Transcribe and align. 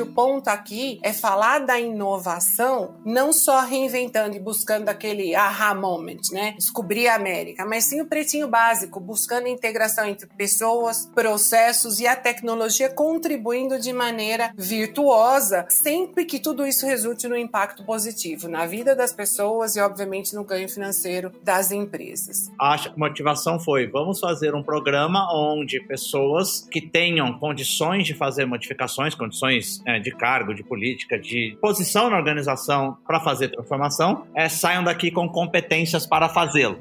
O 0.00 0.06
ponto 0.06 0.48
aqui 0.48 0.98
é 1.02 1.12
falar 1.12 1.60
da 1.60 1.78
inovação, 1.78 2.96
não 3.04 3.32
só 3.32 3.60
reinventando 3.60 4.36
e 4.36 4.40
buscando 4.40 4.88
aquele 4.88 5.34
aha 5.34 5.74
moment, 5.74 6.20
né? 6.32 6.54
Descobrir 6.56 7.08
a 7.08 7.14
América, 7.14 7.64
mas 7.66 7.84
sim 7.84 8.00
o 8.00 8.06
pretinho 8.06 8.48
básico, 8.48 8.98
buscando 8.98 9.48
integração 9.48 10.06
entre 10.06 10.26
pessoas, 10.26 11.06
processos 11.14 12.00
e 12.00 12.06
a 12.06 12.16
tecnologia 12.16 12.88
contribuindo 12.88 13.78
de 13.78 13.92
maneira 13.92 14.52
virtuosa, 14.56 15.66
sempre 15.68 16.24
que 16.24 16.40
tudo 16.40 16.66
isso 16.66 16.86
resulte 16.86 17.28
no 17.28 17.36
impacto 17.36 17.84
positivo 17.84 18.48
na 18.48 18.66
vida 18.66 18.96
das 18.96 19.12
pessoas 19.12 19.76
e, 19.76 19.80
obviamente, 19.80 20.34
no 20.34 20.44
ganho 20.44 20.68
financeiro 20.68 21.32
das 21.42 21.70
empresas. 21.70 22.50
A 22.58 22.76
motivação 22.96 23.60
foi: 23.60 23.86
vamos 23.86 24.18
fazer 24.18 24.54
um 24.54 24.62
programa 24.62 25.28
onde 25.32 25.80
pessoas 25.80 26.66
que 26.70 26.80
tenham 26.80 27.38
condições 27.38 28.06
de 28.06 28.14
fazer 28.14 28.46
modificações, 28.46 29.14
condições 29.14 29.81
é, 29.86 29.98
de 29.98 30.10
cargo, 30.10 30.54
de 30.54 30.62
política, 30.62 31.18
de 31.18 31.56
posição 31.60 32.10
na 32.10 32.16
organização 32.16 32.96
para 33.06 33.20
fazer 33.20 33.48
transformação, 33.48 34.26
é, 34.34 34.48
saiam 34.48 34.84
daqui 34.84 35.10
com 35.10 35.28
competências 35.28 36.06
para 36.06 36.28
fazê-lo. 36.28 36.78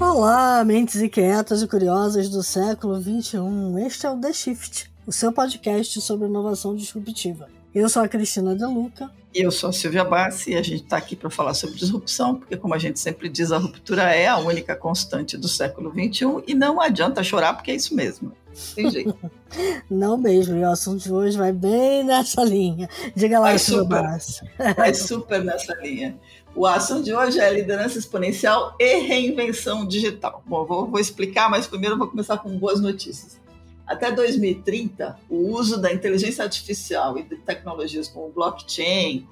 Olá, 0.00 0.64
mentes 0.64 1.02
inquietas 1.02 1.60
e 1.62 1.68
curiosas 1.68 2.30
do 2.30 2.42
século 2.42 3.00
XXI. 3.00 3.38
Este 3.86 4.06
é 4.06 4.10
o 4.10 4.18
The 4.18 4.32
Shift, 4.32 4.90
o 5.06 5.12
seu 5.12 5.30
podcast 5.30 6.00
sobre 6.00 6.26
inovação 6.26 6.74
disruptiva. 6.74 7.48
Eu 7.74 7.88
sou 7.90 8.02
a 8.02 8.08
Cristina 8.08 8.56
De 8.56 8.64
Luca. 8.64 9.10
E 9.36 9.42
eu 9.42 9.50
sou 9.50 9.68
a 9.68 9.72
Silvia 9.72 10.02
Bassi 10.02 10.52
e 10.52 10.56
a 10.56 10.62
gente 10.62 10.84
está 10.84 10.96
aqui 10.96 11.14
para 11.14 11.28
falar 11.28 11.52
sobre 11.52 11.76
disrupção, 11.76 12.36
porque, 12.36 12.56
como 12.56 12.72
a 12.72 12.78
gente 12.78 12.98
sempre 12.98 13.28
diz, 13.28 13.52
a 13.52 13.58
ruptura 13.58 14.04
é 14.04 14.26
a 14.26 14.38
única 14.38 14.74
constante 14.74 15.36
do 15.36 15.46
século 15.46 15.90
XXI 15.90 16.42
e 16.46 16.54
não 16.54 16.80
adianta 16.80 17.22
chorar, 17.22 17.52
porque 17.52 17.70
é 17.70 17.74
isso 17.74 17.94
mesmo. 17.94 18.32
Tem 18.74 18.90
jeito. 18.90 19.14
não 19.90 20.16
mesmo, 20.16 20.56
e 20.56 20.62
o 20.62 20.70
assunto 20.70 21.02
de 21.02 21.12
hoje 21.12 21.36
vai 21.36 21.52
bem 21.52 22.02
nessa 22.02 22.42
linha. 22.42 22.88
Diga 23.14 23.38
lá, 23.38 23.48
vai 23.48 23.58
Silvia 23.58 23.84
Bassi. 23.84 24.40
Vai 24.74 24.94
super 24.96 25.44
nessa 25.44 25.74
linha. 25.82 26.18
O 26.54 26.66
assunto 26.66 27.04
de 27.04 27.12
hoje 27.12 27.38
é 27.38 27.52
liderança 27.52 27.98
exponencial 27.98 28.74
e 28.80 29.00
reinvenção 29.00 29.86
digital. 29.86 30.42
Bom, 30.46 30.64
vou, 30.64 30.86
vou 30.86 30.98
explicar, 30.98 31.50
mas 31.50 31.66
primeiro 31.66 31.98
vou 31.98 32.08
começar 32.08 32.38
com 32.38 32.56
boas 32.56 32.80
notícias. 32.80 33.38
Até 33.86 34.10
2030, 34.10 35.18
o 35.30 35.52
uso 35.52 35.80
da 35.80 35.92
inteligência 35.92 36.42
artificial 36.42 37.16
e 37.18 37.22
de 37.22 37.36
tecnologias 37.36 38.08
como 38.08 38.32
blockchain, 38.32 39.26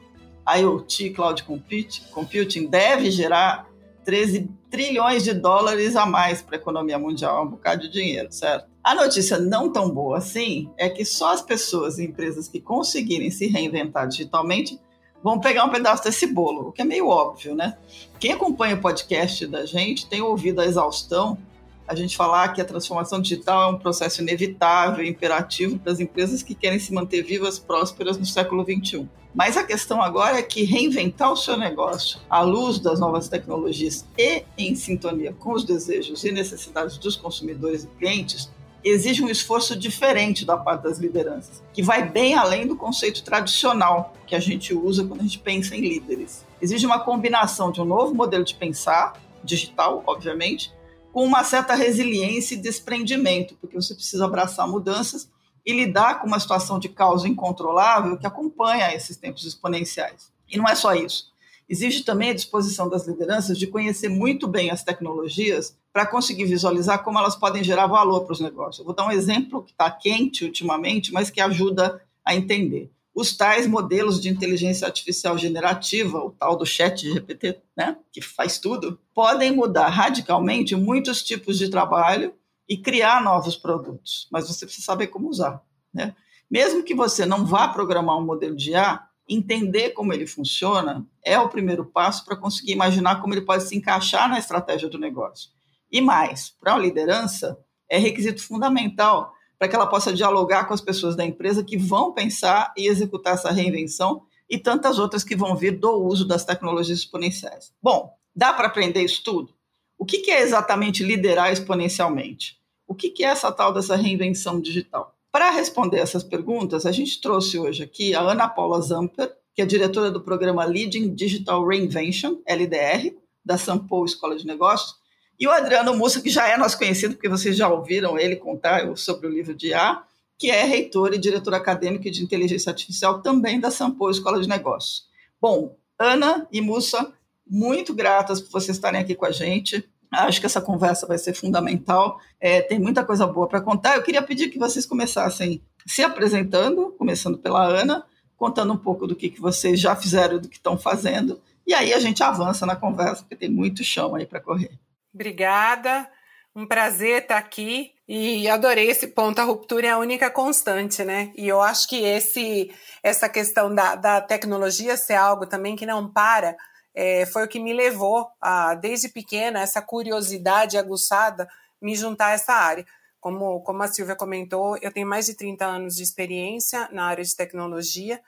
IoT, 0.47 1.11
cloud 1.11 1.43
computing, 1.43 2.67
deve 2.67 3.11
gerar 3.11 3.69
13 4.05 4.49
trilhões 4.71 5.25
de 5.25 5.33
dólares 5.33 5.97
a 5.97 6.07
mais 6.07 6.43
para 6.43 6.57
a 6.57 6.61
economia 6.61 6.99
mundial, 6.99 7.45
um 7.45 7.49
bocado 7.49 7.83
de 7.83 7.91
dinheiro, 7.91 8.31
certo? 8.31 8.69
A 8.83 8.95
notícia 8.95 9.39
não 9.39 9.73
tão 9.73 9.89
boa 9.89 10.19
assim 10.19 10.71
é 10.77 10.89
que 10.89 11.05
só 11.05 11.33
as 11.33 11.41
pessoas 11.41 11.99
e 11.99 12.05
empresas 12.05 12.47
que 12.49 12.61
conseguirem 12.61 13.31
se 13.31 13.47
reinventar 13.47 14.07
digitalmente 14.07 14.79
vão 15.23 15.41
pegar 15.41 15.65
um 15.65 15.71
pedaço 15.71 16.05
desse 16.05 16.27
bolo, 16.27 16.69
o 16.69 16.73
que 16.73 16.83
é 16.83 16.85
meio 16.85 17.09
óbvio, 17.09 17.55
né? 17.55 17.79
Quem 18.21 18.33
acompanha 18.33 18.75
o 18.75 18.81
podcast 18.81 19.47
da 19.47 19.65
gente 19.65 20.07
tem 20.07 20.21
ouvido 20.21 20.61
a 20.61 20.67
exaustão 20.67 21.39
a 21.87 21.95
gente 21.95 22.17
falar 22.17 22.49
que 22.49 22.61
a 22.61 22.65
transformação 22.65 23.21
digital 23.21 23.71
é 23.71 23.75
um 23.75 23.79
processo 23.79 24.23
inevitável, 24.23 25.05
imperativo 25.05 25.79
para 25.79 25.93
as 25.93 26.01
empresas 26.01 26.43
que 26.43 26.55
querem 26.55 26.79
se 26.79 26.93
manter 26.93 27.23
vivas, 27.23 27.59
prósperas 27.59 28.17
no 28.17 28.25
século 28.25 28.65
XXI. 28.65 29.09
Mas 29.35 29.57
a 29.57 29.65
questão 29.65 30.01
agora 30.01 30.39
é 30.39 30.43
que 30.43 30.63
reinventar 30.63 31.33
o 31.33 31.37
seu 31.37 31.57
negócio 31.57 32.21
à 32.31 32.41
luz 32.41 32.79
das 32.79 33.01
novas 33.01 33.29
tecnologias 33.29 34.07
e 34.17 34.45
em 34.57 34.75
sintonia 34.77 35.33
com 35.33 35.53
os 35.53 35.65
desejos 35.65 36.25
e 36.25 36.31
necessidades 36.31 36.97
dos 36.97 37.17
consumidores 37.17 37.85
e 37.85 37.89
clientes 37.99 38.49
exige 38.85 39.25
um 39.25 39.29
esforço 39.29 39.75
diferente 39.75 40.45
da 40.45 40.57
parte 40.57 40.83
das 40.83 40.99
lideranças, 40.99 41.63
que 41.73 41.83
vai 41.83 42.07
bem 42.07 42.35
além 42.35 42.67
do 42.67 42.77
conceito 42.77 43.25
tradicional 43.25 44.13
que 44.27 44.35
a 44.35 44.41
gente 44.41 44.75
usa 44.75 45.05
quando 45.05 45.21
a 45.21 45.25
gente 45.25 45.39
pensa 45.39 45.75
em 45.75 45.81
líderes. 45.81 46.45
Exige 46.61 46.85
uma 46.85 47.01
combinação 47.01 47.73
de 47.73 47.81
um 47.81 47.85
novo 47.85 48.15
modelo 48.15 48.45
de 48.45 48.55
pensar, 48.55 49.15
digital, 49.43 50.03
obviamente, 50.07 50.71
com 51.15 51.25
uma 51.25 51.45
certa 51.45 51.77
resiliência 51.77 52.57
e 52.57 52.59
desprendimento, 52.59 53.55
porque 53.61 53.77
você 53.77 53.95
precisa 53.95 54.25
abraçar 54.25 54.67
mudanças 54.67 55.31
e 55.65 55.73
lidar 55.73 56.19
com 56.19 56.27
uma 56.27 56.41
situação 56.41 56.77
de 56.77 56.89
caos 56.89 57.25
incontrolável 57.25 58.19
que 58.19 58.27
acompanha 58.27 58.93
esses 58.93 59.17
tempos 59.17 59.45
exponenciais. 59.45 60.33
E 60.51 60.59
não 60.59 60.67
é 60.69 60.75
só 60.75 60.93
isso. 60.93 61.33
Exige 61.69 62.03
também 62.03 62.31
a 62.31 62.35
disposição 62.35 62.89
das 62.89 63.07
lideranças 63.07 63.57
de 63.57 63.69
conhecer 63.69 64.09
muito 64.09 64.49
bem 64.49 64.73
as 64.73 64.83
tecnologias 64.83 65.77
para 65.93 66.05
conseguir 66.05 66.47
visualizar 66.47 67.05
como 67.05 67.17
elas 67.17 67.37
podem 67.37 67.63
gerar 67.63 67.87
valor 67.87 68.23
para 68.25 68.33
os 68.33 68.41
negócios. 68.41 68.81
Eu 68.81 68.85
vou 68.85 68.93
dar 68.93 69.07
um 69.07 69.13
exemplo 69.13 69.63
que 69.63 69.71
está 69.71 69.89
quente 69.93 70.45
ultimamente, 70.45 71.13
mas 71.13 71.31
que 71.31 71.41
ajuda 71.41 72.03
a 72.25 72.35
entender 72.35 72.91
os 73.15 73.37
tais 73.37 73.67
modelos 73.67 74.21
de 74.21 74.29
inteligência 74.29 74.87
artificial 74.87 75.39
generativa, 75.39 76.19
o 76.19 76.31
tal 76.31 76.57
do 76.57 76.67
chat 76.67 77.09
GPT, 77.09 77.61
né, 77.77 77.97
que 78.13 78.21
faz 78.21 78.59
tudo, 78.59 78.99
podem 79.15 79.53
mudar 79.53 79.89
radicalmente 79.89 80.75
muitos 80.75 81.23
tipos 81.23 81.57
de 81.57 81.69
trabalho 81.69 82.35
e 82.69 82.77
criar 82.77 83.23
novos 83.23 83.57
produtos, 83.57 84.27
mas 84.33 84.49
você 84.49 84.67
precisa 84.67 84.87
saber 84.87 85.09
como 85.09 85.29
usar. 85.29 85.63
Né? 85.93 86.15
Mesmo 86.51 86.83
que 86.83 86.95
você 86.95 87.25
não 87.25 87.47
vá 87.47 87.69
programar 87.69 88.19
um 88.19 88.25
modelo 88.25 88.57
de 88.57 88.71
IA, 88.71 89.01
entender 89.29 89.91
como 89.91 90.13
ele 90.13 90.27
funciona 90.27 91.07
é 91.23 91.39
o 91.39 91.49
primeiro 91.49 91.85
passo 91.85 92.25
para 92.25 92.37
conseguir 92.37 92.73
imaginar 92.73 93.21
como 93.21 93.33
ele 93.33 93.41
pode 93.43 93.65
se 93.65 93.77
encaixar 93.77 94.29
na 94.29 94.39
estratégia 94.39 94.89
do 94.89 94.99
negócio. 94.99 95.51
E 95.91 96.01
mais, 96.01 96.51
para 96.51 96.75
a 96.75 96.79
liderança, 96.79 97.59
é 97.89 97.97
requisito 97.97 98.43
fundamental 98.43 99.34
para 99.65 99.69
que 99.71 99.77
ela 99.77 99.87
possa 99.87 100.13
dialogar 100.13 100.67
com 100.67 100.75
as 100.75 100.81
pessoas 100.83 101.17
da 101.17 101.25
empresa 101.25 101.65
que 101.65 101.79
vão 101.79 102.13
pensar 102.13 102.75
e 102.77 102.87
executar 102.87 103.33
essa 103.33 103.51
reinvenção 103.51 104.21
e 104.47 104.59
tantas 104.59 104.99
outras 104.99 105.25
que 105.25 105.35
vão 105.35 105.57
vir 105.57 105.79
do 105.79 105.91
uso 106.05 106.27
das 106.27 106.45
tecnologias 106.45 106.99
exponenciais. 106.99 107.73
Bom, 107.83 108.15
dá 108.37 108.53
para 108.53 108.67
aprender 108.67 109.01
isso 109.01 109.25
tudo? 109.25 109.55
O 109.97 110.05
que, 110.05 110.31
é 110.31 110.43
exatamente 110.43 111.03
liderar 111.03 111.51
exponencialmente? 111.51 112.61
O 112.87 112.95
que, 112.95 113.25
é 113.25 113.29
essa 113.29 113.51
tal 113.51 113.73
dessa 113.73 113.97
reinvenção 113.97 114.61
digital? 114.61 115.17
Para 115.33 115.49
responder 115.49 115.97
essas 115.97 116.23
perguntas, 116.23 116.85
a 116.85 116.93
gente 116.93 117.19
trouxe 117.19 117.59
hoje 117.59 117.85
aqui 117.85 118.15
a 118.15 118.21
Ana 118.21 118.47
Paula 118.47 118.83
Zamper, 118.83 119.35
que 119.55 119.63
é 119.63 119.65
diretora 119.65 120.11
do 120.11 120.21
programa 120.21 120.67
Leading 120.67 121.15
Digital 121.15 121.67
Reinvention, 121.67 122.37
LDR, 122.47 123.17
da 123.43 123.57
Sampo 123.57 124.05
Escola 124.05 124.37
de 124.37 124.47
Negócios, 124.47 124.97
e 125.39 125.47
o 125.47 125.51
Adriano 125.51 125.97
Mussa, 125.97 126.21
que 126.21 126.31
já 126.31 126.49
é 126.49 126.57
nosso 126.57 126.79
conhecido, 126.79 127.15
porque 127.15 127.29
vocês 127.29 127.57
já 127.57 127.69
ouviram 127.69 128.19
ele 128.19 128.37
contar 128.37 128.97
sobre 128.97 129.27
o 129.27 129.31
livro 129.31 129.55
de 129.55 129.75
A, 129.75 130.03
que 130.39 130.51
é 130.51 130.65
reitor 130.65 131.13
e 131.13 131.19
diretor 131.19 131.55
acadêmico 131.55 132.11
de 132.11 132.23
inteligência 132.23 132.71
artificial 132.71 133.21
também 133.21 133.61
da 133.61 133.71
Sampo 133.71 134.11
Escola 134.11 134.41
de 134.41 134.49
Negócios. 134.49 135.09
Bom, 135.41 135.77
Ana 135.99 136.47
e 136.51 136.61
Mussa, 136.61 137.13
muito 137.47 137.95
gratas 137.95 138.41
por 138.41 138.51
vocês 138.51 138.77
estarem 138.77 139.01
aqui 139.01 139.15
com 139.15 139.27
a 139.27 139.31
gente. 139.31 139.89
Acho 140.11 140.41
que 140.41 140.47
essa 140.47 140.61
conversa 140.61 141.07
vai 141.07 141.19
ser 141.19 141.35
fundamental. 141.35 142.21
É, 142.41 142.63
tem 142.63 142.79
muita 142.79 143.05
coisa 143.05 143.27
boa 143.27 143.49
para 143.49 143.61
contar. 143.61 143.97
Eu 143.97 144.03
queria 144.03 144.23
pedir 144.23 144.49
que 144.49 144.59
vocês 144.59 144.87
começassem 144.87 145.61
se 145.87 146.03
apresentando, 146.03 146.95
começando 146.97 147.39
pela 147.39 147.67
Ana, 147.67 148.05
contando 148.37 148.73
um 148.73 148.77
pouco 148.77 149.07
do 149.07 149.17
que, 149.17 149.29
que 149.29 149.41
vocês 149.41 149.81
já 149.81 149.95
fizeram, 149.97 150.39
do 150.39 150.49
que 150.49 150.57
estão 150.57 150.79
fazendo. 150.79 151.41
E 151.67 151.75
aí 151.75 151.93
a 151.93 151.99
gente 151.99 152.23
avança 152.23 152.65
na 152.65 152.77
conversa, 152.77 153.23
porque 153.23 153.37
tem 153.37 153.51
muito 153.51 153.83
chão 153.83 154.15
aí 154.15 154.27
para 154.27 154.41
correr. 154.41 154.79
Obrigada. 155.15 156.11
Um 156.57 156.67
prazer 156.67 157.23
estar 157.23 157.39
aqui 157.39 157.93
e 158.07 158.49
adorei 158.49 158.91
esse 158.91 159.09
ponto. 159.09 159.39
A 159.41 159.45
ruptura 159.45 159.87
é 159.87 159.91
a 159.91 159.99
única 159.99 160.31
constante, 160.31 161.05
né? 161.05 161.33
E 161.37 161.49
eu 161.49 161.61
acho 161.61 161.89
que 161.89 162.05
esse, 162.05 162.71
essa 163.03 163.29
questão 163.29 163.75
da, 163.75 163.95
da 163.95 164.21
tecnologia 164.21 164.97
ser 164.97 165.15
algo 165.15 165.47
também 165.47 165.77
que 165.77 165.87
não 165.87 166.13
para 166.13 166.57
é, 166.95 167.27
foi 167.27 167.45
o 167.45 167.49
que 167.49 167.59
me 167.59 167.73
levou, 167.73 168.29
a, 168.41 168.75
desde 168.75 169.09
pequena, 169.09 169.61
essa 169.61 169.83
curiosidade 169.83 170.77
aguçada, 170.77 171.49
me 171.81 171.95
juntar 171.95 172.29
a 172.29 172.33
essa 172.33 172.53
área. 172.53 172.87
Como, 173.21 173.61
como 173.63 173.83
a 173.83 173.89
Silvia 173.89 174.15
comentou, 174.15 174.77
eu 174.83 174.93
tenho 174.93 175.07
mais 175.07 175.27
de 175.27 175.35
30 175.35 175.65
anos 175.65 175.97
de 175.97 176.03
experiência 176.03 176.89
na 176.93 177.07
área 177.07 177.25
de 177.25 177.35
tecnologia. 177.35 178.21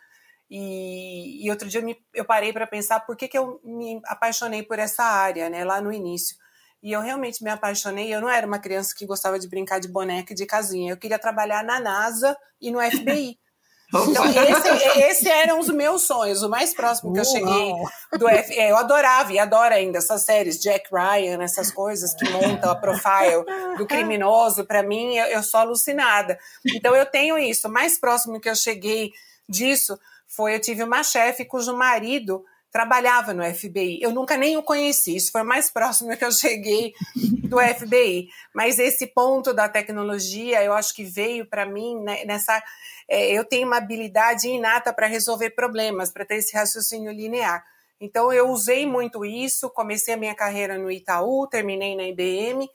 E, 0.50 1.44
e 1.44 1.50
outro 1.50 1.69
dia 1.69 1.81
eu, 1.81 1.85
me, 1.85 1.97
eu 2.15 2.25
parei 2.25 2.53
para 2.53 2.67
pensar 2.67 3.00
por 3.00 3.17
que, 3.17 3.29
que 3.29 3.38
eu 3.38 3.61
me 3.65 4.00
apaixonei 4.06 4.62
por 4.62 4.79
essa 4.79 5.05
área, 5.05 5.50
né, 5.50 5.65
lá 5.65 5.81
no 5.81 5.93
início. 5.93 6.37
E 6.87 6.93
eu 6.93 7.00
realmente 7.00 7.43
me 7.43 7.50
apaixonei. 7.50 8.15
Eu 8.15 8.21
não 8.21 8.31
era 8.31 8.47
uma 8.47 8.61
criança 8.61 8.94
que 8.97 9.05
gostava 9.05 9.41
de 9.41 9.49
brincar 9.49 9.81
de 9.81 9.88
boneca 9.88 10.33
e 10.33 10.37
de 10.37 10.47
casinha. 10.47 10.93
Eu 10.93 10.97
queria 10.97 11.19
trabalhar 11.19 11.65
na 11.65 11.81
NASA 11.81 12.38
e 12.61 12.71
no 12.71 12.81
FBI. 12.81 13.37
Então, 13.88 14.25
esse, 14.27 14.99
esse 14.99 15.29
eram 15.29 15.61
os 15.61 15.69
meus 15.69 16.03
sonhos. 16.03 16.43
O 16.43 16.49
mais 16.49 16.75
próximo 16.75 17.12
que 17.12 17.21
eu 17.21 17.25
cheguei 17.25 17.73
do 18.19 18.29
FBI. 18.29 18.59
É, 18.59 18.73
eu 18.73 18.77
adorava 18.77 19.33
e 19.33 19.38
adoro 19.38 19.73
ainda 19.73 19.99
essas 19.99 20.25
séries, 20.25 20.61
Jack 20.61 20.88
Ryan, 20.93 21.41
essas 21.41 21.71
coisas 21.71 22.12
que 22.12 22.29
montam 22.29 22.69
a 22.69 22.75
profile 22.75 23.44
do 23.79 23.87
criminoso. 23.87 24.67
Para 24.67 24.83
mim, 24.83 25.15
eu, 25.15 25.27
eu 25.27 25.43
sou 25.44 25.61
alucinada. 25.61 26.37
Então, 26.75 26.97
eu 26.97 27.06
tenho 27.06 27.38
isso. 27.38 27.69
O 27.69 27.71
mais 27.71 27.97
próximo 27.97 28.41
que 28.41 28.50
eu 28.50 28.56
cheguei 28.56 29.12
disso 29.49 29.97
foi: 30.27 30.56
eu 30.56 30.61
tive 30.61 30.83
uma 30.83 31.05
chefe 31.05 31.44
cujo 31.44 31.73
marido 31.73 32.44
trabalhava 32.76 33.32
no 33.32 33.43
FBI. 33.43 34.00
Eu 34.02 34.12
nunca 34.12 34.37
nem 34.37 34.58
o 34.58 34.62
conheci, 34.62 35.17
isso 35.17 35.32
foi 35.32 35.43
mais 35.43 35.70
próximo 35.70 36.14
que 36.14 36.23
eu 36.23 36.31
cheguei 36.31 36.93
do 37.49 37.58
FBI. 37.58 38.28
Mas 38.55 38.78
esse 38.78 39.06
ponto 39.06 39.55
da 39.55 39.67
tecnologia, 39.67 40.62
eu 40.62 40.75
acho 40.75 40.94
que 40.94 41.02
veio 41.02 41.46
para 41.46 41.64
mim 41.64 41.99
né, 42.02 42.23
nessa. 42.26 42.62
É, 43.08 43.32
eu 43.32 43.46
tenho 43.46 43.67
uma 43.67 43.78
habilidade 43.78 44.46
inata 44.46 44.93
para 44.93 45.06
resolver 45.06 45.50
problemas, 45.50 46.11
para 46.11 46.26
ter 46.26 46.34
esse 46.34 46.55
raciocínio 46.55 47.11
linear. 47.12 47.64
Então, 47.99 48.31
eu 48.31 48.50
usei 48.50 48.84
muito 48.84 49.25
isso, 49.25 49.70
comecei 49.70 50.12
a 50.12 50.19
minha 50.19 50.34
carreira 50.34 50.76
no 50.76 50.90
Itaú, 50.90 51.46
terminei 51.46 51.96
na 51.96 52.02
IBM, 52.02 52.69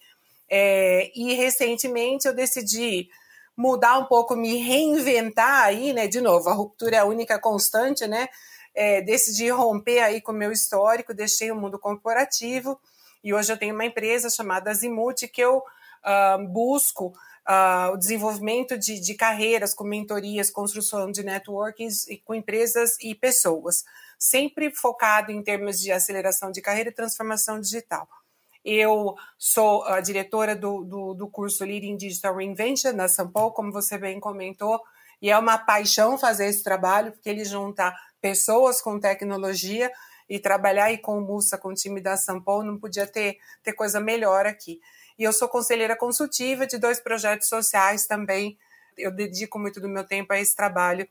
é, 0.49 1.11
e 1.13 1.35
recentemente 1.35 2.27
eu 2.27 2.33
decidi 2.33 3.07
mudar 3.55 3.99
um 3.99 4.05
pouco, 4.05 4.35
me 4.35 4.57
reinventar 4.57 5.65
aí, 5.65 5.93
né? 5.93 6.07
De 6.07 6.21
novo, 6.21 6.49
a 6.49 6.53
ruptura 6.53 6.95
é 6.95 6.99
a 6.99 7.05
única 7.05 7.37
constante, 7.37 8.07
né? 8.07 8.29
É, 8.73 9.01
decidi 9.01 9.49
romper 9.49 9.99
aí 9.99 10.21
com 10.21 10.31
o 10.31 10.35
meu 10.35 10.51
histórico, 10.51 11.13
deixei 11.13 11.51
o 11.51 11.55
mundo 11.55 11.77
corporativo 11.79 12.79
e 13.23 13.33
hoje 13.33 13.51
eu 13.51 13.57
tenho 13.57 13.75
uma 13.75 13.85
empresa 13.85 14.29
chamada 14.29 14.71
Azimuth 14.71 15.27
que 15.31 15.41
eu 15.41 15.57
uh, 15.57 16.47
busco 16.47 17.13
uh, 17.47 17.93
o 17.93 17.97
desenvolvimento 17.97 18.77
de, 18.77 18.99
de, 18.99 19.13
carreiras 19.13 19.73
com 19.73 19.83
mentorias, 19.83 20.49
construção 20.49 21.11
de 21.11 21.23
networkings 21.23 22.05
com 22.25 22.33
empresas 22.33 22.97
e 22.99 23.13
pessoas, 23.13 23.83
sempre 24.17 24.71
focado 24.71 25.31
em 25.31 25.43
termos 25.43 25.79
de 25.79 25.91
aceleração 25.91 26.51
de 26.51 26.61
carreira 26.61 26.89
e 26.89 26.93
transformação 26.93 27.59
digital. 27.59 28.07
Eu 28.63 29.15
sou 29.37 29.83
a 29.85 29.99
diretora 30.01 30.55
do, 30.55 30.83
do, 30.83 31.13
do 31.13 31.27
curso 31.27 31.63
Leading 31.63 31.97
Digital 31.97 32.35
Reinvention 32.35 32.93
na 32.93 33.07
Sampo, 33.07 33.51
como 33.51 33.71
você 33.71 33.97
bem 33.97 34.19
comentou, 34.19 34.79
e 35.21 35.29
é 35.29 35.37
uma 35.37 35.57
paixão 35.57 36.17
fazer 36.17 36.47
esse 36.47 36.63
trabalho, 36.63 37.11
porque 37.11 37.29
ele 37.29 37.45
junta 37.45 37.93
pessoas 38.19 38.81
com 38.81 38.99
tecnologia 38.99 39.91
e 40.29 40.39
trabalhar 40.39 40.85
aí 40.85 40.97
com 40.97 41.17
o 41.17 41.21
Mussa, 41.21 41.57
com 41.57 41.69
o 41.69 41.73
time 41.73 42.01
da 42.01 42.15
Sampo, 42.15 42.63
não 42.63 42.79
podia 42.79 43.05
ter, 43.05 43.37
ter 43.61 43.73
coisa 43.73 43.99
melhor 43.99 44.45
aqui. 44.45 44.79
E 45.19 45.23
eu 45.23 45.33
sou 45.33 45.47
conselheira 45.47 45.95
consultiva 45.95 46.65
de 46.65 46.77
dois 46.77 46.99
projetos 46.99 47.47
sociais 47.47 48.07
também. 48.07 48.57
Eu 48.97 49.11
dedico 49.11 49.59
muito 49.59 49.79
do 49.79 49.89
meu 49.89 50.03
tempo 50.05 50.33
a 50.33 50.39
esse 50.39 50.55
trabalho 50.55 51.07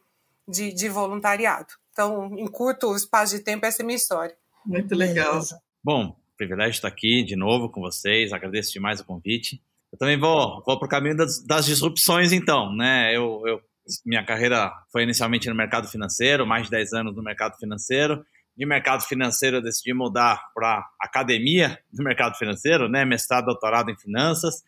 de, 0.48 0.72
de 0.72 0.88
voluntariado. 0.88 1.68
Então, 1.92 2.34
em 2.38 2.46
curto 2.46 2.94
espaço 2.96 3.36
de 3.36 3.44
tempo, 3.44 3.66
essa 3.66 3.82
é 3.82 3.84
a 3.84 3.86
minha 3.86 3.96
história. 3.96 4.34
Muito 4.64 4.94
legal. 4.94 5.40
Bom, 5.84 6.16
privilégio 6.36 6.72
estar 6.72 6.88
aqui 6.88 7.22
de 7.22 7.36
novo 7.36 7.68
com 7.68 7.80
vocês. 7.80 8.32
Agradeço 8.32 8.72
demais 8.72 9.00
o 9.00 9.04
convite. 9.04 9.62
Eu 9.92 9.98
também 9.98 10.18
vou, 10.18 10.62
vou 10.64 10.78
para 10.78 10.86
o 10.86 10.88
caminho 10.88 11.16
das, 11.16 11.44
das, 11.44 11.66
disrupções, 11.66 12.32
então. 12.32 12.74
Né? 12.74 13.14
Eu, 13.14 13.42
eu 13.46 13.60
minha 14.04 14.24
carreira 14.24 14.72
foi 14.92 15.02
inicialmente 15.02 15.48
no 15.48 15.54
mercado 15.54 15.88
financeiro, 15.88 16.46
mais 16.46 16.64
de 16.64 16.70
10 16.70 16.92
anos 16.92 17.16
no 17.16 17.22
mercado 17.22 17.56
financeiro. 17.56 18.24
De 18.56 18.66
mercado 18.66 19.02
financeiro, 19.04 19.56
eu 19.56 19.62
decidi 19.62 19.94
mudar 19.94 20.40
para 20.54 20.86
academia 21.00 21.78
do 21.92 22.02
mercado 22.04 22.36
financeiro, 22.36 22.88
né? 22.88 23.04
mestrado, 23.04 23.46
doutorado 23.46 23.90
em 23.90 23.96
finanças. 23.96 24.62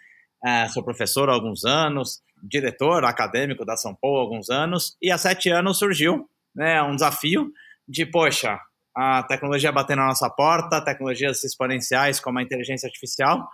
É, 0.45 0.69
sou 0.69 0.83
professor 0.83 1.29
há 1.29 1.33
alguns 1.33 1.65
anos, 1.65 2.23
diretor 2.43 3.05
acadêmico 3.05 3.65
da 3.65 3.77
São 3.77 3.95
Paulo 3.95 4.19
há 4.19 4.23
alguns 4.23 4.51
anos, 4.51 4.97
e 5.01 5.11
há 5.11 5.19
sete 5.19 5.51
anos 5.51 5.79
surgiu 5.79 6.29
né, 6.55 6.83
um 6.83 6.95
desafio 6.95 7.53
de, 7.87 8.05
poxa, 8.05 8.59
a 8.97 9.23
tecnologia 9.23 9.71
batendo 9.71 10.01
na 10.01 10.09
nossa 10.09 10.29
porta, 10.29 10.85
tecnologias 10.85 11.45
exponenciais 11.45 12.19
como 12.19 12.39
a 12.39 12.43
inteligência 12.43 12.87
artificial, 12.87 13.49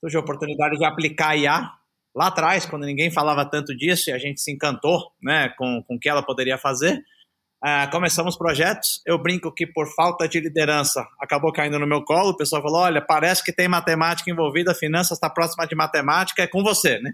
surgiu 0.00 0.20
a 0.20 0.22
oportunidade 0.22 0.76
de 0.76 0.84
aplicar 0.84 1.36
IA 1.36 1.70
lá 2.14 2.28
atrás, 2.28 2.64
quando 2.64 2.86
ninguém 2.86 3.10
falava 3.10 3.44
tanto 3.44 3.76
disso 3.76 4.10
e 4.10 4.12
a 4.12 4.18
gente 4.18 4.40
se 4.40 4.52
encantou 4.52 5.10
né, 5.22 5.48
com, 5.58 5.82
com 5.86 5.96
o 5.96 5.98
que 5.98 6.08
ela 6.08 6.22
poderia 6.22 6.56
fazer. 6.56 7.02
Uh, 7.64 7.90
começamos 7.90 8.36
projetos, 8.36 9.00
eu 9.06 9.16
brinco 9.16 9.50
que 9.50 9.66
por 9.66 9.86
falta 9.96 10.28
de 10.28 10.38
liderança 10.38 11.02
acabou 11.18 11.50
caindo 11.50 11.78
no 11.78 11.86
meu 11.86 12.04
colo, 12.04 12.32
o 12.32 12.36
pessoal 12.36 12.60
falou, 12.60 12.82
olha, 12.82 13.00
parece 13.00 13.42
que 13.42 13.54
tem 13.54 13.66
matemática 13.66 14.30
envolvida, 14.30 14.74
finanças 14.74 15.16
está 15.16 15.30
próxima 15.30 15.66
de 15.66 15.74
matemática, 15.74 16.42
é 16.42 16.46
com 16.46 16.62
você, 16.62 16.98
né? 16.98 17.12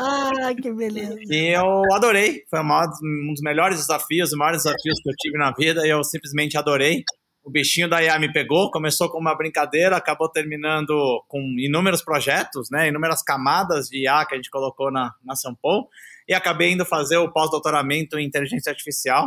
ah, 0.00 0.54
que 0.56 0.72
beleza! 0.72 1.18
E 1.28 1.54
eu 1.54 1.82
adorei, 1.92 2.42
foi 2.48 2.60
um 2.60 3.32
dos 3.34 3.42
melhores 3.42 3.80
desafios, 3.80 4.30
os 4.30 4.38
maiores 4.38 4.62
desafios 4.62 4.98
que 5.02 5.10
eu 5.10 5.14
tive 5.18 5.36
na 5.36 5.52
vida, 5.52 5.86
e 5.86 5.90
eu 5.90 6.02
simplesmente 6.02 6.56
adorei 6.56 7.04
o 7.48 7.50
bichinho 7.50 7.88
da 7.88 8.02
IA 8.02 8.18
me 8.18 8.30
pegou, 8.30 8.70
começou 8.70 9.08
com 9.08 9.18
uma 9.18 9.34
brincadeira, 9.34 9.96
acabou 9.96 10.28
terminando 10.28 10.92
com 11.28 11.40
inúmeros 11.58 12.02
projetos, 12.02 12.68
né, 12.70 12.88
inúmeras 12.88 13.22
camadas 13.22 13.88
de 13.88 14.02
IA 14.04 14.26
que 14.26 14.34
a 14.34 14.36
gente 14.36 14.50
colocou 14.50 14.92
na, 14.92 15.14
na 15.24 15.34
Sampo, 15.34 15.88
e 16.28 16.34
acabei 16.34 16.72
indo 16.72 16.84
fazer 16.84 17.16
o 17.16 17.32
pós-doutoramento 17.32 18.18
em 18.18 18.26
inteligência 18.26 18.68
artificial 18.68 19.26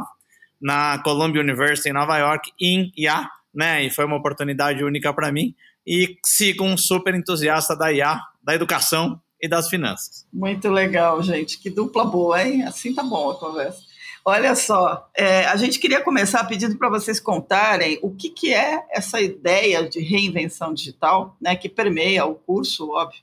na 0.62 1.00
Columbia 1.00 1.42
University 1.42 1.90
em 1.90 1.94
Nova 1.94 2.16
York 2.20 2.52
em 2.62 2.92
IA, 2.96 3.28
né, 3.52 3.84
e 3.84 3.90
foi 3.90 4.06
uma 4.06 4.18
oportunidade 4.18 4.84
única 4.84 5.12
para 5.12 5.32
mim, 5.32 5.56
e 5.86 6.16
sigo 6.24 6.64
um 6.64 6.78
super 6.78 7.16
entusiasta 7.16 7.76
da 7.76 7.92
IA, 7.92 8.22
da 8.44 8.54
educação 8.54 9.20
e 9.42 9.48
das 9.48 9.68
finanças. 9.68 10.28
Muito 10.32 10.70
legal, 10.70 11.24
gente, 11.24 11.58
que 11.58 11.72
dupla 11.72 12.06
boa, 12.06 12.44
hein? 12.44 12.62
Assim 12.66 12.94
tá 12.94 13.02
bom 13.02 13.32
a 13.32 13.36
conversa. 13.36 13.82
Olha 14.24 14.56
só, 14.56 15.10
é, 15.16 15.46
a 15.46 15.56
gente 15.56 15.80
queria 15.80 16.02
começar 16.02 16.44
pedindo 16.44 16.78
para 16.78 16.90
vocês 16.90 17.20
contarem 17.20 17.98
o 18.04 18.12
que, 18.12 18.30
que 18.30 18.54
é 18.54 18.86
essa 18.92 19.20
ideia 19.20 19.88
de 19.88 20.00
reinvenção 20.00 20.74
digital, 20.74 21.36
né, 21.42 21.56
que 21.56 21.68
permeia 21.68 22.26
o 22.26 22.36
curso, 22.36 22.92
óbvio, 22.92 23.22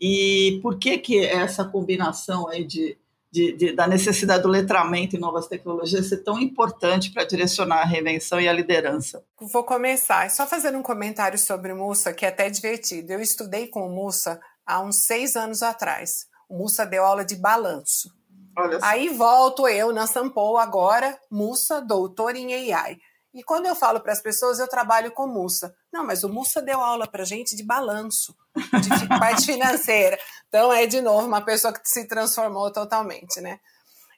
e 0.00 0.60
por 0.62 0.78
que 0.78 0.98
que 0.98 1.26
essa 1.26 1.64
combinação 1.64 2.48
aí 2.48 2.64
de, 2.64 2.96
de, 3.32 3.52
de 3.52 3.72
da 3.72 3.88
necessidade 3.88 4.44
do 4.44 4.48
letramento 4.48 5.16
em 5.16 5.18
novas 5.18 5.48
tecnologias 5.48 6.12
é 6.12 6.16
tão 6.16 6.38
importante 6.38 7.10
para 7.10 7.24
direcionar 7.24 7.82
a 7.82 7.84
reinvenção 7.84 8.40
e 8.40 8.48
a 8.48 8.52
liderança. 8.52 9.24
Vou 9.40 9.64
começar, 9.64 10.30
só 10.30 10.46
fazendo 10.46 10.78
um 10.78 10.82
comentário 10.82 11.38
sobre 11.38 11.74
Mussa, 11.74 12.12
que 12.12 12.24
é 12.24 12.28
até 12.28 12.48
divertido. 12.48 13.12
Eu 13.12 13.20
estudei 13.20 13.66
com 13.66 13.86
o 13.86 13.90
Mussa 13.90 14.40
há 14.64 14.80
uns 14.80 15.04
seis 15.04 15.34
anos 15.34 15.62
atrás. 15.64 16.26
O 16.48 16.56
Mussa 16.56 16.86
deu 16.86 17.04
aula 17.04 17.24
de 17.24 17.34
balanço. 17.34 18.17
Aí 18.82 19.08
volto 19.08 19.68
eu 19.68 19.92
na 19.92 20.06
Sampo 20.06 20.56
agora, 20.56 21.18
Mussa, 21.30 21.80
doutor 21.80 22.36
em 22.36 22.54
AI. 22.54 22.98
E 23.34 23.42
quando 23.42 23.66
eu 23.66 23.74
falo 23.76 24.00
para 24.00 24.12
as 24.12 24.22
pessoas, 24.22 24.58
eu 24.58 24.66
trabalho 24.66 25.12
com 25.12 25.26
Mussa. 25.26 25.74
Não, 25.92 26.04
mas 26.04 26.24
o 26.24 26.28
Mussa 26.28 26.62
deu 26.62 26.80
aula 26.80 27.06
para 27.06 27.24
gente 27.24 27.54
de 27.54 27.62
balanço, 27.62 28.34
de 28.56 29.08
parte 29.18 29.46
financeira. 29.46 30.18
Então 30.48 30.72
é 30.72 30.86
de 30.86 31.00
novo 31.00 31.26
uma 31.26 31.40
pessoa 31.40 31.72
que 31.72 31.80
se 31.84 32.08
transformou 32.08 32.72
totalmente, 32.72 33.40
né? 33.40 33.60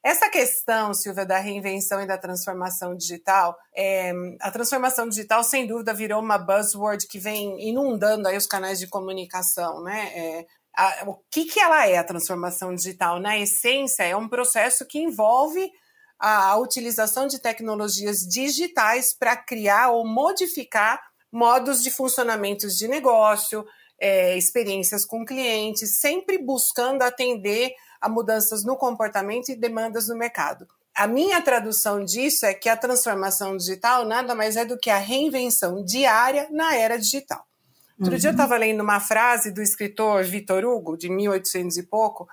Essa 0.03 0.31
questão, 0.31 0.95
Silvia, 0.95 1.27
da 1.27 1.39
reinvenção 1.39 2.01
e 2.01 2.07
da 2.07 2.17
transformação 2.17 2.97
digital, 2.97 3.55
é, 3.77 4.13
a 4.41 4.51
transformação 4.51 5.07
digital, 5.07 5.45
sem 5.45 5.67
dúvida, 5.67 5.93
virou 5.93 6.23
uma 6.23 6.39
buzzword 6.39 7.07
que 7.07 7.19
vem 7.19 7.69
inundando 7.69 8.27
aí 8.27 8.35
os 8.35 8.47
canais 8.47 8.79
de 8.79 8.87
comunicação, 8.87 9.83
né? 9.83 10.11
É, 10.15 10.47
a, 10.77 11.05
o 11.07 11.19
que, 11.31 11.45
que 11.45 11.61
ela 11.61 11.87
é 11.87 11.97
a 11.99 12.05
transformação 12.05 12.75
digital? 12.75 13.21
Na 13.21 13.39
essência, 13.39 14.05
é 14.05 14.17
um 14.17 14.29
processo 14.29 14.87
que 14.87 14.99
envolve 14.99 15.71
a, 16.19 16.51
a 16.51 16.57
utilização 16.57 17.27
de 17.27 17.41
tecnologias 17.41 18.19
digitais 18.19 19.15
para 19.15 19.37
criar 19.37 19.91
ou 19.91 20.07
modificar 20.07 21.01
modos 21.33 21.83
de 21.83 21.91
funcionamento 21.91 22.69
de 22.69 22.89
negócio, 22.89 23.65
é, 23.99 24.37
experiências 24.37 25.05
com 25.05 25.25
clientes, 25.25 26.01
sempre 26.01 26.39
buscando 26.39 27.03
atender 27.03 27.73
a 28.01 28.09
mudanças 28.09 28.65
no 28.65 28.77
comportamento 28.77 29.51
e 29.51 29.57
demandas 29.57 30.09
no 30.09 30.17
mercado. 30.17 30.67
A 30.95 31.07
minha 31.07 31.41
tradução 31.41 32.05
disso 32.05 32.47
é 32.47 32.55
que 32.55 32.69
a 32.69 32.77
transformação 32.77 33.57
digital 33.57 34.05
nada 34.05 34.35
mais 34.35 34.57
é 34.57 34.65
do 34.65 34.79
que 34.79 34.91
a 34.91 34.99
reinvenção 34.99 35.85
diária 35.85 36.49
na 36.51 36.75
era 36.75 36.99
digital. 36.99 37.47
Outro 38.01 38.15
uhum. 38.15 38.19
dia 38.19 38.31
eu 38.31 38.33
estava 38.33 38.55
uhum. 38.55 38.61
lendo 38.61 38.81
uma 38.83 38.99
frase 38.99 39.53
do 39.53 39.61
escritor 39.61 40.25
Vitor 40.25 40.65
Hugo, 40.65 40.97
de 40.97 41.11
1800 41.11 41.77
e 41.77 41.83
pouco, 41.83 42.27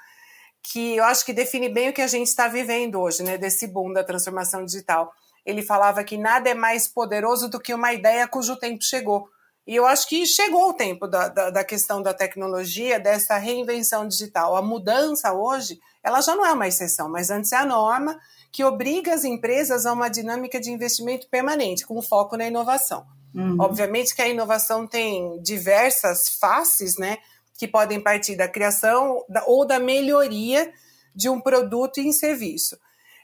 que 0.72 0.96
eu 0.96 1.04
acho 1.04 1.26
que 1.26 1.34
define 1.34 1.68
bem 1.70 1.90
o 1.90 1.94
que 1.94 2.02
a 2.02 2.08
gente 2.08 2.28
está 2.28 2.48
vivendo 2.48 3.00
hoje, 3.00 3.22
né, 3.22 3.38
desse 3.38 3.68
boom 3.68 3.92
da 3.92 4.04
transformação 4.04 4.64
digital. 4.64 5.12
Ele 5.46 5.62
falava 5.62 6.04
que 6.04 6.18
nada 6.18 6.50
é 6.50 6.54
mais 6.54 6.88
poderoso 6.88 7.50
do 7.50 7.60
que 7.60 7.74
uma 7.74 7.94
ideia 7.94 8.28
cujo 8.28 8.56
tempo 8.58 8.84
chegou. 8.84 9.28
E 9.66 9.76
eu 9.76 9.86
acho 9.86 10.08
que 10.08 10.26
chegou 10.26 10.70
o 10.70 10.74
tempo 10.74 11.06
da, 11.06 11.28
da, 11.28 11.50
da, 11.50 11.64
questão 11.64 12.02
da 12.02 12.14
tecnologia, 12.14 12.98
dessa 12.98 13.38
reinvenção 13.38 14.08
digital. 14.08 14.56
A 14.56 14.62
mudança 14.62 15.34
hoje, 15.34 15.78
ela 16.02 16.22
já 16.22 16.34
não 16.34 16.46
é 16.46 16.54
uma 16.54 16.68
exceção, 16.68 17.10
mas 17.10 17.30
antes 17.30 17.52
é 17.52 17.58
a 17.58 17.66
norma 17.66 18.18
que 18.54 18.64
obriga 18.64 19.14
as 19.14 19.26
empresas 19.26 19.86
a 19.86 19.92
uma 19.92 20.10
dinâmica 20.10 20.60
de 20.60 20.72
investimento 20.72 21.28
permanente, 21.30 21.86
com 21.86 22.02
foco 22.02 22.38
na 22.38 22.48
inovação. 22.48 23.06
Uhum. 23.38 23.58
Obviamente 23.60 24.16
que 24.16 24.22
a 24.22 24.28
inovação 24.28 24.88
tem 24.88 25.40
diversas 25.44 26.28
faces, 26.40 26.98
né? 26.98 27.20
Que 27.56 27.68
podem 27.68 28.02
partir 28.02 28.36
da 28.36 28.48
criação 28.48 29.24
ou 29.46 29.64
da 29.64 29.80
melhoria 29.80 30.74
de 31.14 31.30
um 31.30 31.40
produto 31.40 32.00
e 32.00 32.12
serviço. 32.12 32.76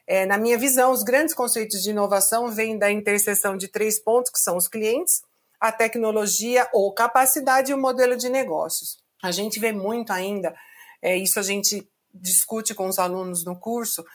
É, 0.05 0.25
na 0.25 0.37
minha 0.37 0.57
visão, 0.57 0.91
os 0.91 1.01
grandes 1.01 1.33
conceitos 1.33 1.81
de 1.81 1.89
inovação 1.89 2.51
vêm 2.51 2.77
da 2.77 2.91
interseção 2.91 3.57
de 3.57 3.67
três 3.67 3.99
pontos, 3.99 4.31
que 4.31 4.39
são 4.39 4.55
os 4.55 4.67
clientes, 4.67 5.23
a 5.59 5.71
tecnologia 5.71 6.69
ou 6.73 6.93
capacidade 6.93 7.71
e 7.71 7.73
o 7.73 7.77
modelo 7.77 8.15
de 8.15 8.29
negócios. 8.29 8.97
A 9.23 9.31
gente 9.31 9.59
vê 9.59 9.71
muito 9.71 10.11
ainda, 10.11 10.53
é, 11.01 11.17
isso 11.17 11.39
a 11.39 11.43
gente 11.43 11.89
discute 12.13 12.75
com 12.75 12.87
os 12.87 12.99
alunos 12.99 13.43
no 13.43 13.55
curso, 13.55 14.05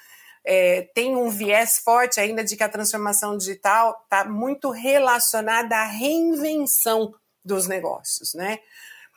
é, 0.51 0.81
tem 0.95 1.15
um 1.15 1.29
viés 1.29 1.79
forte 1.85 2.19
ainda 2.19 2.43
de 2.43 2.57
que 2.57 2.65
a 2.65 2.71
transformação 2.71 3.37
digital 3.37 4.01
está 4.05 4.25
muito 4.25 4.71
relacionada 4.71 5.77
à 5.77 5.85
reinvenção 5.85 7.15
dos 7.45 7.69
negócios, 7.69 8.33
né? 8.33 8.59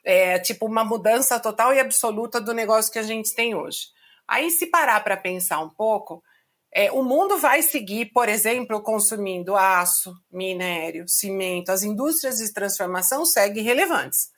É 0.03 0.37
tipo 0.39 0.65
uma 0.65 0.83
mudança 0.83 1.39
total 1.39 1.73
e 1.73 1.79
absoluta 1.79 2.41
do 2.41 2.53
negócio 2.53 2.91
que 2.91 2.99
a 2.99 3.03
gente 3.03 3.33
tem 3.33 3.55
hoje. 3.55 3.87
Aí, 4.27 4.51
se 4.51 4.67
parar 4.67 5.01
para 5.05 5.15
pensar 5.15 5.59
um 5.61 5.69
pouco, 5.69 6.21
é, 6.69 6.91
o 6.91 7.01
mundo 7.01 7.37
vai 7.37 7.61
seguir, 7.61 8.07
por 8.07 8.27
exemplo, 8.27 8.81
consumindo 8.81 9.55
aço, 9.55 10.13
minério, 10.29 11.07
cimento, 11.07 11.71
as 11.71 11.81
indústrias 11.81 12.39
de 12.39 12.51
transformação 12.51 13.25
seguem 13.25 13.63
relevantes. 13.63 14.31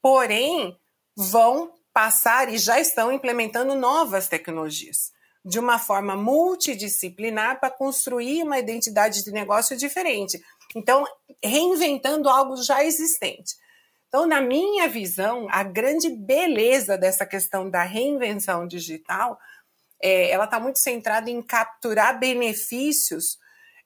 Porém, 0.00 0.78
vão 1.14 1.74
passar 1.92 2.48
e 2.48 2.56
já 2.56 2.80
estão 2.80 3.12
implementando 3.12 3.74
novas 3.74 4.28
tecnologias 4.28 5.12
de 5.44 5.58
uma 5.58 5.78
forma 5.78 6.16
multidisciplinar 6.16 7.58
para 7.58 7.70
construir 7.70 8.42
uma 8.42 8.58
identidade 8.58 9.24
de 9.24 9.32
negócio 9.32 9.76
diferente. 9.76 10.40
Então, 10.74 11.04
reinventando 11.42 12.28
algo 12.28 12.56
já 12.62 12.84
existente. 12.84 13.56
Então, 14.08 14.26
na 14.26 14.40
minha 14.40 14.88
visão, 14.88 15.48
a 15.50 15.62
grande 15.62 16.10
beleza 16.10 16.96
dessa 16.96 17.26
questão 17.26 17.68
da 17.68 17.82
reinvenção 17.82 18.66
digital 18.66 19.38
é, 20.02 20.30
ela 20.30 20.44
está 20.44 20.58
muito 20.58 20.80
centrada 20.80 21.30
em 21.30 21.40
capturar 21.40 22.18
benefícios 22.18 23.38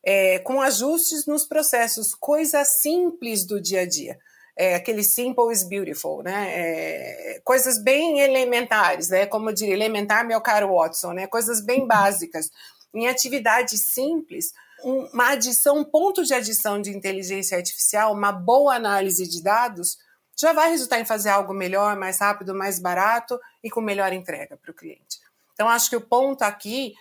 é, 0.03 0.39
com 0.39 0.63
ajustes 0.63 1.27
nos 1.27 1.47
processos, 1.47 2.15
coisas 2.15 2.81
simples 2.81 3.47
do 3.47 3.61
dia 3.61 3.83
a 3.83 3.87
dia. 3.87 4.19
É, 4.59 4.75
aquele 4.75 5.03
simple 5.03 5.53
is 5.53 5.63
beautiful, 5.63 6.23
né? 6.23 6.49
É, 6.49 7.41
coisas 7.45 7.83
bem 7.83 8.21
elementares, 8.21 9.11
né? 9.11 9.27
Como 9.27 9.51
eu 9.51 9.55
diria, 9.55 9.75
elementar, 9.75 10.27
meu 10.27 10.41
caro 10.41 10.75
Watson, 10.75 11.13
né? 11.13 11.27
Coisas 11.27 11.61
bem 11.61 11.87
básicas. 11.87 12.51
Em 12.95 13.07
atividades 13.07 13.93
simples, 13.93 14.53
uma 14.83 15.31
adição, 15.31 15.79
um 15.79 15.85
ponto 15.85 16.25
de 16.25 16.33
adição 16.33 16.81
de 16.81 16.91
inteligência 16.91 17.57
artificial, 17.57 18.13
uma 18.13 18.33
boa 18.33 18.75
análise 18.75 19.29
de 19.29 19.43
dados, 19.43 19.99
já 20.39 20.53
vai 20.53 20.71
resultar 20.71 21.01
em 21.01 21.05
fazer 21.05 21.31
algo 21.31 21.55
melhor, 21.55 21.97
mais 21.97 22.19
rápido, 22.19 22.55
mais 22.55 22.79
barato 22.79 23.39
e 23.65 23.71
com 23.71 23.81
melhor 23.81 24.13
entrega 24.13 24.57
para 24.57 24.71
o 24.71 24.75
cliente. 24.75 25.19
Então, 25.55 25.69
acho 25.69 25.89
que 25.89 25.97
o 25.97 26.01
ponto 26.01 26.43
aqui 26.43 26.93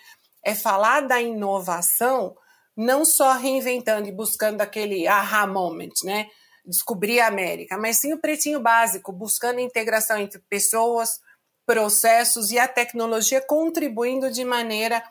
é 0.42 0.54
falar 0.54 1.02
da 1.02 1.20
inovação, 1.20 2.36
não 2.74 3.04
só 3.04 3.32
reinventando 3.32 4.08
e 4.08 4.12
buscando 4.12 4.62
aquele 4.62 5.06
aha 5.06 5.46
moment, 5.46 5.92
né? 6.04 6.28
Descobrir 6.66 7.20
a 7.20 7.28
América, 7.28 7.78
mas 7.78 7.98
sim 7.98 8.12
o 8.12 8.18
pretinho 8.18 8.60
básico, 8.60 9.12
buscando 9.12 9.60
integração 9.60 10.18
entre 10.18 10.40
pessoas, 10.48 11.20
processos 11.64 12.50
e 12.50 12.58
a 12.58 12.66
tecnologia 12.66 13.40
contribuindo 13.40 14.30
de 14.30 14.44
maneira 14.44 15.02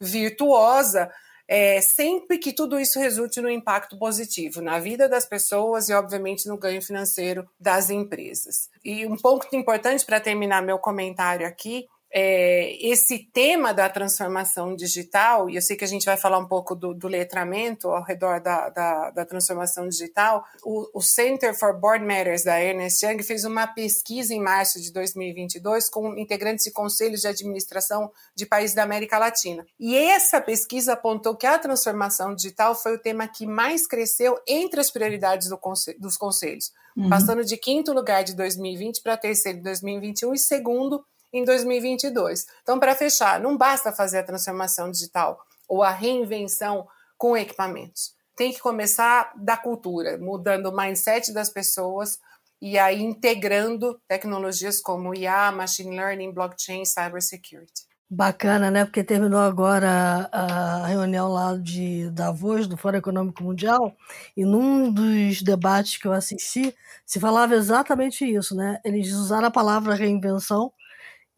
virtuosa, 0.00 1.10
é, 1.46 1.80
sempre 1.80 2.38
que 2.38 2.52
tudo 2.52 2.78
isso 2.78 2.98
resulte 2.98 3.40
no 3.40 3.50
impacto 3.50 3.98
positivo 3.98 4.60
na 4.60 4.78
vida 4.78 5.08
das 5.08 5.26
pessoas 5.26 5.88
e, 5.88 5.92
obviamente, 5.92 6.48
no 6.48 6.56
ganho 6.56 6.80
financeiro 6.80 7.48
das 7.58 7.90
empresas. 7.90 8.68
E 8.84 9.04
um 9.04 9.16
ponto 9.16 9.48
importante 9.54 10.06
para 10.06 10.20
terminar 10.20 10.62
meu 10.62 10.78
comentário 10.78 11.46
aqui 11.46 11.86
é, 12.12 12.76
esse 12.84 13.30
tema 13.32 13.72
da 13.72 13.88
transformação 13.88 14.74
digital, 14.74 15.48
e 15.48 15.54
eu 15.54 15.62
sei 15.62 15.76
que 15.76 15.84
a 15.84 15.88
gente 15.88 16.04
vai 16.04 16.16
falar 16.16 16.38
um 16.38 16.46
pouco 16.46 16.74
do, 16.74 16.92
do 16.92 17.06
letramento 17.06 17.88
ao 17.88 18.02
redor 18.02 18.40
da, 18.40 18.68
da, 18.68 19.10
da 19.10 19.24
transformação 19.24 19.88
digital, 19.88 20.44
o, 20.64 20.98
o, 20.98 21.00
Center 21.00 21.56
for 21.56 21.78
Board 21.78 22.04
Matters 22.04 22.42
da 22.42 22.60
Ernest 22.60 23.04
Young 23.04 23.22
fez 23.22 23.44
uma 23.44 23.66
pesquisa 23.68 24.34
em 24.34 24.40
março 24.40 24.80
de 24.80 24.92
2022 24.92 25.88
com 25.88 26.18
integrantes 26.18 26.64
de 26.64 26.72
conselhos 26.72 27.20
de 27.20 27.28
administração 27.28 28.10
de 28.34 28.44
países 28.44 28.74
da 28.74 28.82
América 28.82 29.16
Latina. 29.16 29.64
E 29.78 29.96
essa 29.96 30.40
pesquisa 30.40 30.94
apontou 30.94 31.36
que 31.36 31.46
a 31.46 31.58
transformação 31.58 32.34
digital 32.34 32.74
foi 32.74 32.96
o 32.96 33.00
tema 33.00 33.28
que 33.28 33.46
mais 33.46 33.86
cresceu 33.86 34.36
entre 34.48 34.80
as 34.80 34.90
prioridades 34.90 35.48
do 35.48 35.56
conselho, 35.56 36.00
dos 36.00 36.16
conselhos, 36.16 36.72
uhum. 36.96 37.08
passando 37.08 37.44
de 37.44 37.56
quinto 37.56 37.92
lugar 37.92 38.24
de 38.24 38.34
2020 38.34 39.00
para 39.00 39.16
terceiro 39.16 39.58
de 39.58 39.64
2021 39.64 40.34
e 40.34 40.38
segundo 40.38 41.04
em 41.32 41.44
2022. 41.44 42.46
Então, 42.62 42.78
para 42.78 42.94
fechar, 42.94 43.40
não 43.40 43.56
basta 43.56 43.92
fazer 43.92 44.18
a 44.18 44.24
transformação 44.24 44.90
digital 44.90 45.40
ou 45.68 45.82
a 45.82 45.90
reinvenção 45.90 46.86
com 47.16 47.36
equipamentos. 47.36 48.14
Tem 48.36 48.52
que 48.52 48.60
começar 48.60 49.32
da 49.36 49.56
cultura, 49.56 50.18
mudando 50.18 50.66
o 50.66 50.76
mindset 50.76 51.32
das 51.32 51.50
pessoas 51.50 52.18
e 52.60 52.78
aí 52.78 53.00
integrando 53.00 54.00
tecnologias 54.08 54.80
como 54.80 55.14
IA, 55.14 55.52
machine 55.52 55.96
learning, 55.96 56.32
blockchain, 56.32 56.84
cybersecurity. 56.84 57.88
Bacana, 58.12 58.72
né? 58.72 58.84
Porque 58.84 59.04
terminou 59.04 59.38
agora 59.38 60.28
a 60.32 60.84
reunião 60.88 61.28
lá 61.28 61.56
de 61.56 62.10
Davos, 62.10 62.66
do 62.66 62.76
Fórum 62.76 62.98
Econômico 62.98 63.44
Mundial, 63.44 63.94
e 64.36 64.44
num 64.44 64.92
dos 64.92 65.42
debates 65.42 65.96
que 65.96 66.08
eu 66.08 66.12
assisti, 66.12 66.74
se 67.06 67.20
falava 67.20 67.54
exatamente 67.54 68.24
isso, 68.24 68.56
né? 68.56 68.80
Eles 68.84 69.12
usaram 69.12 69.46
a 69.46 69.50
palavra 69.50 69.94
reinvenção 69.94 70.72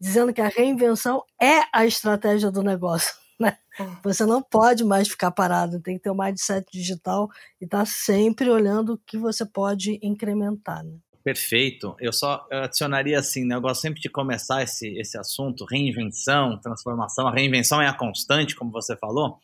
dizendo 0.03 0.33
que 0.33 0.41
a 0.41 0.49
reinvenção 0.49 1.23
é 1.41 1.61
a 1.71 1.85
estratégia 1.85 2.51
do 2.51 2.61
negócio. 2.61 3.13
Né? 3.39 3.57
Hum. 3.79 3.97
Você 4.03 4.27
não 4.27 4.43
pode 4.43 4.83
mais 4.83 5.07
ficar 5.07 5.31
parado, 5.31 5.81
tem 5.81 5.97
que 5.97 6.03
ter 6.03 6.11
um 6.11 6.15
mindset 6.15 6.65
digital 6.71 7.27
e 7.59 7.65
estar 7.65 7.79
tá 7.79 7.85
sempre 7.85 8.47
olhando 8.47 8.93
o 8.93 8.97
que 8.97 9.17
você 9.17 9.43
pode 9.43 9.99
incrementar. 10.03 10.83
Né? 10.83 10.99
Perfeito. 11.23 11.95
Eu 11.99 12.13
só 12.13 12.47
adicionaria 12.51 13.17
assim, 13.17 13.43
né? 13.43 13.55
Eu 13.55 13.59
gosto 13.59 13.81
sempre 13.81 13.99
de 13.99 14.07
começar 14.07 14.61
esse, 14.61 14.87
esse 14.99 15.17
assunto, 15.17 15.65
reinvenção, 15.65 16.61
transformação. 16.61 17.27
A 17.27 17.33
reinvenção 17.33 17.81
é 17.81 17.87
a 17.87 17.97
constante, 17.97 18.55
como 18.55 18.71
você 18.71 18.95
falou. 18.95 19.39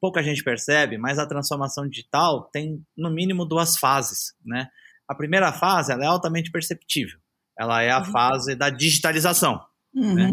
Pouca 0.00 0.22
gente 0.22 0.42
percebe, 0.42 0.96
mas 0.96 1.18
a 1.18 1.26
transformação 1.26 1.86
digital 1.86 2.48
tem, 2.50 2.82
no 2.96 3.10
mínimo, 3.10 3.44
duas 3.44 3.76
fases, 3.76 4.32
né? 4.42 4.68
A 5.06 5.14
primeira 5.14 5.52
fase, 5.52 5.92
ela 5.92 6.02
é 6.02 6.08
altamente 6.08 6.50
perceptível. 6.50 7.18
Ela 7.56 7.82
é 7.82 7.90
a 7.90 7.98
uhum. 7.98 8.04
fase 8.06 8.56
da 8.56 8.70
digitalização. 8.70 9.60
Uhum. 9.98 10.14
Né? 10.14 10.32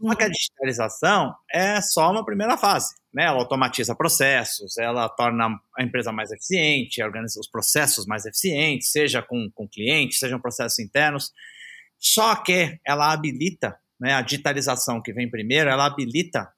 Só 0.00 0.14
que 0.14 0.24
a 0.24 0.28
digitalização 0.28 1.34
é 1.50 1.80
só 1.80 2.10
uma 2.10 2.24
primeira 2.24 2.56
fase. 2.56 2.94
Né? 3.12 3.24
Ela 3.24 3.38
automatiza 3.38 3.94
processos, 3.96 4.78
ela 4.78 5.08
torna 5.08 5.48
a 5.76 5.82
empresa 5.82 6.12
mais 6.12 6.30
eficiente, 6.30 7.02
organiza 7.02 7.40
os 7.40 7.48
processos 7.48 8.06
mais 8.06 8.24
eficientes, 8.24 8.92
seja 8.92 9.22
com, 9.22 9.50
com 9.52 9.68
clientes, 9.68 10.18
sejam 10.18 10.40
processos 10.40 10.78
internos. 10.78 11.32
Só 11.98 12.36
que 12.36 12.78
ela 12.86 13.12
habilita, 13.12 13.76
né, 14.00 14.14
a 14.14 14.22
digitalização 14.22 15.02
que 15.02 15.12
vem 15.12 15.28
primeiro, 15.28 15.68
ela 15.68 15.86
habilita 15.86 16.48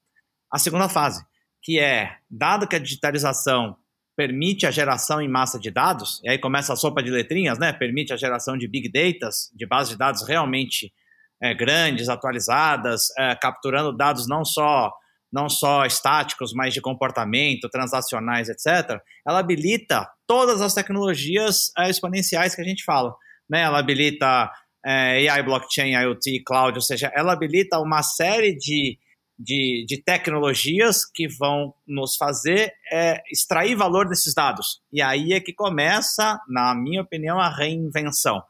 a 0.51 0.59
segunda 0.59 0.87
fase, 0.87 1.25
que 1.63 1.79
é, 1.79 2.17
dado 2.29 2.67
que 2.67 2.75
a 2.75 2.79
digitalização 2.79 3.75
permite 4.15 4.67
a 4.67 4.71
geração 4.71 5.19
em 5.19 5.27
massa 5.27 5.57
de 5.57 5.71
dados, 5.71 6.21
e 6.23 6.29
aí 6.29 6.37
começa 6.37 6.73
a 6.73 6.75
sopa 6.75 7.01
de 7.01 7.09
letrinhas, 7.09 7.57
né? 7.57 7.73
Permite 7.73 8.13
a 8.13 8.17
geração 8.17 8.55
de 8.55 8.67
big 8.67 8.91
data, 8.91 9.29
de 9.55 9.65
bases 9.65 9.93
de 9.93 9.97
dados 9.97 10.27
realmente 10.27 10.93
é, 11.41 11.53
grandes, 11.53 12.09
atualizadas, 12.09 13.07
é, 13.17 13.35
capturando 13.35 13.95
dados 13.95 14.27
não 14.27 14.45
só 14.45 14.91
não 15.31 15.47
só 15.47 15.85
estáticos, 15.85 16.51
mas 16.53 16.73
de 16.73 16.81
comportamento, 16.81 17.69
transacionais, 17.69 18.49
etc., 18.49 18.99
ela 19.25 19.39
habilita 19.39 20.05
todas 20.27 20.59
as 20.61 20.73
tecnologias 20.73 21.71
é, 21.77 21.89
exponenciais 21.89 22.53
que 22.53 22.61
a 22.61 22.65
gente 22.65 22.83
fala. 22.83 23.15
Né? 23.49 23.61
Ela 23.61 23.79
habilita 23.79 24.51
é, 24.85 25.29
AI, 25.29 25.43
blockchain, 25.43 25.93
IoT, 25.93 26.43
cloud, 26.45 26.75
ou 26.75 26.81
seja, 26.81 27.09
ela 27.15 27.31
habilita 27.31 27.79
uma 27.79 28.03
série 28.03 28.53
de, 28.57 28.97
de, 29.39 29.85
de 29.87 30.03
tecnologias 30.03 31.05
que 31.05 31.27
vão 31.27 31.73
nos 31.87 32.17
fazer 32.17 32.73
é, 32.91 33.21
extrair 33.31 33.75
valor 33.75 34.09
desses 34.09 34.33
dados. 34.33 34.81
E 34.91 35.01
aí 35.01 35.31
é 35.31 35.39
que 35.39 35.53
começa, 35.53 36.39
na 36.49 36.75
minha 36.75 37.01
opinião, 37.01 37.39
a 37.39 37.49
reinvenção. 37.49 38.41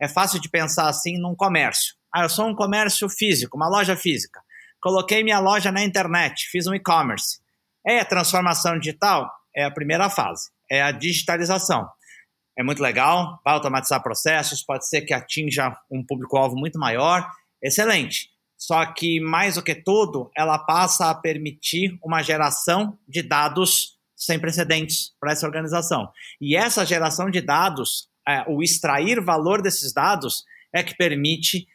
É 0.00 0.06
fácil 0.06 0.40
de 0.40 0.48
pensar 0.48 0.88
assim 0.88 1.18
num 1.18 1.34
comércio. 1.34 1.98
Ah, 2.14 2.22
eu 2.22 2.28
sou 2.28 2.46
um 2.46 2.54
comércio 2.54 3.08
físico, 3.08 3.56
uma 3.56 3.68
loja 3.68 3.96
física. 3.96 4.40
Coloquei 4.80 5.22
minha 5.22 5.40
loja 5.40 5.72
na 5.72 5.82
internet, 5.82 6.48
fiz 6.50 6.66
um 6.66 6.74
e-commerce. 6.74 7.40
É 7.86 8.00
a 8.00 8.04
transformação 8.04 8.78
digital? 8.78 9.30
É 9.54 9.64
a 9.64 9.70
primeira 9.70 10.08
fase, 10.08 10.50
é 10.70 10.82
a 10.82 10.92
digitalização. 10.92 11.88
É 12.58 12.62
muito 12.62 12.82
legal, 12.82 13.40
vai 13.44 13.54
automatizar 13.54 14.02
processos, 14.02 14.64
pode 14.64 14.88
ser 14.88 15.02
que 15.02 15.14
atinja 15.14 15.76
um 15.90 16.04
público-alvo 16.04 16.56
muito 16.56 16.78
maior, 16.78 17.28
excelente. 17.62 18.30
Só 18.56 18.84
que, 18.86 19.20
mais 19.20 19.54
do 19.54 19.62
que 19.62 19.74
tudo, 19.76 20.30
ela 20.36 20.58
passa 20.58 21.08
a 21.08 21.14
permitir 21.14 21.96
uma 22.02 22.22
geração 22.22 22.98
de 23.06 23.22
dados 23.22 23.96
sem 24.16 24.38
precedentes 24.40 25.12
para 25.20 25.30
essa 25.30 25.46
organização. 25.46 26.10
E 26.40 26.56
essa 26.56 26.84
geração 26.84 27.30
de 27.30 27.40
dados, 27.40 28.08
é, 28.26 28.44
o 28.48 28.60
extrair 28.60 29.20
valor 29.20 29.62
desses 29.62 29.92
dados, 29.92 30.42
é 30.74 30.82
que 30.82 30.96
permite 30.96 31.68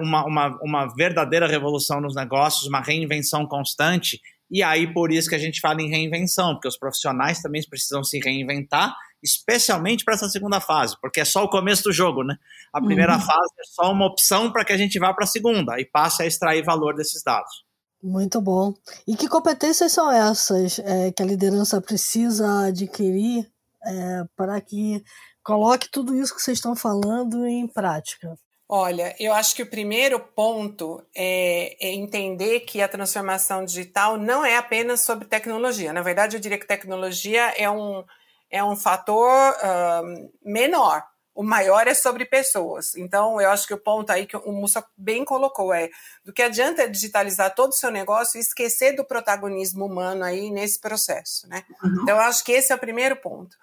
uma, 0.00 0.24
uma, 0.24 0.58
uma 0.62 0.94
verdadeira 0.94 1.46
revolução 1.46 2.00
nos 2.00 2.14
negócios, 2.14 2.68
uma 2.68 2.80
reinvenção 2.80 3.46
constante. 3.46 4.20
E 4.50 4.62
aí, 4.62 4.92
por 4.92 5.10
isso 5.10 5.28
que 5.28 5.34
a 5.34 5.38
gente 5.38 5.60
fala 5.60 5.82
em 5.82 5.88
reinvenção, 5.88 6.54
porque 6.54 6.68
os 6.68 6.78
profissionais 6.78 7.42
também 7.42 7.62
precisam 7.68 8.04
se 8.04 8.20
reinventar, 8.20 8.94
especialmente 9.22 10.04
para 10.04 10.14
essa 10.14 10.28
segunda 10.28 10.60
fase, 10.60 10.96
porque 11.00 11.20
é 11.20 11.24
só 11.24 11.42
o 11.42 11.48
começo 11.48 11.82
do 11.82 11.92
jogo, 11.92 12.22
né? 12.22 12.36
A 12.72 12.80
primeira 12.80 13.14
uhum. 13.14 13.20
fase 13.20 13.52
é 13.58 13.64
só 13.64 13.90
uma 13.90 14.06
opção 14.06 14.52
para 14.52 14.64
que 14.64 14.72
a 14.72 14.76
gente 14.76 14.98
vá 14.98 15.12
para 15.12 15.24
a 15.24 15.28
segunda 15.28 15.80
e 15.80 15.84
passe 15.84 16.22
a 16.22 16.26
extrair 16.26 16.62
valor 16.62 16.94
desses 16.94 17.22
dados. 17.24 17.64
Muito 18.02 18.40
bom. 18.40 18.72
E 19.06 19.16
que 19.16 19.28
competências 19.28 19.90
são 19.90 20.12
essas 20.12 20.78
é, 20.78 21.10
que 21.10 21.22
a 21.22 21.26
liderança 21.26 21.80
precisa 21.80 22.66
adquirir 22.66 23.50
é, 23.84 24.24
para 24.36 24.60
que 24.60 25.02
coloque 25.42 25.90
tudo 25.90 26.14
isso 26.14 26.34
que 26.34 26.40
vocês 26.40 26.58
estão 26.58 26.76
falando 26.76 27.44
em 27.46 27.66
prática? 27.66 28.38
Olha, 28.68 29.14
eu 29.20 29.32
acho 29.32 29.54
que 29.54 29.62
o 29.62 29.70
primeiro 29.70 30.18
ponto 30.18 31.00
é, 31.14 31.76
é, 31.80 31.92
entender 31.92 32.60
que 32.60 32.82
a 32.82 32.88
transformação 32.88 33.64
digital 33.64 34.16
não 34.16 34.44
é 34.44 34.56
apenas 34.56 35.02
sobre 35.02 35.24
tecnologia. 35.24 35.92
Na 35.92 36.02
verdade, 36.02 36.36
eu 36.36 36.40
diria 36.40 36.58
que 36.58 36.66
tecnologia 36.66 37.54
é 37.56 37.70
um, 37.70 38.04
é 38.50 38.64
um 38.64 38.74
fator 38.74 39.30
uh, 39.52 40.30
menor. 40.44 41.04
O 41.32 41.44
maior 41.44 41.86
é 41.86 41.94
sobre 41.94 42.24
pessoas. 42.24 42.96
Então, 42.96 43.40
eu 43.40 43.50
acho 43.50 43.68
que 43.68 43.74
o 43.74 43.78
ponto 43.78 44.10
aí 44.10 44.26
que 44.26 44.36
o 44.36 44.50
Mussa 44.50 44.84
bem 44.96 45.24
colocou 45.24 45.72
é 45.72 45.88
do 46.24 46.32
que 46.32 46.42
adianta 46.42 46.88
digitalizar 46.88 47.54
todo 47.54 47.70
o 47.70 47.76
seu 47.76 47.90
negócio 47.90 48.36
e 48.36 48.40
esquecer 48.40 48.96
do 48.96 49.04
protagonismo 49.04 49.84
humano 49.84 50.24
aí 50.24 50.50
nesse 50.50 50.80
processo, 50.80 51.46
né? 51.46 51.62
Uhum. 51.84 52.02
Então, 52.02 52.16
eu 52.16 52.22
acho 52.22 52.42
que 52.42 52.50
esse 52.50 52.72
é 52.72 52.74
o 52.74 52.80
primeiro 52.80 53.14
ponto. 53.14 53.56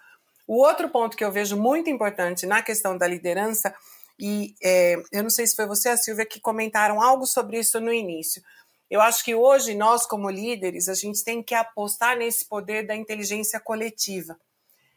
O 0.47 0.61
outro 0.61 0.87
ponto 0.87 1.17
que 1.17 1.25
eu 1.25 1.31
vejo 1.31 1.57
muito 1.57 1.89
importante 1.89 2.45
na 2.45 2.61
questão 2.61 2.97
da 2.97 3.07
liderança 3.07 3.73
e 4.19 4.55
é, 4.63 4.95
eu 5.11 5.23
não 5.23 5.29
sei 5.29 5.47
se 5.47 5.55
foi 5.55 5.65
você, 5.65 5.89
a 5.89 5.97
Silvia, 5.97 6.25
que 6.25 6.39
comentaram 6.39 7.01
algo 7.01 7.25
sobre 7.25 7.59
isso 7.59 7.79
no 7.79 7.91
início. 7.91 8.41
Eu 8.89 9.01
acho 9.01 9.23
que 9.23 9.33
hoje 9.33 9.73
nós, 9.73 10.05
como 10.05 10.29
líderes, 10.29 10.87
a 10.87 10.93
gente 10.93 11.23
tem 11.23 11.41
que 11.41 11.55
apostar 11.55 12.17
nesse 12.17 12.45
poder 12.45 12.85
da 12.85 12.95
inteligência 12.95 13.59
coletiva 13.59 14.37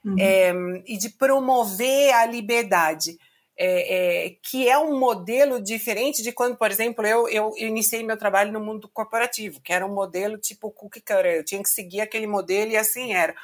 uhum. 0.04 0.16
é, 0.18 0.52
e 0.86 0.96
de 0.98 1.08
promover 1.10 2.12
a 2.14 2.26
liberdade. 2.26 3.18
É, 3.58 4.26
é, 4.26 4.36
que 4.42 4.68
é 4.68 4.76
um 4.78 4.98
modelo 4.98 5.58
diferente 5.58 6.22
de 6.22 6.30
quando, 6.30 6.58
por 6.58 6.70
exemplo, 6.70 7.06
eu, 7.06 7.26
eu 7.26 7.54
iniciei 7.56 8.02
meu 8.02 8.18
trabalho 8.18 8.52
no 8.52 8.60
mundo 8.60 8.86
corporativo, 8.86 9.62
que 9.62 9.72
era 9.72 9.86
um 9.86 9.94
modelo 9.94 10.36
tipo 10.36 10.70
cookie 10.70 11.00
cutter, 11.00 11.36
eu 11.36 11.42
tinha 11.42 11.62
que 11.62 11.70
seguir 11.70 12.02
aquele 12.02 12.26
modelo 12.26 12.72
e 12.72 12.76
assim 12.76 13.14
era. 13.14 13.34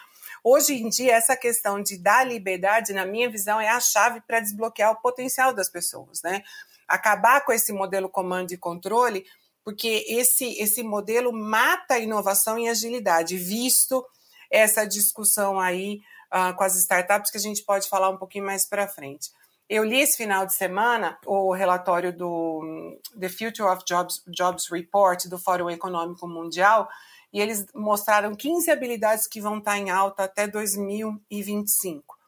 Hoje 0.45 0.75
em 0.75 0.89
dia, 0.89 1.15
essa 1.15 1.37
questão 1.37 1.81
de 1.81 1.97
dar 1.97 2.27
liberdade, 2.27 2.93
na 2.93 3.07
minha 3.07 3.31
visão, 3.31 3.61
é 3.61 3.69
a 3.69 3.79
chave 3.79 4.21
para 4.23 4.41
desbloquear 4.41 4.91
o 4.91 5.01
potencial 5.01 5.55
das 5.55 5.69
pessoas, 5.69 6.21
né? 6.23 6.43
Acabar 6.89 7.45
com 7.45 7.53
esse 7.53 7.73
modelo 7.73 8.09
comando 8.09 8.53
e 8.53 8.57
controle, 8.57 9.25
porque 9.65 10.05
esse, 10.09 10.59
esse 10.61 10.83
modelo 10.83 11.33
mata 11.33 11.95
a 11.95 11.99
inovação 11.99 12.59
e 12.59 12.69
agilidade, 12.69 13.37
visto 13.37 14.05
essa 14.51 14.85
discussão 14.85 15.61
aí 15.61 16.01
uh, 16.33 16.55
com 16.57 16.65
as 16.65 16.77
startups, 16.77 17.31
que 17.31 17.39
a 17.39 17.41
gente 17.41 17.63
pode 17.63 17.89
falar 17.89 18.09
um 18.09 18.19
pouquinho 18.19 18.45
mais 18.45 18.69
para 18.69 18.89
frente. 18.89 19.31
Eu 19.69 19.85
li 19.85 20.01
esse 20.01 20.17
final 20.17 20.45
de 20.45 20.55
semana 20.55 21.17
o 21.25 21.53
relatório 21.53 22.13
do 22.13 22.61
hum, 22.63 22.99
The 23.19 23.29
Future 23.29 23.69
of 23.69 23.85
Jobs, 23.87 24.23
Jobs 24.27 24.69
Report 24.71 25.25
do 25.29 25.39
Fórum 25.39 25.71
Econômico 25.71 26.27
Mundial, 26.27 26.89
e 27.33 27.41
eles 27.41 27.67
mostraram 27.75 28.35
15 28.35 28.71
habilidades 28.71 29.27
que 29.27 29.41
vão 29.41 29.59
estar 29.59 29.79
em 29.79 29.91
alta 29.91 30.25
até 30.25 30.47
2025. 30.47 32.19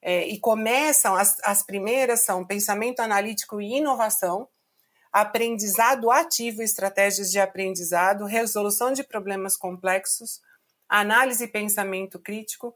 É, 0.00 0.26
e 0.26 0.38
começam, 0.38 1.14
as, 1.14 1.36
as 1.44 1.62
primeiras 1.62 2.24
são 2.24 2.46
pensamento 2.46 3.00
analítico 3.00 3.60
e 3.60 3.76
inovação, 3.76 4.48
aprendizado 5.12 6.10
ativo 6.10 6.60
e 6.60 6.64
estratégias 6.64 7.30
de 7.30 7.38
aprendizado, 7.38 8.24
resolução 8.24 8.92
de 8.92 9.04
problemas 9.04 9.56
complexos, 9.56 10.40
análise 10.88 11.44
e 11.44 11.48
pensamento 11.48 12.18
crítico, 12.18 12.74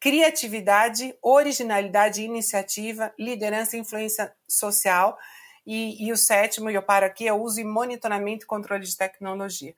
criatividade, 0.00 1.16
originalidade 1.22 2.22
e 2.22 2.24
iniciativa, 2.24 3.12
liderança 3.18 3.76
e 3.76 3.80
influência 3.80 4.34
social. 4.48 5.18
E, 5.66 6.06
e 6.06 6.12
o 6.12 6.16
sétimo, 6.16 6.70
e 6.70 6.74
eu 6.74 6.82
paro 6.82 7.06
aqui, 7.06 7.26
é 7.26 7.32
o 7.32 7.42
uso 7.42 7.60
e 7.60 7.64
monitoramento 7.64 8.44
e 8.44 8.46
controle 8.46 8.84
de 8.84 8.96
tecnologia. 8.96 9.74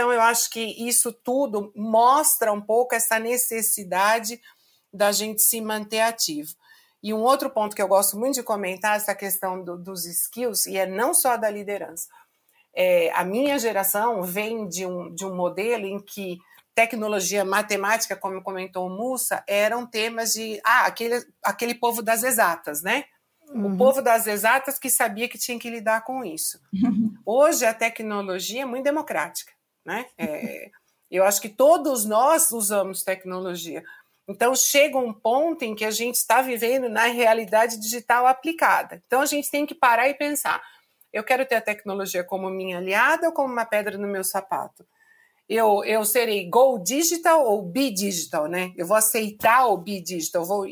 Então, 0.00 0.10
eu 0.10 0.22
acho 0.22 0.48
que 0.48 0.60
isso 0.88 1.12
tudo 1.12 1.70
mostra 1.76 2.50
um 2.50 2.60
pouco 2.62 2.94
essa 2.94 3.18
necessidade 3.18 4.40
da 4.90 5.12
gente 5.12 5.42
se 5.42 5.60
manter 5.60 6.00
ativo. 6.00 6.54
E 7.02 7.12
um 7.12 7.18
outro 7.18 7.50
ponto 7.50 7.76
que 7.76 7.82
eu 7.82 7.86
gosto 7.86 8.18
muito 8.18 8.36
de 8.36 8.42
comentar, 8.42 8.96
essa 8.96 9.14
questão 9.14 9.62
do, 9.62 9.76
dos 9.76 10.06
skills, 10.06 10.64
e 10.64 10.78
é 10.78 10.86
não 10.86 11.12
só 11.12 11.36
da 11.36 11.50
liderança. 11.50 12.08
É, 12.74 13.12
a 13.12 13.26
minha 13.26 13.58
geração 13.58 14.22
vem 14.22 14.66
de 14.66 14.86
um, 14.86 15.14
de 15.14 15.26
um 15.26 15.36
modelo 15.36 15.84
em 15.84 16.00
que 16.00 16.38
tecnologia, 16.74 17.44
matemática, 17.44 18.16
como 18.16 18.42
comentou 18.42 18.86
o 18.86 18.96
Mussa, 18.96 19.44
eram 19.46 19.86
temas 19.86 20.32
de 20.32 20.62
ah, 20.64 20.86
aquele, 20.86 21.22
aquele 21.44 21.74
povo 21.74 22.00
das 22.00 22.22
exatas, 22.22 22.80
né? 22.80 23.04
Uhum. 23.50 23.74
O 23.74 23.76
povo 23.76 24.00
das 24.00 24.26
exatas 24.26 24.78
que 24.78 24.88
sabia 24.88 25.28
que 25.28 25.36
tinha 25.36 25.58
que 25.58 25.68
lidar 25.68 26.04
com 26.04 26.24
isso. 26.24 26.58
Uhum. 26.72 27.12
Hoje 27.26 27.66
a 27.66 27.74
tecnologia 27.74 28.62
é 28.62 28.64
muito 28.64 28.84
democrática 28.84 29.59
né? 29.90 30.06
É, 30.16 30.70
eu 31.10 31.24
acho 31.24 31.40
que 31.40 31.48
todos 31.48 32.04
nós 32.04 32.52
usamos 32.52 33.02
tecnologia. 33.02 33.82
Então 34.28 34.54
chega 34.54 34.96
um 34.96 35.12
ponto 35.12 35.64
em 35.64 35.74
que 35.74 35.84
a 35.84 35.90
gente 35.90 36.14
está 36.14 36.40
vivendo 36.40 36.88
na 36.88 37.06
realidade 37.06 37.80
digital 37.80 38.28
aplicada. 38.28 39.02
Então 39.06 39.20
a 39.20 39.26
gente 39.26 39.50
tem 39.50 39.66
que 39.66 39.74
parar 39.74 40.08
e 40.08 40.14
pensar: 40.14 40.62
eu 41.12 41.24
quero 41.24 41.44
ter 41.44 41.56
a 41.56 41.60
tecnologia 41.60 42.22
como 42.22 42.48
minha 42.48 42.78
aliada 42.78 43.26
ou 43.26 43.32
como 43.32 43.52
uma 43.52 43.64
pedra 43.64 43.98
no 43.98 44.06
meu 44.06 44.22
sapato? 44.22 44.86
Eu, 45.48 45.82
eu 45.84 46.04
serei 46.04 46.48
go 46.48 46.78
digital 46.78 47.44
ou 47.44 47.60
be 47.60 47.90
digital, 47.90 48.46
né? 48.46 48.72
Eu 48.76 48.86
vou 48.86 48.96
aceitar 48.96 49.66
o 49.66 49.76
be 49.76 50.00
digital, 50.00 50.44
vou 50.44 50.64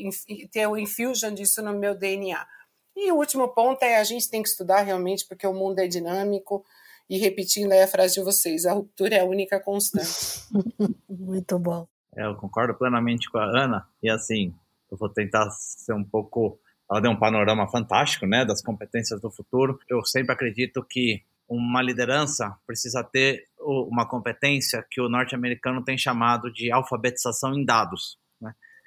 ter 0.49 0.65
o 0.67 0.77
infusion 0.77 1.33
disso 1.33 1.61
no 1.61 1.73
meu 1.73 1.93
DNA. 1.93 2.47
E 2.95 3.11
o 3.11 3.17
último 3.17 3.49
ponto 3.49 3.83
é 3.83 3.97
a 3.97 4.03
gente 4.05 4.29
tem 4.29 4.41
que 4.41 4.47
estudar 4.47 4.79
realmente 4.83 5.25
porque 5.27 5.45
o 5.45 5.53
mundo 5.53 5.79
é 5.79 5.87
dinâmico, 5.87 6.63
e 7.09 7.17
repetindo 7.17 7.71
aí 7.71 7.81
a 7.81 7.87
frase 7.87 8.15
de 8.15 8.23
vocês, 8.23 8.65
a 8.65 8.73
ruptura 8.73 9.15
é 9.15 9.19
a 9.21 9.25
única 9.25 9.59
constante. 9.59 10.07
Muito 11.09 11.57
bom. 11.57 11.87
É, 12.15 12.25
eu 12.25 12.35
concordo 12.35 12.75
plenamente 12.75 13.29
com 13.29 13.37
a 13.37 13.45
Ana, 13.45 13.87
e 14.01 14.09
assim, 14.09 14.53
eu 14.91 14.97
vou 14.97 15.09
tentar 15.09 15.49
ser 15.51 15.93
um 15.93 16.03
pouco. 16.03 16.59
Ela 16.89 17.01
deu 17.01 17.11
um 17.11 17.19
panorama 17.19 17.69
fantástico, 17.69 18.25
né, 18.25 18.45
das 18.45 18.61
competências 18.61 19.21
do 19.21 19.31
futuro. 19.31 19.79
Eu 19.89 20.03
sempre 20.03 20.33
acredito 20.33 20.83
que 20.87 21.21
uma 21.47 21.81
liderança 21.81 22.55
precisa 22.65 23.03
ter 23.03 23.45
uma 23.59 24.07
competência 24.07 24.85
que 24.89 25.01
o 25.01 25.09
norte-americano 25.09 25.83
tem 25.83 25.97
chamado 25.97 26.51
de 26.51 26.71
alfabetização 26.71 27.53
em 27.53 27.65
dados. 27.65 28.17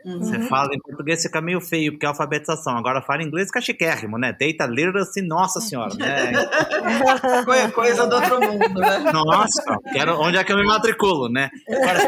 Uhum. 0.04 0.18
Você 0.18 0.38
fala 0.48 0.74
em 0.74 0.78
português 0.78 1.22
fica 1.22 1.40
meio 1.40 1.60
feio, 1.60 1.92
porque 1.92 2.04
é 2.04 2.08
alfabetização. 2.08 2.76
Agora 2.76 3.02
fala 3.02 3.22
em 3.22 3.26
inglês 3.26 3.48
fica 3.48 3.60
chiquérrimo, 3.60 4.18
né? 4.18 4.32
Data 4.32 4.66
literacy, 4.66 5.22
nossa 5.22 5.60
senhora, 5.60 5.94
né? 5.94 6.32
Coisa 7.74 8.06
do 8.06 8.16
outro 8.16 8.40
mundo, 8.40 8.80
né? 8.80 8.98
Nossa, 9.12 9.78
quero, 9.92 10.20
onde 10.20 10.36
é 10.36 10.44
que 10.44 10.52
eu 10.52 10.56
me 10.56 10.64
matriculo, 10.64 11.28
né? 11.28 11.50
Agora, 11.68 11.98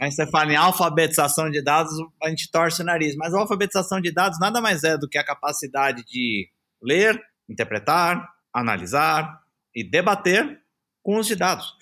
Aí 0.00 0.10
você 0.10 0.26
fala 0.26 0.52
em 0.52 0.56
alfabetização 0.56 1.50
de 1.50 1.62
dados, 1.62 1.92
a 2.22 2.28
gente 2.28 2.50
torce 2.50 2.82
o 2.82 2.84
nariz. 2.84 3.14
Mas 3.16 3.32
a 3.34 3.38
alfabetização 3.38 4.00
de 4.00 4.12
dados 4.12 4.38
nada 4.40 4.60
mais 4.60 4.82
é 4.82 4.98
do 4.98 5.08
que 5.08 5.18
a 5.18 5.24
capacidade 5.24 6.04
de 6.04 6.48
ler, 6.82 7.20
interpretar, 7.48 8.28
analisar 8.52 9.40
e 9.74 9.88
debater 9.88 10.60
com 11.02 11.18
os 11.18 11.28
dados. 11.36 11.74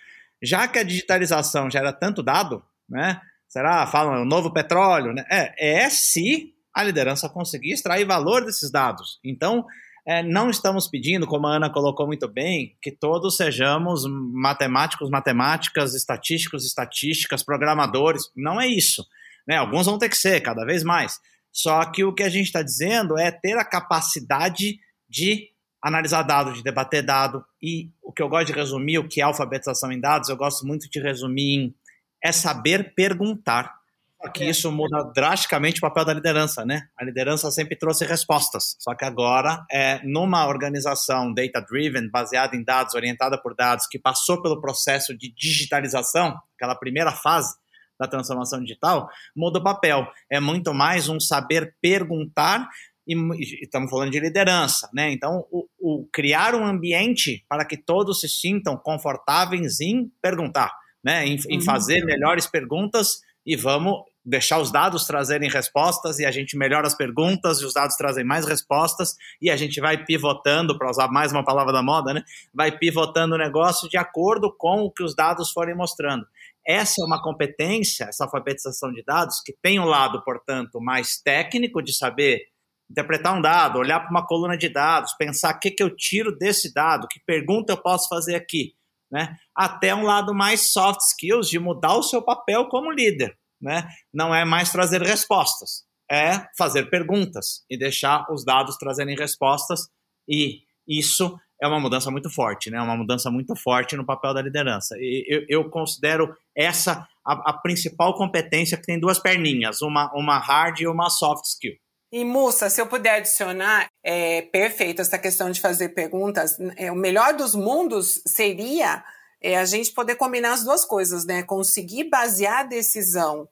Já 0.42 0.66
que 0.68 0.78
a 0.78 0.82
digitalização 0.82 1.70
gera 1.70 1.92
tanto 1.92 2.22
dado, 2.22 2.62
né? 2.88 3.20
Será? 3.50 3.84
Falam 3.84 4.22
o 4.22 4.24
novo 4.24 4.52
petróleo, 4.52 5.12
né? 5.12 5.24
É, 5.28 5.82
é 5.82 5.90
se 5.90 6.54
a 6.72 6.84
liderança 6.84 7.28
conseguir 7.28 7.72
extrair 7.72 8.04
valor 8.06 8.44
desses 8.44 8.70
dados. 8.70 9.18
Então, 9.24 9.66
é, 10.06 10.22
não 10.22 10.48
estamos 10.48 10.86
pedindo, 10.86 11.26
como 11.26 11.48
a 11.48 11.56
Ana 11.56 11.68
colocou 11.68 12.06
muito 12.06 12.28
bem, 12.28 12.76
que 12.80 12.92
todos 12.92 13.36
sejamos 13.36 14.04
matemáticos, 14.06 15.10
matemáticas, 15.10 15.94
estatísticos, 15.94 16.64
estatísticas, 16.64 17.42
programadores. 17.42 18.30
Não 18.36 18.60
é 18.60 18.68
isso. 18.68 19.04
Né? 19.46 19.56
Alguns 19.56 19.86
vão 19.86 19.98
ter 19.98 20.08
que 20.08 20.16
ser, 20.16 20.40
cada 20.40 20.64
vez 20.64 20.84
mais. 20.84 21.18
Só 21.52 21.84
que 21.86 22.04
o 22.04 22.14
que 22.14 22.22
a 22.22 22.30
gente 22.30 22.46
está 22.46 22.62
dizendo 22.62 23.18
é 23.18 23.32
ter 23.32 23.58
a 23.58 23.64
capacidade 23.64 24.78
de 25.08 25.48
analisar 25.82 26.22
dados, 26.22 26.54
de 26.54 26.62
debater 26.62 27.02
dado. 27.02 27.44
E 27.60 27.90
o 28.00 28.12
que 28.12 28.22
eu 28.22 28.28
gosto 28.28 28.46
de 28.46 28.52
resumir, 28.52 28.98
o 28.98 29.08
que 29.08 29.20
é 29.20 29.24
alfabetização 29.24 29.90
em 29.90 30.00
dados, 30.00 30.28
eu 30.28 30.36
gosto 30.36 30.64
muito 30.64 30.88
de 30.88 31.00
resumir 31.00 31.56
em 31.56 31.74
é 32.22 32.32
saber 32.32 32.94
perguntar. 32.94 33.80
Só 34.22 34.28
que 34.28 34.44
é. 34.44 34.50
isso 34.50 34.70
muda 34.70 35.02
drasticamente 35.14 35.78
o 35.78 35.80
papel 35.80 36.04
da 36.04 36.12
liderança, 36.12 36.64
né? 36.64 36.82
A 36.98 37.04
liderança 37.04 37.50
sempre 37.50 37.74
trouxe 37.74 38.04
respostas, 38.04 38.76
só 38.78 38.94
que 38.94 39.04
agora 39.04 39.64
é 39.70 40.00
numa 40.04 40.46
organização 40.46 41.32
data-driven, 41.32 42.10
baseada 42.10 42.54
em 42.54 42.62
dados, 42.62 42.94
orientada 42.94 43.40
por 43.40 43.54
dados, 43.54 43.86
que 43.86 43.98
passou 43.98 44.42
pelo 44.42 44.60
processo 44.60 45.16
de 45.16 45.32
digitalização, 45.34 46.36
aquela 46.54 46.74
primeira 46.74 47.12
fase 47.12 47.54
da 47.98 48.06
transformação 48.06 48.60
digital, 48.60 49.08
muda 49.34 49.58
o 49.58 49.62
papel. 49.62 50.06
É 50.30 50.38
muito 50.38 50.74
mais 50.74 51.08
um 51.08 51.18
saber 51.18 51.74
perguntar 51.80 52.68
e 53.06 53.14
estamos 53.62 53.90
falando 53.90 54.10
de 54.10 54.20
liderança, 54.20 54.88
né? 54.92 55.10
Então, 55.10 55.46
o, 55.50 55.66
o 55.80 56.08
criar 56.12 56.54
um 56.54 56.64
ambiente 56.64 57.44
para 57.48 57.64
que 57.64 57.76
todos 57.76 58.20
se 58.20 58.28
sintam 58.28 58.76
confortáveis 58.76 59.80
em 59.80 60.12
perguntar 60.20 60.70
né, 61.02 61.26
em, 61.26 61.38
em 61.48 61.60
fazer 61.60 62.04
melhores 62.04 62.46
perguntas 62.46 63.20
e 63.44 63.56
vamos 63.56 64.02
deixar 64.24 64.60
os 64.60 64.70
dados 64.70 65.04
trazerem 65.06 65.48
respostas 65.48 66.18
e 66.18 66.26
a 66.26 66.30
gente 66.30 66.56
melhora 66.56 66.86
as 66.86 66.94
perguntas 66.94 67.60
e 67.60 67.64
os 67.64 67.72
dados 67.72 67.96
trazem 67.96 68.24
mais 68.24 68.46
respostas 68.46 69.14
e 69.40 69.50
a 69.50 69.56
gente 69.56 69.80
vai 69.80 70.04
pivotando, 70.04 70.76
para 70.76 70.90
usar 70.90 71.08
mais 71.08 71.32
uma 71.32 71.44
palavra 71.44 71.72
da 71.72 71.82
moda, 71.82 72.12
né? 72.12 72.22
Vai 72.54 72.76
pivotando 72.76 73.34
o 73.34 73.38
negócio 73.38 73.88
de 73.88 73.96
acordo 73.96 74.54
com 74.56 74.82
o 74.82 74.90
que 74.90 75.02
os 75.02 75.14
dados 75.16 75.50
forem 75.50 75.74
mostrando. 75.74 76.26
Essa 76.66 77.02
é 77.02 77.04
uma 77.04 77.22
competência, 77.22 78.04
essa 78.04 78.24
alfabetização 78.24 78.92
de 78.92 79.02
dados, 79.02 79.40
que 79.44 79.54
tem 79.62 79.80
um 79.80 79.86
lado, 79.86 80.22
portanto, 80.22 80.80
mais 80.80 81.18
técnico 81.24 81.82
de 81.82 81.96
saber 81.96 82.42
interpretar 82.90 83.36
um 83.36 83.40
dado, 83.40 83.78
olhar 83.78 84.00
para 84.00 84.10
uma 84.10 84.26
coluna 84.26 84.58
de 84.58 84.68
dados, 84.68 85.14
pensar 85.16 85.54
o 85.54 85.60
que, 85.60 85.70
que 85.70 85.82
eu 85.82 85.94
tiro 85.94 86.36
desse 86.36 86.74
dado, 86.74 87.06
que 87.08 87.20
pergunta 87.24 87.72
eu 87.72 87.76
posso 87.76 88.08
fazer 88.08 88.34
aqui, 88.34 88.74
né? 89.10 89.36
Até 89.54 89.94
um 89.94 90.02
lado 90.02 90.34
mais 90.34 90.72
soft 90.72 91.00
skills 91.00 91.48
de 91.48 91.58
mudar 91.58 91.96
o 91.96 92.02
seu 92.02 92.22
papel 92.22 92.68
como 92.68 92.90
líder 92.90 93.36
né, 93.60 93.88
não 94.12 94.34
é 94.34 94.44
mais 94.44 94.72
trazer 94.72 95.02
respostas, 95.02 95.84
é 96.10 96.46
fazer 96.56 96.88
perguntas 96.88 97.64
e 97.68 97.76
deixar 97.76 98.26
os 98.32 98.44
dados 98.44 98.76
trazerem 98.76 99.16
respostas, 99.16 99.88
e 100.28 100.62
isso 100.88 101.38
é 101.62 101.68
uma 101.68 101.78
mudança 101.78 102.10
muito 102.10 102.30
forte, 102.30 102.70
né? 102.70 102.80
Uma 102.80 102.96
mudança 102.96 103.30
muito 103.30 103.54
forte 103.54 103.94
no 103.94 104.04
papel 104.04 104.32
da 104.32 104.40
liderança. 104.40 104.96
E 104.98 105.26
eu, 105.28 105.44
eu 105.46 105.70
considero 105.70 106.34
essa 106.56 107.06
a, 107.24 107.50
a, 107.50 107.52
principal 107.52 108.14
competência 108.14 108.78
que 108.78 108.84
tem 108.86 108.98
duas 108.98 109.18
perninhas, 109.18 109.82
uma, 109.82 110.10
uma 110.14 110.38
hard 110.38 110.80
e 110.80 110.88
uma 110.88 111.10
soft 111.10 111.44
skill. 111.44 111.74
E 112.12 112.24
Mussa, 112.24 112.68
se 112.68 112.80
eu 112.80 112.86
puder 112.86 113.16
adicionar, 113.16 113.88
é 114.02 114.42
perfeito 114.42 115.00
essa 115.00 115.18
questão 115.18 115.50
de 115.50 115.60
fazer 115.60 115.90
perguntas. 115.90 116.58
É, 116.76 116.90
o 116.90 116.96
melhor 116.96 117.34
dos 117.34 117.54
mundos 117.54 118.20
seria 118.26 119.04
é 119.40 119.56
a 119.56 119.64
gente 119.64 119.92
poder 119.92 120.16
combinar 120.16 120.52
as 120.52 120.64
duas 120.64 120.84
coisas, 120.84 121.24
né? 121.24 121.42
Conseguir 121.42 122.04
basear 122.04 122.60
a 122.60 122.64
decisão 122.64 123.48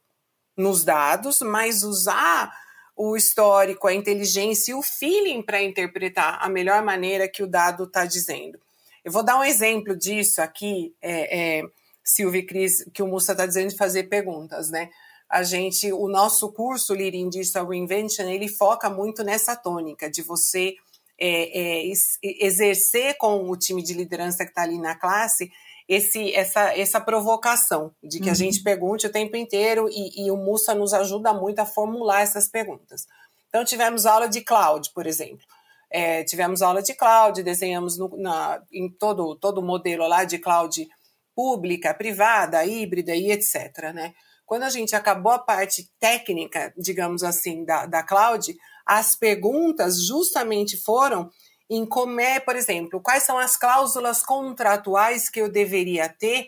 nos 0.57 0.85
dados, 0.85 1.41
mas 1.41 1.83
usar 1.83 2.53
o 2.95 3.17
histórico, 3.17 3.87
a 3.87 3.95
inteligência 3.95 4.73
e 4.73 4.75
o 4.75 4.83
feeling 4.83 5.41
para 5.41 5.63
interpretar 5.63 6.39
a 6.43 6.49
melhor 6.49 6.83
maneira 6.83 7.29
que 7.29 7.43
o 7.43 7.47
dado 7.47 7.85
está 7.85 8.05
dizendo. 8.05 8.59
Eu 9.05 9.13
vou 9.13 9.23
dar 9.23 9.39
um 9.39 9.45
exemplo 9.45 9.97
disso 9.97 10.43
aqui, 10.43 10.93
é, 11.01 11.59
é, 11.59 11.63
Silvia 12.05 12.41
e 12.41 12.47
Cris, 12.47 12.85
que 12.93 13.03
o 13.03 13.07
Mussa 13.07 13.33
está 13.33 13.47
dizendo 13.47 13.71
de 13.71 13.77
fazer 13.77 14.05
perguntas, 14.05 14.69
né? 14.69 14.91
A 15.29 15.43
gente, 15.43 15.93
o 15.93 16.09
nosso 16.09 16.53
curso 16.53 16.95
Leading 16.95 17.29
Digital 17.29 17.69
Reinvention, 17.69 18.29
ele 18.29 18.49
foca 18.49 18.89
muito 18.89 19.23
nessa 19.23 19.55
tônica 19.55 20.11
de 20.11 20.23
você 20.23 20.75
é, 21.21 21.83
é, 21.83 21.93
exercer 22.23 23.17
com 23.19 23.51
o 23.51 23.57
time 23.57 23.83
de 23.83 23.93
liderança 23.93 24.45
que 24.45 24.51
está 24.51 24.63
ali 24.63 24.79
na 24.79 24.95
classe 24.95 25.51
esse, 25.89 26.35
essa, 26.35 26.79
essa 26.79 27.01
provocação 27.01 27.91
de 28.03 28.21
que 28.21 28.27
uhum. 28.27 28.33
a 28.33 28.35
gente 28.35 28.63
pergunte 28.63 29.07
o 29.07 29.13
tempo 29.13 29.37
inteiro 29.37 29.89
e, 29.91 30.27
e 30.27 30.31
o 30.31 30.37
Mussa 30.37 30.75
nos 30.75 30.93
ajuda 30.93 31.33
muito 31.33 31.61
a 31.61 31.67
formular 31.67 32.21
essas 32.21 32.47
perguntas. 32.47 33.07
Então, 33.49 33.65
tivemos 33.65 34.05
aula 34.05 34.29
de 34.29 34.43
cloud, 34.43 34.91
por 34.95 35.07
exemplo. 35.07 35.47
É, 35.91 36.23
tivemos 36.25 36.61
aula 36.61 36.83
de 36.83 36.93
cloud, 36.95 37.43
desenhamos 37.43 37.97
no, 37.97 38.15
na, 38.19 38.63
em 38.71 38.91
todo 38.91 39.35
todo 39.37 39.59
o 39.59 39.65
modelo 39.65 40.07
lá 40.07 40.25
de 40.25 40.39
cloud 40.39 40.87
pública, 41.35 41.95
privada, 41.95 42.63
híbrida 42.67 43.17
e 43.17 43.33
etc. 43.33 43.95
Né? 43.95 44.13
Quando 44.49 44.63
a 44.63 44.71
gente 44.71 44.97
acabou 44.97 45.31
a 45.31 45.39
parte 45.39 45.91
técnica, 46.01 46.73
digamos 46.75 47.23
assim, 47.23 47.67
da, 47.67 47.85
da 47.85 48.03
cloud, 48.03 48.57
as 48.87 49.15
perguntas 49.15 50.03
justamente 50.07 50.75
foram 50.75 51.29
em 51.69 51.85
como 51.85 52.19
é, 52.19 52.41
por 52.41 52.57
exemplo, 52.57 52.99
quais 52.99 53.25
são 53.25 53.39
as 53.39 53.59
cláusulas 53.59 54.23
contratuais 54.23 55.29
que 55.29 55.39
eu 55.39 55.53
deveria 55.53 56.09
ter 56.09 56.47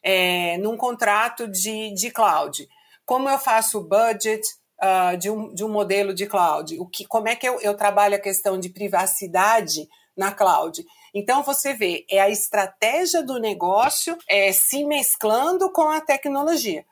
é, 0.00 0.58
num 0.58 0.76
contrato 0.76 1.48
de, 1.48 1.92
de 1.92 2.12
cloud. 2.12 2.68
Como 3.04 3.28
eu 3.28 3.36
faço 3.36 3.78
o 3.78 3.84
budget 3.84 4.46
uh, 4.80 5.16
de, 5.18 5.28
um, 5.28 5.52
de 5.52 5.64
um 5.64 5.68
modelo 5.68 6.14
de 6.14 6.26
cloud? 6.26 6.78
O 6.78 6.86
que, 6.86 7.04
como 7.04 7.26
é 7.26 7.34
que 7.34 7.48
eu, 7.48 7.60
eu 7.60 7.76
trabalho 7.76 8.14
a 8.14 8.20
questão 8.20 8.60
de 8.60 8.68
privacidade 8.68 9.88
na 10.16 10.30
cloud? 10.30 10.86
Então, 11.12 11.42
você 11.42 11.74
vê, 11.74 12.06
é 12.08 12.20
a 12.20 12.30
estratégia 12.30 13.24
do 13.24 13.40
negócio 13.40 14.16
é, 14.28 14.52
se 14.52 14.84
mesclando 14.84 15.72
com 15.72 15.90
a 15.90 16.00
tecnologia. 16.00 16.86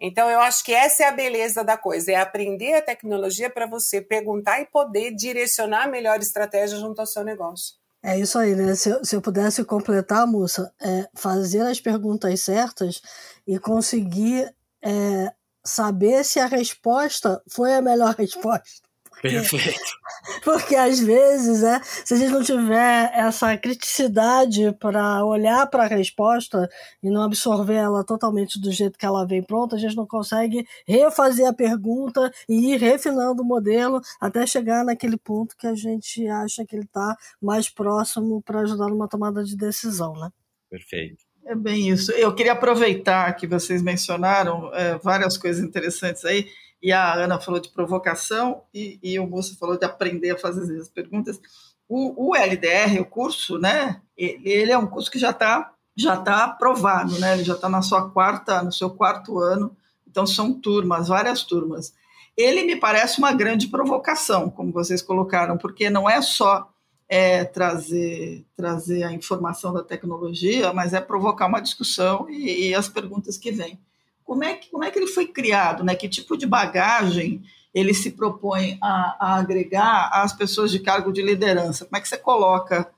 Então, 0.00 0.30
eu 0.30 0.40
acho 0.40 0.64
que 0.64 0.72
essa 0.72 1.04
é 1.04 1.08
a 1.08 1.12
beleza 1.12 1.64
da 1.64 1.76
coisa, 1.76 2.12
é 2.12 2.14
aprender 2.14 2.74
a 2.74 2.82
tecnologia 2.82 3.50
para 3.50 3.66
você 3.66 4.00
perguntar 4.00 4.60
e 4.60 4.66
poder 4.66 5.12
direcionar 5.14 5.84
a 5.84 5.88
melhor 5.88 6.20
estratégia 6.20 6.78
junto 6.78 7.00
ao 7.00 7.06
seu 7.06 7.24
negócio. 7.24 7.74
É 8.02 8.16
isso 8.16 8.38
aí, 8.38 8.54
né? 8.54 8.76
Se 8.76 8.90
eu, 8.90 9.04
se 9.04 9.16
eu 9.16 9.20
pudesse 9.20 9.64
completar, 9.64 10.24
moça, 10.26 10.72
é 10.80 11.08
fazer 11.14 11.62
as 11.62 11.80
perguntas 11.80 12.40
certas 12.40 13.02
e 13.44 13.58
conseguir 13.58 14.54
é, 14.80 15.32
saber 15.64 16.24
se 16.24 16.38
a 16.38 16.46
resposta 16.46 17.42
foi 17.50 17.74
a 17.74 17.82
melhor 17.82 18.14
resposta. 18.16 18.87
Perfeito. 19.20 19.98
Porque 20.44 20.76
às 20.76 21.00
vezes, 21.00 21.62
é, 21.62 21.80
se 21.82 22.14
a 22.14 22.16
gente 22.16 22.32
não 22.32 22.42
tiver 22.42 23.10
essa 23.14 23.56
criticidade 23.56 24.72
para 24.78 25.24
olhar 25.24 25.66
para 25.66 25.84
a 25.84 25.86
resposta 25.86 26.68
e 27.02 27.10
não 27.10 27.22
absorver 27.22 27.74
ela 27.74 28.04
totalmente 28.04 28.60
do 28.60 28.70
jeito 28.70 28.98
que 28.98 29.06
ela 29.06 29.26
vem 29.26 29.42
pronta, 29.42 29.76
a 29.76 29.78
gente 29.78 29.96
não 29.96 30.06
consegue 30.06 30.66
refazer 30.86 31.46
a 31.46 31.52
pergunta 31.52 32.30
e 32.48 32.74
ir 32.74 32.76
refinando 32.78 33.42
o 33.42 33.46
modelo 33.46 34.00
até 34.20 34.46
chegar 34.46 34.84
naquele 34.84 35.16
ponto 35.16 35.56
que 35.56 35.66
a 35.66 35.74
gente 35.74 36.26
acha 36.28 36.64
que 36.64 36.76
ele 36.76 36.84
está 36.84 37.16
mais 37.40 37.68
próximo 37.68 38.42
para 38.42 38.60
ajudar 38.60 38.88
numa 38.88 39.08
tomada 39.08 39.42
de 39.42 39.56
decisão, 39.56 40.12
né? 40.14 40.30
Perfeito. 40.70 41.28
É 41.46 41.54
bem 41.54 41.88
isso. 41.88 42.12
Eu 42.12 42.34
queria 42.34 42.52
aproveitar 42.52 43.32
que 43.34 43.46
vocês 43.46 43.80
mencionaram 43.80 44.70
é, 44.74 44.98
várias 44.98 45.38
coisas 45.38 45.64
interessantes 45.64 46.22
aí 46.26 46.46
e 46.82 46.92
a 46.92 47.14
Ana 47.14 47.40
falou 47.40 47.60
de 47.60 47.70
provocação 47.70 48.62
e, 48.72 48.98
e 49.02 49.18
o 49.18 49.26
Moço 49.26 49.58
falou 49.58 49.76
de 49.76 49.84
aprender 49.84 50.30
a 50.30 50.38
fazer 50.38 50.80
as 50.80 50.88
perguntas. 50.88 51.40
O, 51.88 52.30
o 52.30 52.36
LDR, 52.36 53.00
o 53.00 53.04
curso, 53.04 53.58
né? 53.58 54.00
Ele, 54.16 54.40
ele 54.44 54.72
é 54.72 54.78
um 54.78 54.86
curso 54.86 55.10
que 55.10 55.18
já 55.18 55.30
está 55.30 55.72
já 55.96 56.16
tá 56.16 56.44
aprovado, 56.44 57.18
né? 57.18 57.34
Ele 57.34 57.42
já 57.42 57.54
está 57.54 57.68
na 57.68 57.82
sua 57.82 58.08
quarta, 58.10 58.62
no 58.62 58.72
seu 58.72 58.88
quarto 58.88 59.40
ano. 59.40 59.76
Então 60.06 60.24
são 60.24 60.52
turmas, 60.52 61.08
várias 61.08 61.42
turmas. 61.42 61.92
Ele 62.36 62.62
me 62.62 62.76
parece 62.76 63.18
uma 63.18 63.32
grande 63.32 63.66
provocação, 63.66 64.48
como 64.48 64.70
vocês 64.70 65.02
colocaram, 65.02 65.58
porque 65.58 65.90
não 65.90 66.08
é 66.08 66.22
só 66.22 66.70
é, 67.08 67.44
trazer 67.44 68.46
trazer 68.56 69.02
a 69.02 69.12
informação 69.12 69.72
da 69.72 69.82
tecnologia, 69.82 70.72
mas 70.72 70.94
é 70.94 71.00
provocar 71.00 71.46
uma 71.46 71.60
discussão 71.60 72.30
e, 72.30 72.68
e 72.68 72.74
as 72.74 72.88
perguntas 72.88 73.36
que 73.36 73.50
vêm 73.50 73.80
como 74.28 74.44
é 74.44 74.52
que, 74.56 74.70
como 74.70 74.84
é 74.84 74.90
que 74.90 74.98
ele 74.98 75.06
foi 75.06 75.26
criado, 75.26 75.82
né? 75.82 75.94
que 75.94 76.06
tipo 76.06 76.36
de 76.36 76.46
bagagem 76.46 77.42
ele 77.72 77.94
se 77.94 78.10
propõe 78.10 78.76
a, 78.82 79.16
a 79.18 79.38
agregar 79.38 80.10
às 80.12 80.34
pessoas 80.34 80.70
de 80.70 80.80
cargo 80.80 81.10
de 81.10 81.22
liderança. 81.22 81.86
Como 81.86 81.96
é 81.96 82.00
que 82.00 82.08
você 82.08 82.18
coloca 82.18 82.90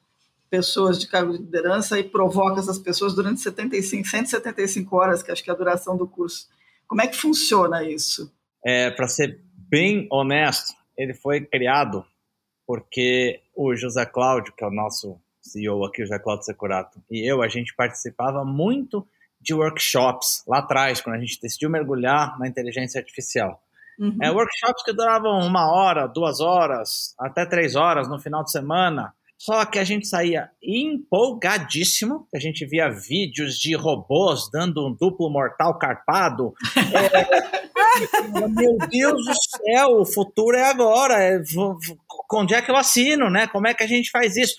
pessoas 0.50 0.98
de 0.98 1.06
cargo 1.06 1.30
de 1.30 1.38
liderança 1.38 2.00
e 2.00 2.02
provoca 2.02 2.58
essas 2.58 2.80
pessoas 2.80 3.14
durante 3.14 3.40
75, 3.40 4.08
175 4.08 4.96
horas, 4.96 5.22
que 5.22 5.30
acho 5.30 5.44
que 5.44 5.48
é 5.48 5.52
a 5.52 5.56
duração 5.56 5.96
do 5.96 6.08
curso. 6.08 6.48
Como 6.88 7.00
é 7.00 7.06
que 7.06 7.16
funciona 7.16 7.84
isso? 7.84 8.32
É, 8.66 8.90
Para 8.90 9.06
ser 9.06 9.40
bem 9.54 10.08
honesto, 10.10 10.74
ele 10.98 11.14
foi 11.14 11.42
criado 11.42 12.04
porque 12.66 13.40
o 13.54 13.76
José 13.76 14.04
Cláudio, 14.04 14.52
que 14.52 14.64
é 14.64 14.66
o 14.66 14.72
nosso 14.72 15.16
CEO 15.40 15.84
aqui, 15.84 16.02
o 16.02 16.06
José 16.06 16.18
Cláudio 16.18 16.44
Securato, 16.44 17.00
e 17.08 17.24
eu, 17.30 17.40
a 17.40 17.46
gente 17.46 17.72
participava 17.76 18.44
muito 18.44 19.06
de 19.40 19.54
workshops 19.54 20.42
lá 20.46 20.58
atrás, 20.58 21.00
quando 21.00 21.16
a 21.16 21.20
gente 21.20 21.40
decidiu 21.40 21.70
mergulhar 21.70 22.38
na 22.38 22.46
inteligência 22.46 23.00
artificial. 23.00 23.62
Uhum. 23.98 24.16
É, 24.22 24.30
workshops 24.30 24.82
que 24.84 24.92
duravam 24.92 25.38
uma 25.40 25.70
hora, 25.72 26.06
duas 26.06 26.40
horas, 26.40 27.14
até 27.18 27.44
três 27.44 27.76
horas 27.76 28.08
no 28.08 28.18
final 28.18 28.42
de 28.42 28.50
semana. 28.50 29.12
Só 29.36 29.64
que 29.64 29.78
a 29.78 29.84
gente 29.84 30.06
saía 30.06 30.50
empolgadíssimo, 30.62 32.28
a 32.34 32.38
gente 32.38 32.66
via 32.66 32.90
vídeos 32.90 33.54
de 33.58 33.74
robôs 33.74 34.50
dando 34.52 34.86
um 34.86 34.92
duplo 34.92 35.30
mortal 35.30 35.78
carpado. 35.78 36.52
É, 37.90 38.48
meu 38.48 38.78
Deus 38.88 39.24
do 39.24 39.34
céu, 39.34 40.00
o 40.00 40.06
futuro 40.06 40.56
é 40.56 40.70
agora. 40.70 41.14
É, 41.20 41.42
onde 42.32 42.54
é 42.54 42.62
que 42.62 42.70
eu 42.70 42.76
assino, 42.76 43.28
né? 43.28 43.48
Como 43.48 43.66
é 43.66 43.74
que 43.74 43.82
a 43.82 43.86
gente 43.86 44.10
faz 44.10 44.36
isso? 44.36 44.54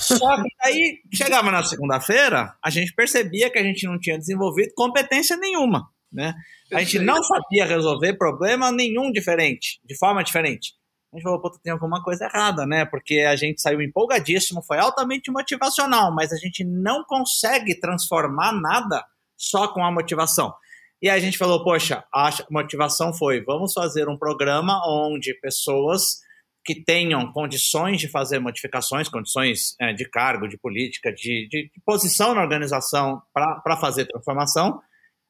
Só 0.00 0.42
que 0.42 0.48
aí 0.62 1.00
chegava 1.12 1.50
na 1.50 1.62
segunda-feira, 1.62 2.54
a 2.62 2.70
gente 2.70 2.94
percebia 2.94 3.50
que 3.50 3.58
a 3.58 3.62
gente 3.62 3.86
não 3.86 3.98
tinha 3.98 4.18
desenvolvido 4.18 4.72
competência 4.74 5.36
nenhuma, 5.36 5.88
né? 6.12 6.34
A 6.72 6.80
gente 6.80 6.98
não 7.00 7.22
sabia 7.22 7.66
resolver 7.66 8.14
problema 8.14 8.70
nenhum 8.70 9.10
diferente, 9.10 9.80
de 9.84 9.96
forma 9.96 10.22
diferente. 10.22 10.74
A 11.12 11.16
gente 11.16 11.24
falou, 11.24 11.40
puta, 11.40 11.60
tem 11.62 11.72
alguma 11.72 12.02
coisa 12.02 12.24
errada, 12.24 12.66
né? 12.66 12.84
Porque 12.84 13.20
a 13.20 13.36
gente 13.36 13.60
saiu 13.60 13.80
empolgadíssimo, 13.80 14.62
foi 14.62 14.78
altamente 14.78 15.30
motivacional, 15.30 16.12
mas 16.12 16.32
a 16.32 16.36
gente 16.36 16.64
não 16.64 17.04
consegue 17.04 17.78
transformar 17.78 18.52
nada 18.52 19.04
só 19.36 19.68
com 19.68 19.84
a 19.84 19.92
motivação. 19.92 20.52
E 21.00 21.08
a 21.08 21.18
gente 21.18 21.38
falou, 21.38 21.62
poxa, 21.62 22.02
a 22.12 22.30
motivação 22.50 23.12
foi, 23.12 23.44
vamos 23.44 23.72
fazer 23.72 24.08
um 24.08 24.18
programa 24.18 24.80
onde 24.88 25.34
pessoas 25.34 26.23
que 26.64 26.82
tenham 26.82 27.30
condições 27.32 28.00
de 28.00 28.08
fazer 28.08 28.38
modificações, 28.38 29.08
condições 29.08 29.74
é, 29.80 29.92
de 29.92 30.08
cargo, 30.08 30.48
de 30.48 30.56
política, 30.56 31.12
de, 31.12 31.46
de, 31.48 31.70
de 31.70 31.82
posição 31.84 32.34
na 32.34 32.42
organização 32.42 33.20
para 33.32 33.76
fazer 33.76 34.06
transformação, 34.06 34.80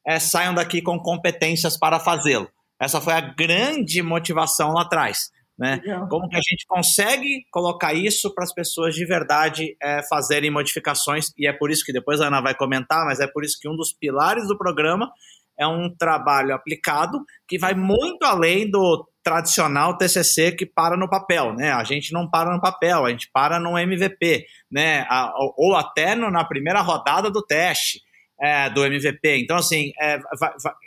é, 0.06 0.20
saiam 0.20 0.54
daqui 0.54 0.80
com 0.80 0.98
competências 0.98 1.78
para 1.78 1.98
fazê-lo. 1.98 2.48
Essa 2.80 3.00
foi 3.00 3.14
a 3.14 3.20
grande 3.20 4.02
motivação 4.02 4.72
lá 4.72 4.82
atrás. 4.82 5.30
Né? 5.58 5.80
Como 6.10 6.28
que 6.28 6.36
a 6.36 6.40
gente 6.40 6.66
consegue 6.66 7.46
colocar 7.50 7.94
isso 7.94 8.32
para 8.34 8.42
as 8.44 8.52
pessoas 8.52 8.94
de 8.94 9.06
verdade 9.06 9.76
é, 9.80 10.02
fazerem 10.08 10.50
modificações, 10.50 11.26
e 11.38 11.46
é 11.46 11.52
por 11.52 11.70
isso 11.70 11.84
que 11.84 11.92
depois 11.92 12.20
a 12.20 12.26
Ana 12.26 12.40
vai 12.40 12.54
comentar, 12.54 13.04
mas 13.04 13.20
é 13.20 13.26
por 13.26 13.44
isso 13.44 13.58
que 13.60 13.68
um 13.68 13.76
dos 13.76 13.92
pilares 13.92 14.48
do 14.48 14.58
programa 14.58 15.10
é 15.58 15.66
um 15.66 15.94
trabalho 15.96 16.54
aplicado 16.54 17.18
que 17.46 17.58
vai 17.58 17.74
muito 17.74 18.24
além 18.24 18.68
do 18.68 19.08
tradicional 19.24 19.96
TCC 19.96 20.52
que 20.52 20.66
para 20.66 20.96
no 20.96 21.08
papel, 21.08 21.54
né? 21.54 21.72
A 21.72 21.82
gente 21.82 22.12
não 22.12 22.28
para 22.28 22.52
no 22.52 22.60
papel, 22.60 23.06
a 23.06 23.10
gente 23.10 23.30
para 23.32 23.58
no 23.58 23.78
MVP, 23.78 24.46
né? 24.70 25.06
Ou 25.56 25.74
até 25.74 26.14
no, 26.14 26.30
na 26.30 26.44
primeira 26.44 26.82
rodada 26.82 27.30
do 27.30 27.42
teste 27.42 28.02
é, 28.38 28.68
do 28.68 28.84
MVP. 28.84 29.38
Então, 29.38 29.56
assim, 29.56 29.92
é, 29.98 30.20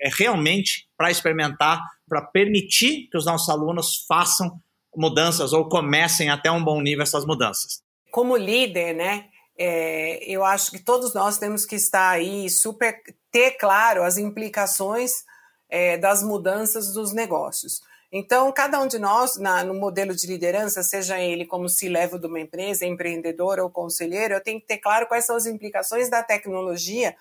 é 0.02 0.10
realmente 0.16 0.88
para 0.96 1.10
experimentar, 1.10 1.82
para 2.08 2.22
permitir 2.22 3.10
que 3.10 3.18
os 3.18 3.26
nossos 3.26 3.50
alunos 3.50 4.06
façam 4.08 4.62
mudanças 4.96 5.52
ou 5.52 5.68
comecem 5.68 6.30
até 6.30 6.52
um 6.52 6.64
bom 6.64 6.80
nível 6.82 7.04
essas 7.04 7.26
mudanças. 7.26 7.82
Como 8.12 8.38
líder, 8.38 8.94
né? 8.94 9.26
É, 9.60 10.24
eu 10.32 10.46
acho 10.46 10.70
que 10.70 10.80
todos 10.80 11.16
nós 11.16 11.40
temos 11.40 11.66
que 11.66 11.76
estar 11.76 12.10
aí 12.10 12.48
super 12.50 13.02
ter 13.32 13.52
claro 13.58 14.04
as 14.04 14.18
implicações 14.18 15.24
é, 15.70 15.98
das 15.98 16.22
mudanças 16.22 16.94
dos 16.94 17.12
negócios. 17.12 17.82
Então, 18.12 18.52
cada 18.54 18.80
um 18.80 18.88
de 18.88 18.98
nós, 18.98 19.38
na, 19.38 19.64
no 19.64 19.74
modelo 19.74 20.16
de 20.16 20.28
liderança, 20.28 20.82
seja 20.82 21.20
ele 21.20 21.46
como 21.46 21.68
se 21.68 21.90
leva 21.90 22.18
de 22.18 22.26
uma 22.26 22.40
empresa, 22.40 22.86
empreendedor 22.86 23.60
ou 23.60 23.70
conselheiro, 23.70 24.34
eu 24.34 24.42
tenho 24.42 24.62
que 24.62 24.68
ter 24.68 24.78
claro 24.78 25.08
quais 25.08 25.26
são 25.26 25.36
as 25.36 25.46
implicações 25.46 26.10
da 26.10 26.24
tecnologia 26.24 27.16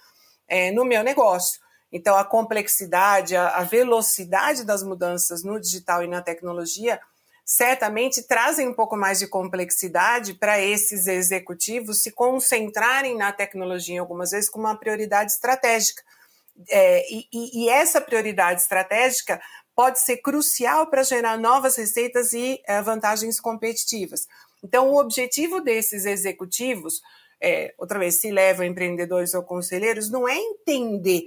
é, 0.46 0.70
no 0.70 0.84
meu 0.84 1.02
negócio. 1.02 1.60
Então, 1.90 2.16
a 2.16 2.24
complexidade, 2.24 3.34
a, 3.34 3.48
a 3.48 3.62
velocidade 3.64 4.64
das 4.64 4.82
mudanças 4.82 5.42
no 5.42 5.60
digital 5.60 6.04
e 6.04 6.08
na 6.08 6.22
tecnologia 6.22 7.00
certamente 7.44 8.26
trazem 8.26 8.68
um 8.68 8.74
pouco 8.74 8.96
mais 8.96 9.20
de 9.20 9.28
complexidade 9.28 10.34
para 10.34 10.60
esses 10.60 11.06
executivos 11.06 12.02
se 12.02 12.10
concentrarem 12.10 13.16
na 13.16 13.32
tecnologia, 13.32 14.00
algumas 14.00 14.30
vezes 14.30 14.50
com 14.50 14.58
uma 14.58 14.76
prioridade 14.76 15.30
estratégica. 15.30 16.02
É, 16.70 17.04
e, 17.12 17.28
e, 17.32 17.68
essa 17.68 18.00
prioridade 18.00 18.62
estratégica 18.62 19.40
pode 19.76 20.00
ser 20.00 20.16
crucial 20.16 20.86
para 20.86 21.02
gerar 21.02 21.38
novas 21.38 21.76
receitas 21.76 22.32
e 22.32 22.60
é, 22.66 22.80
vantagens 22.80 23.38
competitivas. 23.38 24.26
Então, 24.64 24.88
o 24.88 24.98
objetivo 24.98 25.60
desses 25.60 26.06
executivos, 26.06 27.02
é, 27.38 27.74
outra 27.76 27.98
vez, 27.98 28.18
se 28.18 28.30
levam 28.30 28.64
empreendedores 28.64 29.34
ou 29.34 29.42
conselheiros, 29.42 30.10
não 30.10 30.26
é 30.26 30.34
entender 30.34 31.26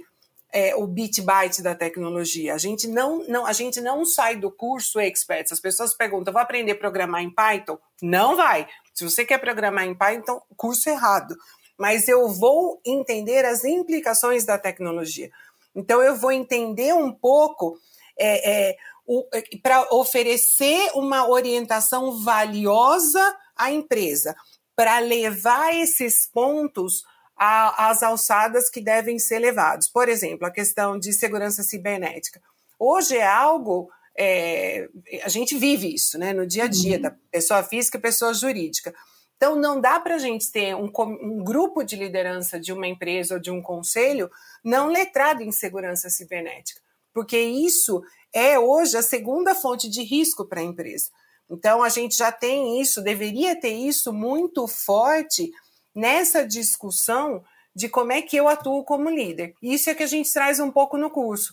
é, 0.52 0.74
o 0.74 0.84
bit 0.84 1.22
byte 1.22 1.62
da 1.62 1.76
tecnologia. 1.76 2.52
A 2.52 2.58
gente 2.58 2.88
não, 2.88 3.24
não, 3.28 3.46
a 3.46 3.52
gente 3.52 3.80
não 3.80 4.04
sai 4.04 4.34
do 4.34 4.50
curso 4.50 4.98
experts. 4.98 5.52
As 5.52 5.60
pessoas 5.60 5.94
perguntam: 5.94 6.32
vou 6.32 6.42
aprender 6.42 6.72
a 6.72 6.76
programar 6.76 7.22
em 7.22 7.30
Python? 7.30 7.78
Não 8.02 8.34
vai. 8.34 8.68
Se 8.92 9.04
você 9.04 9.24
quer 9.24 9.38
programar 9.38 9.84
em 9.84 9.94
Python, 9.94 10.42
curso 10.56 10.90
errado. 10.90 11.36
Mas 11.78 12.08
eu 12.08 12.28
vou 12.28 12.80
entender 12.84 13.44
as 13.44 13.64
implicações 13.64 14.44
da 14.44 14.58
tecnologia. 14.58 15.30
Então 15.74 16.02
eu 16.02 16.16
vou 16.16 16.32
entender 16.32 16.92
um 16.92 17.12
pouco 17.12 17.78
é, 18.20 18.70
é, 18.70 18.70
é 18.70 19.40
para 19.62 19.92
oferecer 19.94 20.90
uma 20.94 21.28
orientação 21.28 22.22
valiosa 22.22 23.36
à 23.56 23.72
empresa, 23.72 24.34
para 24.76 24.98
levar 24.98 25.74
esses 25.74 26.28
pontos 26.32 27.02
às 27.36 28.02
alçadas 28.02 28.68
que 28.68 28.80
devem 28.80 29.18
ser 29.18 29.38
levados. 29.38 29.88
Por 29.88 30.08
exemplo, 30.08 30.46
a 30.46 30.50
questão 30.50 30.98
de 30.98 31.12
segurança 31.12 31.62
cibernética. 31.62 32.40
Hoje 32.78 33.16
é 33.16 33.26
algo 33.26 33.90
é, 34.18 34.88
a 35.22 35.28
gente 35.28 35.56
vive 35.56 35.94
isso 35.94 36.18
né, 36.18 36.34
no 36.34 36.46
dia 36.46 36.64
a 36.64 36.68
dia, 36.68 36.96
uhum. 36.96 37.02
da 37.02 37.10
pessoa 37.30 37.62
física 37.62 37.96
e 37.96 38.00
pessoa 38.00 38.34
jurídica. 38.34 38.94
Então, 39.36 39.56
não 39.56 39.80
dá 39.80 39.98
para 39.98 40.16
a 40.16 40.18
gente 40.18 40.52
ter 40.52 40.76
um, 40.76 40.90
um, 40.98 41.42
grupo 41.42 41.82
de 41.82 41.96
liderança 41.96 42.60
de 42.60 42.74
uma 42.74 42.86
empresa 42.86 43.34
ou 43.34 43.40
de 43.40 43.50
um 43.50 43.62
conselho 43.62 44.30
não 44.62 44.88
letrado 44.88 45.42
em 45.42 45.50
segurança 45.50 46.10
cibernética, 46.10 46.82
porque 47.12 47.38
isso 47.38 48.02
é 48.32 48.58
hoje 48.58 48.96
a 48.96 49.02
segunda 49.02 49.54
fonte 49.54 49.88
de 49.88 50.02
risco 50.02 50.46
para 50.46 50.60
a 50.60 50.64
empresa. 50.64 51.06
Então, 51.50 51.82
a 51.82 51.88
gente 51.88 52.16
já 52.16 52.30
tem 52.30 52.80
isso, 52.80 53.02
deveria 53.02 53.58
ter 53.58 53.72
isso 53.72 54.12
muito 54.12 54.68
forte 54.68 55.50
nessa 55.94 56.46
discussão 56.46 57.42
de 57.74 57.88
como 57.88 58.12
é 58.12 58.22
que 58.22 58.36
eu 58.36 58.48
atuo 58.48 58.84
como 58.84 59.10
líder. 59.10 59.54
Isso 59.60 59.90
é 59.90 59.94
que 59.94 60.02
a 60.02 60.06
gente 60.06 60.32
traz 60.32 60.60
um 60.60 60.70
pouco 60.70 60.96
no 60.96 61.10
curso. 61.10 61.52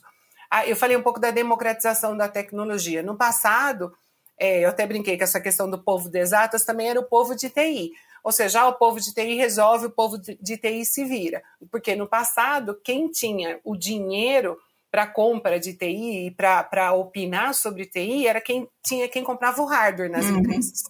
Ah, 0.49 0.65
eu 0.67 0.75
falei 0.75 0.95
um 0.95 1.01
pouco 1.01 1.19
da 1.19 1.31
democratização 1.31 2.15
da 2.15 2.27
tecnologia. 2.27 3.03
No 3.03 3.17
passado, 3.17 3.91
é, 4.39 4.63
eu 4.63 4.69
até 4.69 4.85
brinquei 4.85 5.17
que 5.17 5.23
essa 5.23 5.41
questão 5.41 5.69
do 5.69 5.83
povo 5.83 6.09
de 6.09 6.19
exatas 6.19 6.63
também 6.63 6.89
era 6.89 6.99
o 6.99 7.07
povo 7.07 7.35
de 7.35 7.49
TI. 7.49 7.91
Ou 8.23 8.31
seja, 8.31 8.61
ah, 8.61 8.67
o 8.67 8.73
povo 8.73 8.99
de 8.99 9.13
TI 9.13 9.35
resolve, 9.35 9.87
o 9.87 9.91
povo 9.91 10.17
de 10.17 10.57
TI 10.57 10.85
se 10.85 11.05
vira. 11.05 11.41
Porque 11.71 11.95
no 11.95 12.07
passado, 12.07 12.79
quem 12.83 13.09
tinha 13.09 13.59
o 13.63 13.75
dinheiro 13.75 14.57
para 14.91 15.07
compra 15.07 15.59
de 15.59 15.73
TI 15.73 16.27
e 16.27 16.31
para 16.31 16.93
opinar 16.93 17.53
sobre 17.53 17.85
TI 17.85 18.27
era 18.27 18.41
quem 18.41 18.67
tinha 18.85 19.07
quem 19.07 19.23
comprava 19.23 19.61
o 19.61 19.65
hardware 19.65 20.09
nas 20.09 20.25
uhum. 20.25 20.39
empresas. 20.39 20.83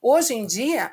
Hoje 0.00 0.34
em 0.34 0.46
dia, 0.46 0.90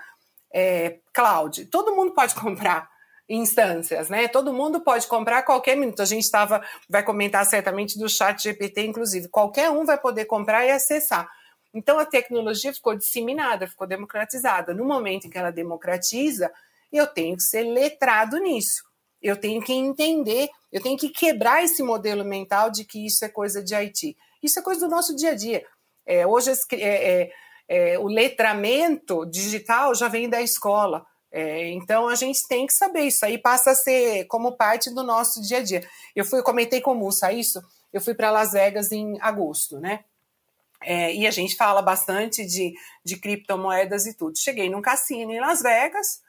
é, 0.53 0.99
cloud. 1.13 1.65
Todo 1.65 1.95
mundo 1.95 2.13
pode 2.13 2.35
comprar 2.35 2.89
instâncias, 3.27 4.09
né? 4.09 4.27
Todo 4.27 4.53
mundo 4.53 4.81
pode 4.81 5.07
comprar 5.07 5.43
qualquer 5.43 5.75
minuto. 5.77 6.01
A 6.01 6.05
gente 6.05 6.23
estava, 6.23 6.61
vai 6.89 7.03
comentar 7.03 7.45
certamente 7.45 7.97
do 7.97 8.09
chat 8.09 8.43
GPT, 8.43 8.85
inclusive. 8.85 9.29
Qualquer 9.29 9.69
um 9.69 9.85
vai 9.85 9.97
poder 9.97 10.25
comprar 10.25 10.65
e 10.65 10.71
acessar. 10.71 11.29
Então 11.73 11.97
a 11.97 12.05
tecnologia 12.05 12.73
ficou 12.73 12.95
disseminada, 12.95 13.67
ficou 13.67 13.87
democratizada. 13.87 14.73
No 14.73 14.83
momento 14.83 15.27
em 15.27 15.29
que 15.29 15.37
ela 15.37 15.51
democratiza, 15.51 16.51
eu 16.91 17.07
tenho 17.07 17.37
que 17.37 17.43
ser 17.43 17.63
letrado 17.63 18.37
nisso. 18.37 18.83
Eu 19.21 19.37
tenho 19.37 19.61
que 19.61 19.73
entender, 19.73 20.49
eu 20.71 20.81
tenho 20.81 20.97
que 20.97 21.09
quebrar 21.09 21.63
esse 21.63 21.83
modelo 21.83 22.25
mental 22.25 22.71
de 22.71 22.83
que 22.83 23.05
isso 23.05 23.23
é 23.23 23.29
coisa 23.29 23.63
de 23.63 23.75
IT. 23.75 24.17
Isso 24.41 24.59
é 24.59 24.63
coisa 24.63 24.81
do 24.81 24.89
nosso 24.89 25.15
dia 25.15 25.31
a 25.31 25.35
dia. 25.35 25.63
É, 26.05 26.25
hoje 26.25 26.51
é, 26.73 27.21
é, 27.21 27.31
é, 27.67 27.99
o 27.99 28.07
letramento 28.07 29.25
digital 29.25 29.93
já 29.93 30.07
vem 30.07 30.29
da 30.29 30.41
escola. 30.41 31.05
É, 31.31 31.69
então 31.69 32.07
a 32.09 32.15
gente 32.15 32.45
tem 32.47 32.67
que 32.67 32.73
saber 32.73 33.03
isso 33.03 33.25
aí 33.25 33.37
passa 33.37 33.71
a 33.71 33.75
ser 33.75 34.25
como 34.25 34.57
parte 34.57 34.93
do 34.93 35.03
nosso 35.03 35.41
dia 35.41 35.59
a 35.59 35.63
dia. 35.63 35.87
Eu 36.15 36.25
fui, 36.25 36.39
eu 36.39 36.43
comentei 36.43 36.81
com 36.81 36.91
o 36.91 36.95
Mussa 36.95 37.31
isso. 37.31 37.61
Eu 37.93 38.01
fui 38.01 38.13
para 38.13 38.31
Las 38.31 38.51
Vegas 38.51 38.91
em 38.91 39.17
agosto, 39.21 39.79
né? 39.79 40.03
É, 40.83 41.13
e 41.13 41.27
a 41.27 41.31
gente 41.31 41.55
fala 41.55 41.81
bastante 41.81 42.45
de, 42.45 42.73
de 43.05 43.17
criptomoedas 43.17 44.07
e 44.07 44.17
tudo. 44.17 44.37
Cheguei 44.37 44.69
num 44.69 44.81
cassino 44.81 45.31
em 45.31 45.39
Las 45.39 45.61
Vegas, 45.61 46.21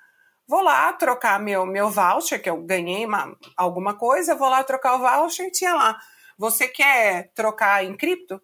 vou 0.46 0.62
lá 0.62 0.92
trocar 0.92 1.40
meu, 1.40 1.64
meu 1.64 1.90
voucher, 1.90 2.42
que 2.42 2.50
eu 2.50 2.57
ganhei 2.62 3.07
uma, 3.07 3.37
alguma 3.57 3.94
coisa, 3.94 4.35
vou 4.35 4.48
lá 4.48 4.62
trocar 4.62 4.94
o 4.94 4.98
voucher, 4.98 5.50
tinha 5.50 5.74
lá. 5.74 5.98
Você 6.38 6.68
quer 6.68 7.31
trocar 7.35 7.85
em 7.85 7.96
cripto? 7.96 8.40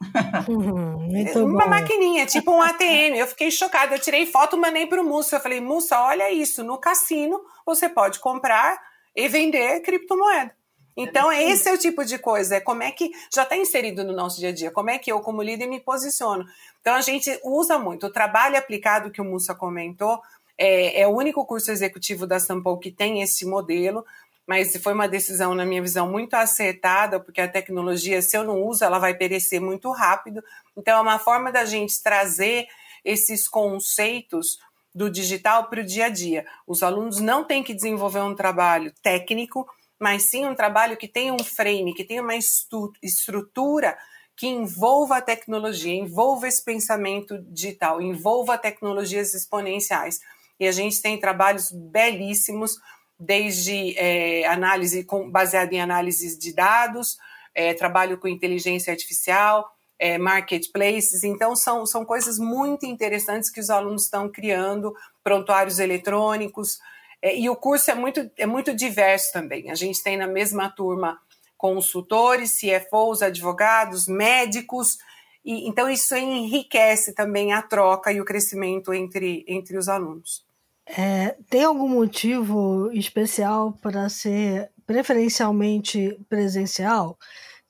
Uhum, 0.48 1.44
uma 1.44 1.64
bom. 1.64 1.70
maquininha, 1.70 2.24
tipo 2.24 2.52
um 2.52 2.62
ATM. 2.62 3.16
Eu 3.16 3.26
fiquei 3.26 3.50
chocada. 3.50 3.96
Eu 3.96 3.98
tirei 3.98 4.26
foto, 4.26 4.56
mandei 4.56 4.86
para 4.86 5.02
o 5.02 5.04
Mussa. 5.04 5.36
Eu 5.36 5.40
falei, 5.40 5.60
Mussa, 5.60 6.00
olha 6.00 6.30
isso. 6.30 6.62
No 6.62 6.78
cassino 6.78 7.40
você 7.66 7.88
pode 7.88 8.20
comprar 8.20 8.80
e 9.14 9.26
vender 9.26 9.80
criptomoeda. 9.80 10.54
Então, 11.00 11.30
esse 11.32 11.68
é 11.68 11.72
o 11.72 11.78
tipo 11.78 12.04
de 12.04 12.18
coisa, 12.18 12.56
é 12.56 12.60
como 12.60 12.82
é 12.82 12.90
que 12.90 13.12
já 13.32 13.44
está 13.44 13.56
inserido 13.56 14.02
no 14.02 14.12
nosso 14.12 14.40
dia 14.40 14.48
a 14.48 14.52
dia, 14.52 14.72
como 14.72 14.90
é 14.90 14.98
que 14.98 15.12
eu, 15.12 15.20
como 15.20 15.40
líder, 15.40 15.68
me 15.68 15.78
posiciono. 15.78 16.44
Então, 16.80 16.96
a 16.96 17.00
gente 17.00 17.38
usa 17.44 17.78
muito 17.78 18.08
o 18.08 18.12
trabalho 18.12 18.58
aplicado 18.58 19.12
que 19.12 19.20
o 19.20 19.24
Mussa 19.24 19.54
comentou, 19.54 20.20
é, 20.58 21.02
é 21.02 21.06
o 21.06 21.16
único 21.16 21.46
curso 21.46 21.70
executivo 21.70 22.26
da 22.26 22.40
Sampo 22.40 22.76
que 22.78 22.90
tem 22.90 23.22
esse 23.22 23.46
modelo, 23.46 24.04
mas 24.46 24.74
foi 24.78 24.92
uma 24.94 25.06
decisão, 25.06 25.54
na 25.54 25.64
minha 25.64 25.82
visão, 25.82 26.10
muito 26.10 26.34
acertada, 26.34 27.20
porque 27.20 27.40
a 27.40 27.46
tecnologia, 27.46 28.20
se 28.20 28.36
eu 28.36 28.42
não 28.42 28.62
uso, 28.62 28.82
ela 28.82 28.98
vai 28.98 29.14
perecer 29.14 29.60
muito 29.60 29.90
rápido. 29.92 30.42
Então, 30.76 30.98
é 30.98 31.00
uma 31.00 31.18
forma 31.18 31.52
da 31.52 31.64
gente 31.64 32.02
trazer 32.02 32.66
esses 33.04 33.46
conceitos 33.46 34.58
do 34.94 35.10
digital 35.10 35.68
para 35.68 35.80
o 35.80 35.84
dia 35.84 36.06
a 36.06 36.08
dia. 36.08 36.46
Os 36.66 36.82
alunos 36.82 37.20
não 37.20 37.44
têm 37.44 37.62
que 37.62 37.74
desenvolver 37.74 38.20
um 38.20 38.34
trabalho 38.34 38.92
técnico, 39.02 39.68
mas 40.00 40.24
sim 40.24 40.46
um 40.46 40.54
trabalho 40.54 40.96
que 40.96 41.06
tenha 41.06 41.34
um 41.34 41.44
frame, 41.44 41.94
que 41.94 42.04
tenha 42.04 42.22
uma 42.22 42.34
estrutura 42.34 43.96
que 44.34 44.46
envolva 44.46 45.16
a 45.18 45.20
tecnologia, 45.20 45.92
envolva 45.92 46.48
esse 46.48 46.64
pensamento 46.64 47.38
digital, 47.50 48.00
envolva 48.00 48.56
tecnologias 48.56 49.34
exponenciais. 49.34 50.20
E 50.58 50.66
a 50.66 50.72
gente 50.72 51.00
tem 51.00 51.18
trabalhos 51.18 51.70
belíssimos 51.70 52.76
desde 53.18 53.96
é, 53.98 54.46
análise 54.46 55.04
com, 55.04 55.30
baseada 55.30 55.74
em 55.74 55.80
análises 55.80 56.38
de 56.38 56.52
dados, 56.52 57.16
é, 57.54 57.74
trabalho 57.74 58.18
com 58.18 58.28
inteligência 58.28 58.92
artificial, 58.92 59.68
é, 59.98 60.16
marketplaces. 60.16 61.24
Então, 61.24 61.56
são, 61.56 61.84
são 61.84 62.04
coisas 62.04 62.38
muito 62.38 62.86
interessantes 62.86 63.50
que 63.50 63.60
os 63.60 63.70
alunos 63.70 64.04
estão 64.04 64.30
criando, 64.30 64.94
prontuários 65.24 65.78
eletrônicos. 65.78 66.78
É, 67.20 67.36
e 67.36 67.50
o 67.50 67.56
curso 67.56 67.90
é 67.90 67.94
muito, 67.94 68.30
é 68.36 68.46
muito 68.46 68.74
diverso 68.74 69.32
também. 69.32 69.70
A 69.70 69.74
gente 69.74 70.02
tem 70.02 70.16
na 70.16 70.26
mesma 70.26 70.68
turma 70.70 71.18
consultores, 71.56 72.56
CFOs, 72.60 73.20
advogados, 73.20 74.06
médicos, 74.06 74.96
e, 75.44 75.68
então 75.68 75.90
isso 75.90 76.14
enriquece 76.14 77.12
também 77.12 77.52
a 77.52 77.60
troca 77.60 78.12
e 78.12 78.20
o 78.20 78.24
crescimento 78.24 78.94
entre, 78.94 79.44
entre 79.48 79.76
os 79.76 79.88
alunos. 79.88 80.46
É, 80.96 81.36
tem 81.50 81.64
algum 81.64 81.88
motivo 81.88 82.90
especial 82.92 83.72
para 83.82 84.08
ser 84.08 84.70
preferencialmente 84.86 86.18
presencial? 86.28 87.18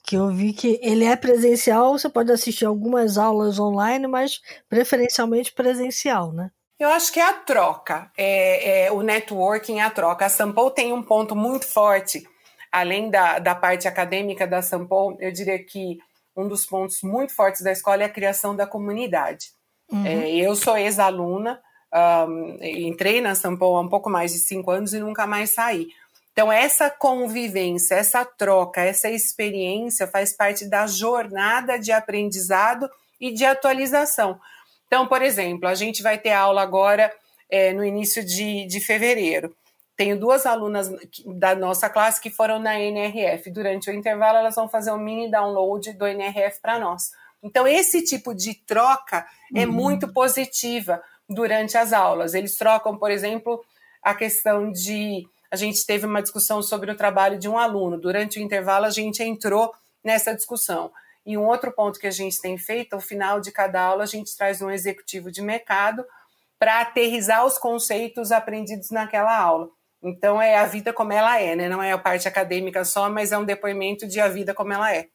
Que 0.04 0.16
eu 0.16 0.31
vi 0.31 0.52
que 0.52 0.78
ele 0.83 1.04
é 1.04 1.16
presencial, 1.16 1.98
você 1.98 2.09
pode 2.09 2.33
assistir 2.33 2.64
algumas 2.64 3.18
aulas 3.18 3.59
online, 3.59 4.07
mas 4.07 4.40
preferencialmente 4.68 5.52
presencial, 5.52 6.33
né? 6.33 6.50
Eu 6.78 6.90
acho 6.90 7.12
que 7.12 7.18
é 7.18 7.28
a 7.28 7.33
troca, 7.33 8.11
é, 8.16 8.85
é 8.87 8.92
o 8.92 9.02
networking, 9.02 9.81
é 9.81 9.83
a 9.83 9.90
troca. 9.90 10.26
A 10.26 10.28
Sampo 10.28 10.70
tem 10.70 10.92
um 10.92 11.02
ponto 11.02 11.35
muito 11.35 11.66
forte, 11.66 12.22
além 12.70 13.11
da, 13.11 13.40
da 13.40 13.54
parte 13.54 13.88
acadêmica 13.88 14.46
da 14.46 14.62
Sampo, 14.62 15.16
eu 15.18 15.33
diria 15.33 15.59
que 15.62 15.98
um 16.37 16.46
dos 16.46 16.64
pontos 16.64 17.02
muito 17.02 17.35
fortes 17.35 17.62
da 17.62 17.72
escola 17.72 18.02
é 18.02 18.07
a 18.07 18.12
criação 18.12 18.54
da 18.54 18.64
comunidade. 18.64 19.46
Uhum. 19.90 20.07
É, 20.07 20.31
eu 20.31 20.54
sou 20.54 20.78
ex-aluna, 20.78 21.61
um, 21.94 22.59
entrei 22.61 23.20
na 23.20 23.35
Sampo 23.35 23.64
há 23.64 23.81
um 23.81 23.88
pouco 23.88 24.11
mais 24.11 24.33
de 24.33 24.38
cinco 24.38 24.70
anos 24.70 24.92
e 24.92 25.01
nunca 25.01 25.27
mais 25.27 25.51
saí. 25.51 25.88
Então, 26.33 26.53
essa 26.53 26.88
convivência, 26.88 27.96
essa 27.96 28.24
troca, 28.24 28.81
essa 28.81 29.11
experiência 29.11 30.07
faz 30.07 30.33
parte 30.33 30.66
da 30.66 30.87
jornada 30.87 31.79
de 31.79 31.90
aprendizado 31.90 32.88
e 33.20 33.33
de 33.33 33.44
atualização. 33.44 34.38
Então, 34.87 35.07
por 35.07 35.20
exemplo, 35.20 35.68
a 35.68 35.74
gente 35.74 36.03
vai 36.03 36.16
ter 36.16 36.31
aula 36.31 36.62
agora 36.62 37.12
é, 37.51 37.72
no 37.72 37.85
início 37.85 38.24
de, 38.24 38.66
de 38.66 38.81
fevereiro. 38.81 39.53
Tenho 39.96 40.16
duas 40.16 40.46
alunas 40.46 40.88
da 41.27 41.57
nossa 41.57 41.90
classe 41.90 42.20
que 42.20 42.31
foram 42.31 42.61
na 42.61 42.79
NRF. 42.79 43.51
Durante 43.51 43.90
o 43.90 43.92
intervalo, 43.92 44.38
elas 44.38 44.55
vão 44.55 44.68
fazer 44.68 44.92
um 44.92 44.98
mini 44.98 45.29
download 45.29 45.92
do 45.94 46.07
NRF 46.07 46.61
para 46.61 46.79
nós. 46.79 47.11
Então, 47.42 47.66
esse 47.66 48.05
tipo 48.05 48.33
de 48.33 48.55
troca 48.55 49.27
é 49.55 49.66
uhum. 49.66 49.72
muito 49.72 50.12
positiva 50.12 51.03
durante 51.29 51.77
as 51.77 51.93
aulas. 51.93 52.35
Eles 52.35 52.57
trocam, 52.57 52.97
por 52.97 53.11
exemplo, 53.11 53.62
a 54.03 54.14
questão 54.14 54.73
de. 54.73 55.27
A 55.51 55.57
gente 55.57 55.85
teve 55.85 56.07
uma 56.07 56.23
discussão 56.23 56.62
sobre 56.62 56.91
o 56.91 56.97
trabalho 56.97 57.38
de 57.38 57.49
um 57.49 57.59
aluno. 57.59 57.99
Durante 57.99 58.38
o 58.38 58.43
intervalo, 58.43 58.85
a 58.85 58.91
gente 58.91 59.23
entrou 59.23 59.73
nessa 60.05 60.35
discussão. 60.35 60.91
E 61.25 61.37
um 61.37 61.47
outro 61.47 61.73
ponto 61.73 61.99
que 61.99 62.07
a 62.07 62.11
gente 62.11 62.41
tem 62.41 62.57
feito, 62.57 62.95
ao 62.95 63.01
final 63.01 63.41
de 63.41 63.51
cada 63.51 63.83
aula, 63.83 64.05
a 64.05 64.07
gente 64.07 64.35
traz 64.37 64.62
um 64.62 64.71
executivo 64.71 65.31
de 65.31 65.43
mercado 65.43 66.05
para 66.59 66.81
aterrizar 66.81 67.47
os 67.47 67.59
conceitos 67.59 68.33
aprendidos 68.33 68.91
naquela 68.91 69.38
aula. 69.38 69.69
Então 70.03 70.41
é 70.41 70.57
a 70.57 70.64
vida 70.64 70.93
como 70.93 71.12
ela 71.12 71.41
é, 71.41 71.55
né? 71.57 71.69
Não 71.69 71.83
é 71.83 71.93
a 71.93 71.99
parte 71.99 72.29
acadêmica 72.29 72.85
só, 72.85 73.11
mas 73.11 73.33
é 73.33 73.38
um 73.38 73.45
depoimento 73.45 74.07
de 74.07 74.21
a 74.21 74.29
vida 74.29 74.55
como 74.55 74.73
ela 74.73 74.95
é. 74.95 75.09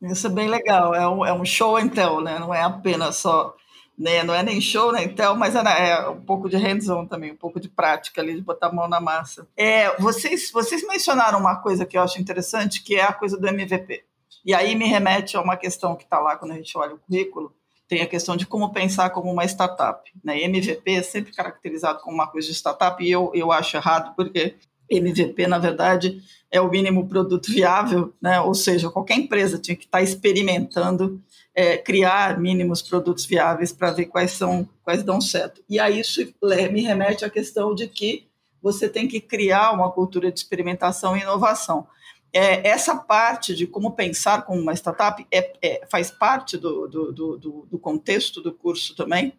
Isso 0.00 0.28
é 0.28 0.30
bem 0.30 0.48
legal, 0.48 0.94
é 0.94 1.08
um, 1.08 1.26
é 1.26 1.32
um 1.32 1.44
show 1.44 1.78
então, 1.78 2.20
né? 2.20 2.38
Não 2.38 2.54
é 2.54 2.62
apenas 2.62 3.16
só, 3.16 3.54
né? 3.98 4.22
Não 4.22 4.32
é 4.32 4.42
nem 4.42 4.60
show, 4.60 4.92
né? 4.92 5.02
Então, 5.02 5.36
mas 5.36 5.56
é, 5.56 6.08
um 6.08 6.20
pouco 6.20 6.48
de 6.48 6.56
hands-on 6.56 7.06
também, 7.06 7.32
um 7.32 7.36
pouco 7.36 7.58
de 7.58 7.68
prática 7.68 8.20
ali, 8.20 8.34
de 8.34 8.42
botar 8.42 8.68
a 8.68 8.72
mão 8.72 8.88
na 8.88 9.00
massa. 9.00 9.48
É, 9.56 9.96
vocês, 10.00 10.50
vocês 10.52 10.86
mencionaram 10.86 11.40
uma 11.40 11.56
coisa 11.56 11.84
que 11.84 11.98
eu 11.98 12.02
acho 12.02 12.20
interessante, 12.20 12.82
que 12.82 12.94
é 12.94 13.02
a 13.02 13.12
coisa 13.12 13.36
do 13.36 13.48
MVP. 13.48 14.04
E 14.44 14.54
aí 14.54 14.74
me 14.76 14.86
remete 14.86 15.36
a 15.36 15.40
uma 15.40 15.56
questão 15.56 15.96
que 15.96 16.04
está 16.04 16.20
lá 16.20 16.36
quando 16.36 16.52
a 16.52 16.56
gente 16.56 16.78
olha 16.78 16.94
o 16.94 16.98
currículo, 16.98 17.52
tem 17.88 18.02
a 18.02 18.06
questão 18.06 18.36
de 18.36 18.46
como 18.46 18.72
pensar 18.72 19.10
como 19.10 19.32
uma 19.32 19.44
startup. 19.44 20.10
Né? 20.22 20.42
MVP 20.42 20.92
é 20.92 21.02
sempre 21.02 21.32
caracterizado 21.32 22.00
como 22.00 22.14
uma 22.14 22.26
coisa 22.26 22.46
de 22.46 22.54
startup 22.54 23.02
e 23.02 23.10
eu, 23.10 23.32
eu 23.34 23.50
acho 23.50 23.76
errado, 23.76 24.14
porque 24.14 24.54
MVP, 24.90 25.46
na 25.46 25.58
verdade, 25.58 26.22
é 26.50 26.60
o 26.60 26.70
mínimo 26.70 27.08
produto 27.08 27.50
viável, 27.50 28.12
né? 28.22 28.40
ou 28.40 28.54
seja, 28.54 28.90
qualquer 28.90 29.14
empresa 29.14 29.58
tinha 29.58 29.76
que 29.76 29.84
estar 29.84 29.98
tá 29.98 30.04
experimentando 30.04 31.20
é, 31.58 31.76
criar 31.76 32.38
mínimos 32.38 32.80
produtos 32.80 33.26
viáveis 33.26 33.72
para 33.72 33.90
ver 33.90 34.06
quais 34.06 34.30
são 34.30 34.68
quais 34.84 35.02
dão 35.02 35.20
certo. 35.20 35.62
E 35.68 35.80
aí 35.80 36.00
isso 36.00 36.20
me 36.70 36.82
remete 36.82 37.24
à 37.24 37.30
questão 37.30 37.74
de 37.74 37.88
que 37.88 38.28
você 38.62 38.88
tem 38.88 39.08
que 39.08 39.20
criar 39.20 39.72
uma 39.72 39.90
cultura 39.90 40.30
de 40.30 40.38
experimentação 40.38 41.16
e 41.16 41.22
inovação 41.22 41.86
é, 42.32 42.68
essa 42.68 42.96
parte 42.96 43.54
de 43.54 43.66
como 43.66 43.92
pensar 43.92 44.42
como 44.42 44.60
uma 44.60 44.74
startup 44.74 45.26
é, 45.32 45.52
é 45.62 45.86
faz 45.86 46.10
parte 46.10 46.56
do, 46.56 46.86
do, 46.86 47.12
do, 47.12 47.66
do, 47.70 47.78
contexto 47.78 48.40
do 48.42 48.52
curso 48.52 48.94
também? 48.94 49.32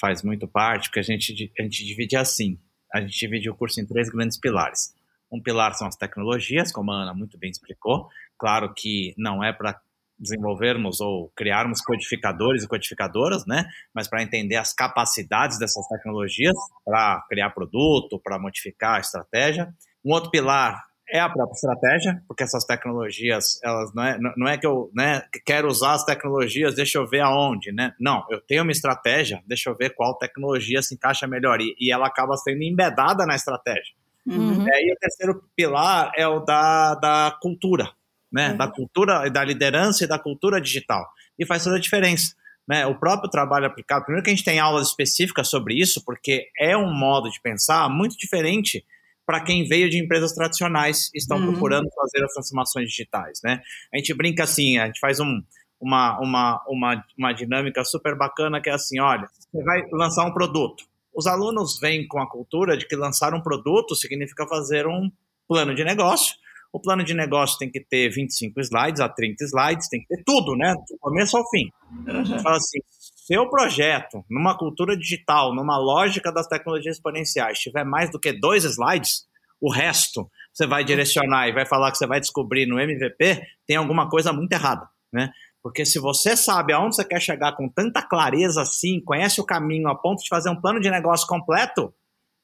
Faz 0.00 0.22
muito 0.22 0.46
parte, 0.46 0.88
porque 0.88 1.00
a 1.00 1.02
gente, 1.02 1.52
a 1.58 1.62
gente 1.62 1.84
divide 1.84 2.16
assim. 2.16 2.58
A 2.92 3.00
gente 3.00 3.18
divide 3.18 3.50
o 3.50 3.54
curso 3.54 3.80
em 3.80 3.86
três 3.86 4.08
grandes 4.08 4.38
pilares. 4.38 4.94
Um 5.30 5.42
pilar 5.42 5.74
são 5.74 5.88
as 5.88 5.96
tecnologias, 5.96 6.70
como 6.70 6.92
a 6.92 7.02
Ana 7.02 7.14
muito 7.14 7.36
bem 7.36 7.50
explicou. 7.50 8.08
Claro 8.38 8.72
que 8.74 9.12
não 9.16 9.42
é 9.42 9.52
para 9.52 9.80
desenvolvermos 10.18 11.00
ou 11.00 11.30
criarmos 11.36 11.80
codificadores 11.80 12.64
e 12.64 12.68
codificadoras, 12.68 13.44
né? 13.46 13.66
Mas 13.94 14.08
para 14.08 14.22
entender 14.22 14.56
as 14.56 14.72
capacidades 14.72 15.58
dessas 15.58 15.86
tecnologias 15.88 16.54
para 16.84 17.24
criar 17.28 17.50
produto, 17.50 18.20
para 18.22 18.38
modificar 18.38 18.96
a 18.96 19.00
estratégia. 19.00 19.72
Um 20.04 20.12
outro 20.12 20.30
pilar 20.30 20.82
é 21.08 21.20
a 21.20 21.28
própria 21.28 21.54
estratégia, 21.54 22.22
porque 22.26 22.42
essas 22.42 22.64
tecnologias, 22.64 23.60
elas 23.62 23.94
não 23.94 24.02
é, 24.02 24.18
não 24.36 24.48
é 24.48 24.58
que 24.58 24.66
eu 24.66 24.90
né, 24.94 25.22
quero 25.44 25.68
usar 25.68 25.92
as 25.92 26.04
tecnologias, 26.04 26.74
deixa 26.74 26.98
eu 26.98 27.06
ver 27.06 27.20
aonde, 27.20 27.70
né? 27.72 27.94
Não, 28.00 28.24
eu 28.28 28.40
tenho 28.40 28.62
uma 28.62 28.72
estratégia, 28.72 29.40
deixa 29.46 29.70
eu 29.70 29.76
ver 29.76 29.94
qual 29.94 30.18
tecnologia 30.18 30.82
se 30.82 30.94
encaixa 30.94 31.26
melhor. 31.26 31.60
E, 31.60 31.76
e 31.78 31.92
ela 31.92 32.06
acaba 32.06 32.36
sendo 32.36 32.62
embedada 32.62 33.24
na 33.24 33.36
estratégia. 33.36 33.94
Uhum. 34.26 34.66
É, 34.68 34.82
e 34.82 34.92
o 34.92 34.96
terceiro 34.96 35.44
pilar 35.54 36.10
é 36.16 36.26
o 36.26 36.40
da, 36.40 36.94
da 36.96 37.38
cultura, 37.40 37.90
né? 38.32 38.50
Uhum. 38.50 38.56
Da 38.56 38.68
cultura, 38.68 39.30
da 39.30 39.44
liderança 39.44 40.04
e 40.04 40.08
da 40.08 40.18
cultura 40.18 40.60
digital. 40.60 41.06
E 41.38 41.46
faz 41.46 41.64
toda 41.64 41.76
a 41.76 41.80
diferença. 41.80 42.34
Né, 42.68 42.84
o 42.84 42.98
próprio 42.98 43.30
trabalho 43.30 43.66
aplicado, 43.66 44.04
primeiro 44.04 44.24
que 44.24 44.30
a 44.30 44.34
gente 44.34 44.44
tem 44.44 44.58
aulas 44.58 44.88
específicas 44.88 45.48
sobre 45.48 45.74
isso, 45.74 46.02
porque 46.04 46.48
é 46.58 46.76
um 46.76 46.92
modo 46.92 47.30
de 47.30 47.40
pensar 47.40 47.88
muito 47.88 48.16
diferente 48.16 48.84
para 49.24 49.40
quem 49.40 49.68
veio 49.68 49.88
de 49.88 50.02
empresas 50.02 50.32
tradicionais 50.32 51.10
e 51.14 51.18
estão 51.18 51.38
uhum. 51.38 51.52
procurando 51.52 51.88
fazer 51.94 52.24
as 52.24 52.32
transformações 52.32 52.88
digitais, 52.88 53.40
né? 53.44 53.60
A 53.94 53.98
gente 53.98 54.12
brinca 54.14 54.42
assim, 54.42 54.78
a 54.78 54.86
gente 54.86 54.98
faz 54.98 55.20
um, 55.20 55.40
uma, 55.80 56.18
uma, 56.20 56.64
uma, 56.68 57.04
uma 57.18 57.32
dinâmica 57.32 57.84
super 57.84 58.16
bacana 58.16 58.60
que 58.60 58.70
é 58.70 58.72
assim, 58.72 59.00
olha, 59.00 59.28
você 59.32 59.62
vai 59.62 59.82
lançar 59.92 60.24
um 60.24 60.32
produto. 60.32 60.84
Os 61.14 61.26
alunos 61.26 61.78
vêm 61.80 62.06
com 62.06 62.20
a 62.20 62.28
cultura 62.28 62.76
de 62.76 62.86
que 62.86 62.94
lançar 62.94 63.34
um 63.34 63.40
produto 63.40 63.96
significa 63.96 64.46
fazer 64.46 64.86
um 64.86 65.10
plano 65.48 65.74
de 65.74 65.82
negócio. 65.84 66.34
O 66.76 66.78
plano 66.78 67.02
de 67.02 67.14
negócio 67.14 67.56
tem 67.56 67.70
que 67.70 67.80
ter 67.80 68.10
25 68.10 68.60
slides 68.60 69.00
a 69.00 69.08
30 69.08 69.44
slides, 69.44 69.88
tem 69.88 69.98
que 69.98 70.08
ter 70.08 70.22
tudo, 70.26 70.54
né? 70.54 70.74
Do 70.74 70.98
começo 71.00 71.34
ao 71.34 71.48
fim. 71.48 71.70
Uhum. 71.90 72.38
Fala 72.40 72.58
assim, 72.58 72.80
seu 73.26 73.48
projeto, 73.48 74.22
numa 74.28 74.58
cultura 74.58 74.94
digital, 74.94 75.54
numa 75.54 75.78
lógica 75.78 76.30
das 76.30 76.46
tecnologias 76.46 76.96
exponenciais, 76.96 77.58
tiver 77.60 77.82
mais 77.82 78.10
do 78.10 78.20
que 78.20 78.30
dois 78.30 78.64
slides, 78.64 79.24
o 79.58 79.72
resto 79.72 80.30
você 80.52 80.66
vai 80.66 80.84
direcionar 80.84 81.48
e 81.48 81.52
vai 81.54 81.64
falar 81.64 81.90
que 81.90 81.96
você 81.96 82.06
vai 82.06 82.20
descobrir 82.20 82.66
no 82.66 82.78
MVP, 82.78 83.40
tem 83.66 83.76
alguma 83.76 84.10
coisa 84.10 84.30
muito 84.30 84.52
errada, 84.52 84.86
né? 85.10 85.30
Porque 85.62 85.86
se 85.86 85.98
você 85.98 86.36
sabe 86.36 86.74
aonde 86.74 86.94
você 86.94 87.06
quer 87.06 87.22
chegar 87.22 87.56
com 87.56 87.70
tanta 87.70 88.02
clareza 88.02 88.60
assim, 88.60 89.00
conhece 89.00 89.40
o 89.40 89.46
caminho 89.46 89.88
a 89.88 89.94
ponto 89.94 90.22
de 90.22 90.28
fazer 90.28 90.50
um 90.50 90.60
plano 90.60 90.78
de 90.78 90.90
negócio 90.90 91.26
completo, 91.26 91.90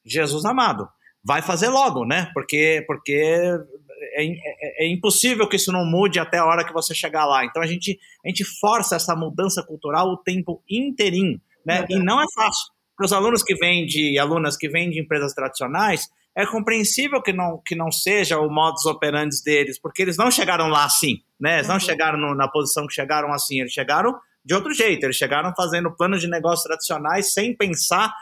Jesus 0.03 0.43
amado, 0.43 0.89
vai 1.23 1.41
fazer 1.41 1.69
logo, 1.69 2.03
né? 2.03 2.29
Porque, 2.33 2.83
porque 2.85 3.57
é, 4.03 4.25
é, 4.25 4.85
é, 4.85 4.91
impossível 4.91 5.47
que 5.47 5.55
isso 5.55 5.71
não 5.71 5.85
mude 5.85 6.19
até 6.19 6.37
a 6.37 6.45
hora 6.45 6.65
que 6.65 6.73
você 6.73 6.93
chegar 6.93 7.25
lá. 7.25 7.45
Então 7.45 7.61
a 7.61 7.65
gente, 7.65 7.99
a 8.23 8.27
gente 8.27 8.43
força 8.59 8.95
essa 8.95 9.15
mudança 9.15 9.63
cultural 9.63 10.09
o 10.09 10.17
tempo 10.17 10.61
inteirinho, 10.69 11.39
né? 11.65 11.85
E 11.89 11.97
não 11.97 12.21
é 12.21 12.25
fácil. 12.33 12.71
Para 12.95 13.05
os 13.05 13.13
alunos 13.13 13.43
que 13.43 13.55
vêm 13.55 13.85
de 13.85 14.19
alunas 14.19 14.55
que 14.55 14.69
vêm 14.69 14.89
de 14.89 14.99
empresas 14.99 15.33
tradicionais, 15.33 16.07
é 16.35 16.45
compreensível 16.45 17.21
que 17.21 17.31
não, 17.31 17.61
que 17.65 17.75
não 17.75 17.91
seja 17.91 18.39
o 18.39 18.49
modus 18.49 18.85
operandi 18.85 19.35
deles, 19.43 19.79
porque 19.79 20.01
eles 20.01 20.17
não 20.17 20.31
chegaram 20.31 20.67
lá 20.67 20.85
assim, 20.85 21.21
né? 21.39 21.55
Eles 21.55 21.67
não 21.67 21.75
uhum. 21.75 21.81
chegaram 21.81 22.19
no, 22.19 22.35
na 22.35 22.47
posição 22.47 22.87
que 22.87 22.93
chegaram 22.93 23.31
assim, 23.31 23.59
eles 23.59 23.71
chegaram 23.71 24.15
de 24.43 24.53
outro 24.53 24.73
jeito, 24.73 25.03
eles 25.05 25.15
chegaram 25.15 25.53
fazendo 25.55 25.95
planos 25.95 26.21
de 26.21 26.27
negócios 26.27 26.63
tradicionais 26.63 27.33
sem 27.33 27.55
pensar 27.55 28.13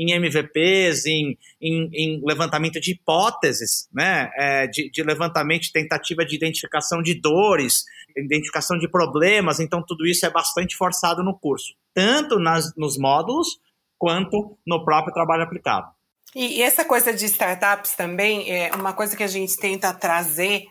em 0.00 0.12
MVPs, 0.12 1.04
em, 1.04 1.36
em, 1.60 1.90
em 1.92 2.22
levantamento 2.24 2.80
de 2.80 2.92
hipóteses, 2.92 3.86
né? 3.92 4.30
É, 4.34 4.66
de, 4.66 4.90
de, 4.90 5.02
levantamento 5.02 5.62
de 5.62 5.72
tentativa 5.72 6.24
de 6.24 6.34
identificação 6.34 7.02
de 7.02 7.20
dores, 7.20 7.84
identificação 8.16 8.78
de 8.78 8.88
problemas. 8.88 9.60
Então, 9.60 9.84
tudo 9.86 10.06
isso 10.06 10.24
é 10.24 10.30
bastante 10.30 10.74
forçado 10.74 11.22
no 11.22 11.38
curso, 11.38 11.74
tanto 11.92 12.38
nas, 12.38 12.74
nos 12.76 12.96
módulos 12.96 13.60
quanto 13.98 14.58
no 14.66 14.82
próprio 14.84 15.12
trabalho 15.12 15.42
aplicado. 15.42 15.88
E, 16.34 16.58
e 16.58 16.62
essa 16.62 16.84
coisa 16.84 17.12
de 17.12 17.26
startups 17.26 17.92
também, 17.92 18.50
é 18.50 18.70
uma 18.74 18.94
coisa 18.94 19.14
que 19.14 19.22
a 19.22 19.28
gente 19.28 19.56
tenta 19.58 19.92
trazer 19.92 20.64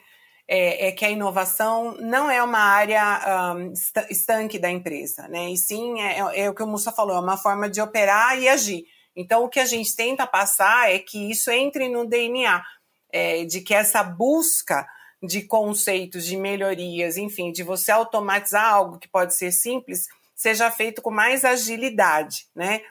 é, 0.47 0.87
é, 0.87 0.91
que 0.91 1.05
a 1.05 1.11
inovação 1.11 1.95
não 1.99 2.31
é 2.31 2.41
uma 2.41 2.57
área 2.57 3.55
um, 3.55 3.71
estanque 4.09 4.57
da 4.57 4.71
empresa, 4.71 5.27
né? 5.27 5.51
E 5.51 5.57
sim, 5.57 6.01
é, 6.01 6.17
é, 6.17 6.39
é, 6.41 6.49
o 6.49 6.55
que 6.55 6.63
o 6.63 6.67
Mussa 6.67 6.91
falou, 6.91 7.15
é 7.15 7.19
uma 7.19 7.37
forma 7.37 7.69
de 7.69 7.79
operar 7.79 8.39
e 8.39 8.49
agir. 8.49 8.83
Então, 9.15 9.43
o 9.43 9.49
que 9.49 9.59
a 9.59 9.65
gente 9.65 9.95
tenta 9.95 10.25
passar 10.25 10.91
é 10.91 10.99
que 10.99 11.29
isso 11.29 11.51
entre 11.51 11.89
no 11.89 12.05
DNA, 12.05 12.63
é, 13.11 13.45
de 13.45 13.61
que 13.61 13.73
essa 13.73 14.03
busca 14.03 14.87
de 15.21 15.41
conceitos, 15.41 16.25
de 16.25 16.37
melhorias, 16.37 17.17
enfim, 17.17 17.51
de 17.51 17.63
você 17.63 17.91
automatizar 17.91 18.65
algo 18.65 18.97
que 18.97 19.07
pode 19.07 19.35
ser 19.35 19.51
simples, 19.51 20.07
seja 20.35 20.71
feito 20.71 21.01
com 21.01 21.11
mais 21.11 21.43
agilidade, 21.43 22.47
né? 22.55 22.81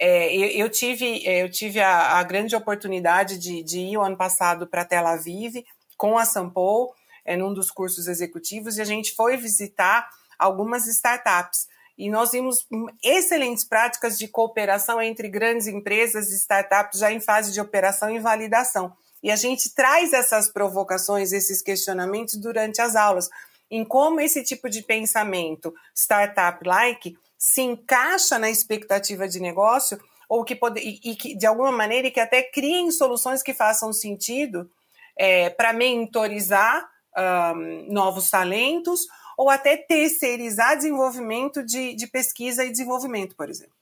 É, 0.00 0.34
eu, 0.34 0.64
eu, 0.64 0.70
tive, 0.70 1.24
é, 1.26 1.42
eu 1.42 1.50
tive 1.50 1.80
a, 1.80 2.18
a 2.18 2.22
grande 2.24 2.56
oportunidade 2.56 3.38
de, 3.38 3.62
de, 3.62 3.78
ir 3.78 3.96
o 3.96 4.02
ano 4.02 4.16
passado 4.16 4.66
para 4.66 4.84
Tel 4.84 5.06
Aviv 5.06 5.64
com 5.96 6.18
a 6.18 6.24
Sampo, 6.24 6.92
é, 7.24 7.36
num 7.36 7.54
dos 7.54 7.70
cursos 7.70 8.08
executivos, 8.08 8.76
e 8.76 8.82
a 8.82 8.84
gente 8.84 9.14
foi 9.14 9.36
visitar 9.36 10.08
algumas 10.38 10.86
startups. 10.88 11.68
E 11.96 12.10
nós 12.10 12.32
vimos 12.32 12.66
excelentes 13.02 13.64
práticas 13.64 14.18
de 14.18 14.26
cooperação 14.26 15.00
entre 15.00 15.28
grandes 15.28 15.66
empresas 15.66 16.30
e 16.30 16.36
startups 16.36 16.98
já 16.98 17.12
em 17.12 17.20
fase 17.20 17.52
de 17.52 17.60
operação 17.60 18.10
e 18.10 18.18
validação. 18.18 18.92
E 19.22 19.30
a 19.30 19.36
gente 19.36 19.74
traz 19.74 20.12
essas 20.12 20.50
provocações, 20.50 21.32
esses 21.32 21.62
questionamentos 21.62 22.34
durante 22.34 22.82
as 22.82 22.96
aulas, 22.96 23.30
em 23.70 23.84
como 23.84 24.20
esse 24.20 24.42
tipo 24.42 24.68
de 24.68 24.82
pensamento 24.82 25.72
startup-like 25.94 27.16
se 27.38 27.62
encaixa 27.62 28.38
na 28.38 28.50
expectativa 28.50 29.28
de 29.28 29.40
negócio 29.40 29.98
ou 30.28 30.44
que 30.44 30.54
pode, 30.54 30.80
e, 30.80 31.12
e 31.12 31.16
que 31.16 31.36
de 31.36 31.46
alguma 31.46 31.70
maneira 31.70 32.10
que 32.10 32.20
até 32.20 32.42
criem 32.42 32.90
soluções 32.90 33.42
que 33.42 33.54
façam 33.54 33.92
sentido 33.92 34.70
é, 35.16 35.50
para 35.50 35.72
mentorizar 35.72 36.88
um, 37.16 37.92
novos 37.92 38.30
talentos 38.30 39.06
ou 39.36 39.50
até 39.50 39.76
terceirizar 39.76 40.76
desenvolvimento 40.76 41.62
de, 41.62 41.94
de 41.94 42.06
pesquisa 42.06 42.64
e 42.64 42.70
desenvolvimento, 42.70 43.34
por 43.36 43.48
exemplo. 43.48 43.74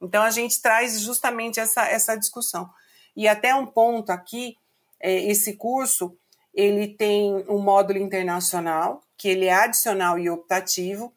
Então, 0.00 0.22
a 0.22 0.30
gente 0.30 0.60
traz 0.62 1.00
justamente 1.00 1.60
essa, 1.60 1.86
essa 1.86 2.16
discussão. 2.16 2.70
E 3.16 3.28
até 3.28 3.54
um 3.54 3.66
ponto 3.66 4.10
aqui, 4.10 4.56
é, 4.98 5.12
esse 5.26 5.54
curso, 5.54 6.16
ele 6.54 6.88
tem 6.88 7.44
um 7.48 7.58
módulo 7.58 7.98
internacional, 7.98 9.02
que 9.16 9.28
ele 9.28 9.46
é 9.46 9.52
adicional 9.52 10.18
e 10.18 10.30
optativo, 10.30 11.12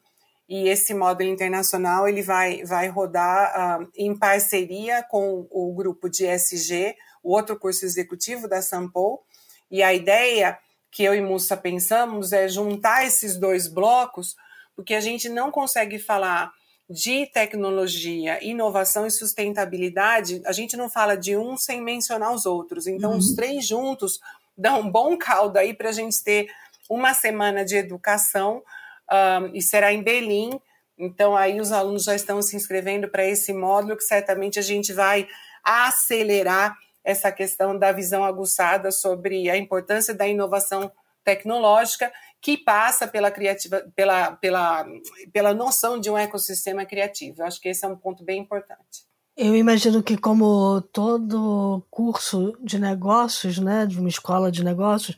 e 0.48 0.68
esse 0.68 0.92
módulo 0.92 1.30
internacional 1.30 2.06
ele 2.06 2.22
vai, 2.22 2.62
vai 2.64 2.88
rodar 2.88 3.80
uh, 3.80 3.88
em 3.96 4.16
parceria 4.16 5.02
com 5.02 5.46
o 5.50 5.72
grupo 5.74 6.08
de 6.08 6.26
SG, 6.26 6.94
o 7.22 7.32
outro 7.32 7.58
curso 7.58 7.84
executivo 7.86 8.46
da 8.46 8.60
Sampo, 8.60 9.22
e 9.70 9.82
a 9.82 9.94
ideia 9.94 10.58
que 10.94 11.02
eu 11.02 11.12
e 11.12 11.20
Mussa 11.20 11.56
pensamos 11.56 12.32
é 12.32 12.46
juntar 12.46 13.04
esses 13.04 13.36
dois 13.36 13.66
blocos, 13.66 14.36
porque 14.76 14.94
a 14.94 15.00
gente 15.00 15.28
não 15.28 15.50
consegue 15.50 15.98
falar 15.98 16.52
de 16.88 17.26
tecnologia, 17.26 18.38
inovação 18.40 19.04
e 19.04 19.10
sustentabilidade, 19.10 20.40
a 20.46 20.52
gente 20.52 20.76
não 20.76 20.88
fala 20.88 21.16
de 21.16 21.36
um 21.36 21.56
sem 21.56 21.82
mencionar 21.82 22.32
os 22.32 22.46
outros. 22.46 22.86
Então, 22.86 23.10
uhum. 23.10 23.18
os 23.18 23.34
três 23.34 23.66
juntos 23.66 24.20
dão 24.56 24.82
um 24.82 24.90
bom 24.90 25.18
caldo 25.18 25.58
aí 25.58 25.74
para 25.74 25.88
a 25.88 25.92
gente 25.92 26.22
ter 26.22 26.46
uma 26.88 27.12
semana 27.12 27.64
de 27.64 27.74
educação 27.74 28.62
um, 29.10 29.50
e 29.52 29.60
será 29.60 29.92
em 29.92 30.00
Berlim. 30.00 30.60
Então, 30.96 31.36
aí 31.36 31.60
os 31.60 31.72
alunos 31.72 32.04
já 32.04 32.14
estão 32.14 32.40
se 32.40 32.54
inscrevendo 32.54 33.08
para 33.08 33.26
esse 33.26 33.52
módulo 33.52 33.96
que 33.96 34.04
certamente 34.04 34.60
a 34.60 34.62
gente 34.62 34.92
vai 34.92 35.26
acelerar 35.64 36.78
essa 37.04 37.30
questão 37.30 37.78
da 37.78 37.92
visão 37.92 38.24
aguçada 38.24 38.90
sobre 38.90 39.50
a 39.50 39.56
importância 39.56 40.14
da 40.14 40.26
inovação 40.26 40.90
tecnológica 41.22 42.12
que 42.40 42.56
passa 42.58 43.06
pela 43.06 43.30
criativa, 43.30 43.84
pela, 43.94 44.32
pela, 44.32 44.86
pela 45.32 45.54
noção 45.54 45.98
de 45.98 46.10
um 46.10 46.18
ecossistema 46.18 46.84
criativo. 46.84 47.40
Eu 47.40 47.46
acho 47.46 47.60
que 47.60 47.68
esse 47.68 47.84
é 47.84 47.88
um 47.88 47.96
ponto 47.96 48.24
bem 48.24 48.40
importante. 48.40 49.04
Eu 49.36 49.56
imagino 49.56 50.02
que, 50.02 50.16
como 50.16 50.80
todo 50.92 51.84
curso 51.90 52.56
de 52.62 52.78
negócios, 52.78 53.58
né, 53.58 53.84
de 53.84 53.98
uma 53.98 54.08
escola 54.08 54.50
de 54.52 54.62
negócios, 54.62 55.16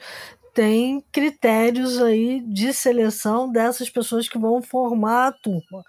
tem 0.54 1.04
critérios 1.12 2.00
aí 2.00 2.40
de 2.40 2.72
seleção 2.72 3.50
dessas 3.50 3.90
pessoas 3.90 4.26
que 4.26 4.38
vão 4.38 4.62
formar 4.62 5.26
a 5.26 5.32
turma. 5.32 5.82